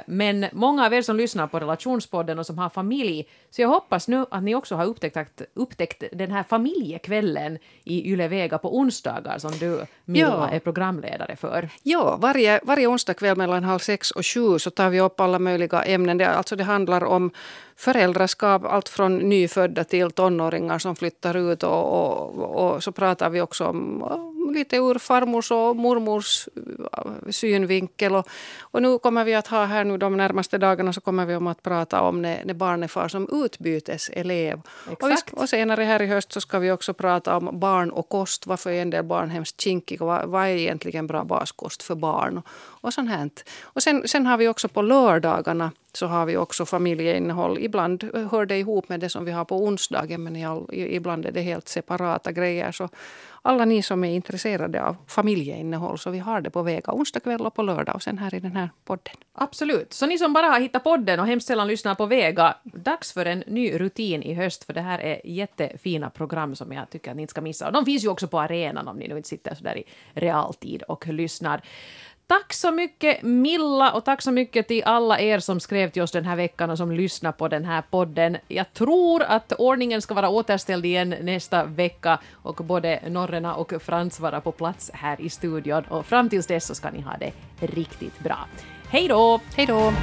men 0.06 0.46
många 0.52 0.86
av 0.86 0.94
er 0.94 1.02
som 1.02 1.18
lyssnar 1.18 1.48
på 1.48 1.60
Relationspodden 1.60 2.40
och 2.40 2.46
som 2.46 2.58
har 2.58 2.70
familj, 2.70 3.28
så 3.50 3.62
jag 3.62 3.70
hoppas 3.70 4.08
nu 4.08 4.26
att 4.32 4.44
ni 4.44 4.56
också 4.56 4.76
har 4.76 4.86
upptäckt, 4.86 5.42
upptäckt 5.54 6.04
den 6.12 6.32
här 6.32 6.44
familjekvällen 6.44 7.58
i 7.84 8.12
Yle 8.12 8.28
Vega 8.28 8.58
på 8.58 8.78
onsdagar 8.78 9.38
som 9.38 9.52
du, 9.52 9.86
Milla, 10.06 10.28
ja. 10.28 10.50
är 10.50 10.60
programledare 10.60 11.36
för. 11.36 11.70
Ja, 11.84 12.18
varje, 12.22 12.60
varje 12.64 12.88
onsdag 12.88 13.14
kväll 13.24 13.38
mellan 13.38 13.64
halv 13.64 13.80
sex 13.80 14.12
och 14.12 14.26
sju 14.26 14.60
så 14.60 14.70
tar 14.70 14.90
vi 14.90 15.02
upp 15.02 15.20
alla 15.20 15.40
möjliga 15.40 15.84
ämnen. 15.84 16.18
Det, 16.18 16.28
alltså 16.28 16.56
det 16.56 16.64
handlar 16.64 17.04
om 17.04 17.32
föräldraskap, 17.76 18.66
allt 18.66 18.90
från 18.90 19.18
nyfödda 19.18 19.84
till 19.84 20.12
tonåringar 20.12 20.80
som 20.80 20.96
flyttar 20.96 21.38
ut. 21.38 21.64
Och, 21.64 21.84
och, 21.94 22.76
och 22.76 22.84
så 22.84 22.92
pratar 22.92 23.30
vi 23.30 23.42
också 23.42 23.66
om 23.66 24.04
lite 24.52 24.78
ur 24.78 25.00
farmors 25.00 25.52
och 25.52 25.76
mormors 25.76 26.48
synvinkel. 27.30 28.16
Och, 28.16 28.28
och 28.62 28.82
nu 28.82 29.00
kommer 29.00 29.24
vi 29.24 29.36
att 29.36 29.48
ha 29.48 29.66
här 29.66 29.84
nu 29.84 29.98
de 29.98 30.18
närmaste 30.18 30.58
dagarna 30.58 30.94
så 30.94 31.02
kommer 31.02 31.26
vi 31.26 31.36
om 31.36 31.48
att 31.48 31.64
prata 31.64 32.02
om 32.02 32.22
när, 32.22 32.46
när 32.46 32.54
barnet 32.54 32.92
far 32.92 33.08
som 33.08 33.44
utbyteselev. 33.46 34.62
Och, 34.86 35.10
vi, 35.10 35.16
och 35.32 35.50
senare 35.50 35.84
här 35.84 36.02
i 36.02 36.08
höst 36.08 36.32
så 36.32 36.42
ska 36.42 36.60
vi 36.60 36.72
också 36.72 36.94
prata 36.94 37.38
om 37.38 37.60
barn 37.60 37.92
och 37.92 38.10
kost. 38.10 38.48
Varför 38.48 38.70
är 38.70 38.82
en 38.82 38.90
del 38.90 39.04
barn 39.04 39.30
hemskt 39.30 39.62
kinkiga? 39.62 40.06
Vad, 40.06 40.30
vad 40.30 40.44
är 40.44 40.56
egentligen 40.56 41.08
bra 41.08 41.24
baskost 41.24 41.84
för 41.84 41.96
barn? 41.96 42.38
Och, 42.38 42.46
och 42.84 42.94
sånt 42.94 43.10
här. 43.10 43.30
Och 43.64 43.84
sen, 43.84 44.08
sen 44.08 44.26
har 44.26 44.38
vi 44.38 44.48
också 44.48 44.68
på 44.68 44.82
lördagarna 44.82 45.72
så 45.98 46.08
har 46.08 46.26
vi 46.26 46.38
också 46.38 46.66
familjeinnehåll. 46.66 47.58
Ibland 47.60 48.04
eh, 48.14 48.32
hör 48.32 48.46
det 48.46 48.58
ihop 48.58 48.90
med 48.90 49.00
det 49.00 49.10
som 49.10 49.26
vi 49.26 49.32
har 49.32 49.46
på 49.46 49.64
onsdagen 49.64 50.24
men 50.24 50.36
ibland 50.74 51.26
är 51.26 51.32
det 51.32 51.42
helt 51.42 51.68
separata 51.68 52.32
grejer. 52.32 52.72
Så 52.72 52.90
alla 53.42 53.66
ni 53.66 53.84
som 53.84 54.04
är 54.04 54.16
intresserade 54.16 54.84
av 54.84 54.96
familjeinnehåll 55.08 56.00
så 56.00 56.10
vi 56.10 56.20
har 56.20 56.42
det 56.42 56.50
på 56.50 56.62
Vega 56.62 56.94
onsdag 56.94 57.20
kväll 57.20 57.42
och 57.42 57.56
på 57.56 57.62
lördag 57.62 57.96
och 57.96 58.04
sen 58.04 58.18
här 58.18 58.36
i 58.36 58.40
den 58.40 58.56
här 58.56 58.70
podden. 58.86 59.14
Absolut. 59.34 59.94
Så 59.94 60.06
ni 60.06 60.18
som 60.18 60.34
bara 60.34 60.46
har 60.46 60.60
hittat 60.60 60.84
podden 60.84 61.20
och 61.20 61.28
hemskt 61.28 61.48
sällan 61.48 61.68
lyssnar 61.68 61.96
på 61.96 62.06
Vega, 62.06 62.58
dags 62.64 63.14
för 63.14 63.26
en 63.26 63.44
ny 63.48 63.74
rutin 63.80 64.24
i 64.24 64.34
höst 64.34 64.64
för 64.64 64.74
det 64.74 64.82
här 64.82 65.00
är 65.00 65.22
jättefina 65.24 66.10
program 66.10 66.56
som 66.56 66.72
jag 66.72 66.90
tycker 66.90 67.12
att 67.12 67.18
ni 67.18 67.22
inte 67.22 67.32
ska 67.32 67.42
missa. 67.42 67.68
Och 67.68 67.74
de 67.74 67.86
finns 67.86 68.04
ju 68.04 68.08
också 68.08 68.28
på 68.28 68.40
arenan 68.40 68.88
om 68.88 68.98
ni 68.98 69.08
nu 69.08 69.18
inte 69.18 69.30
sitter 69.30 69.56
så 69.56 69.64
där 69.64 69.78
i 69.78 69.84
realtid 70.14 70.84
och 70.84 71.08
lyssnar. 71.08 71.62
Tack 72.34 72.54
så 72.54 72.72
mycket 72.72 73.24
Milla 73.24 73.92
och 73.92 74.06
tack 74.06 74.22
så 74.22 74.32
mycket 74.32 74.68
till 74.68 74.84
alla 74.84 75.20
er 75.20 75.40
som 75.40 75.60
skrev 75.60 75.90
till 75.90 76.02
oss 76.02 76.12
den 76.12 76.26
här 76.26 76.36
veckan 76.36 76.70
och 76.70 76.78
som 76.78 76.92
lyssnar 76.92 77.32
på 77.32 77.48
den 77.48 77.66
här 77.66 77.82
podden. 77.90 78.38
Jag 78.48 78.74
tror 78.74 79.24
att 79.24 79.52
ordningen 79.52 80.02
ska 80.02 80.14
vara 80.14 80.30
återställd 80.30 80.86
igen 80.86 81.16
nästa 81.22 81.64
vecka 81.66 82.20
och 82.32 82.56
både 82.56 83.00
Norrena 83.08 83.56
och 83.56 83.74
Frans 83.82 84.20
vara 84.20 84.42
på 84.42 84.52
plats 84.52 84.92
här 84.94 85.22
i 85.22 85.30
studion 85.30 85.84
och 85.84 86.06
fram 86.06 86.30
tills 86.30 86.48
dess 86.48 86.66
så 86.66 86.76
ska 86.76 86.92
ni 86.92 87.02
ha 87.02 87.18
det 87.18 87.32
riktigt 87.60 88.20
bra. 88.20 88.48
Hej 88.88 89.08
då! 89.08 89.40
Hej 89.56 89.66
då! 89.66 89.94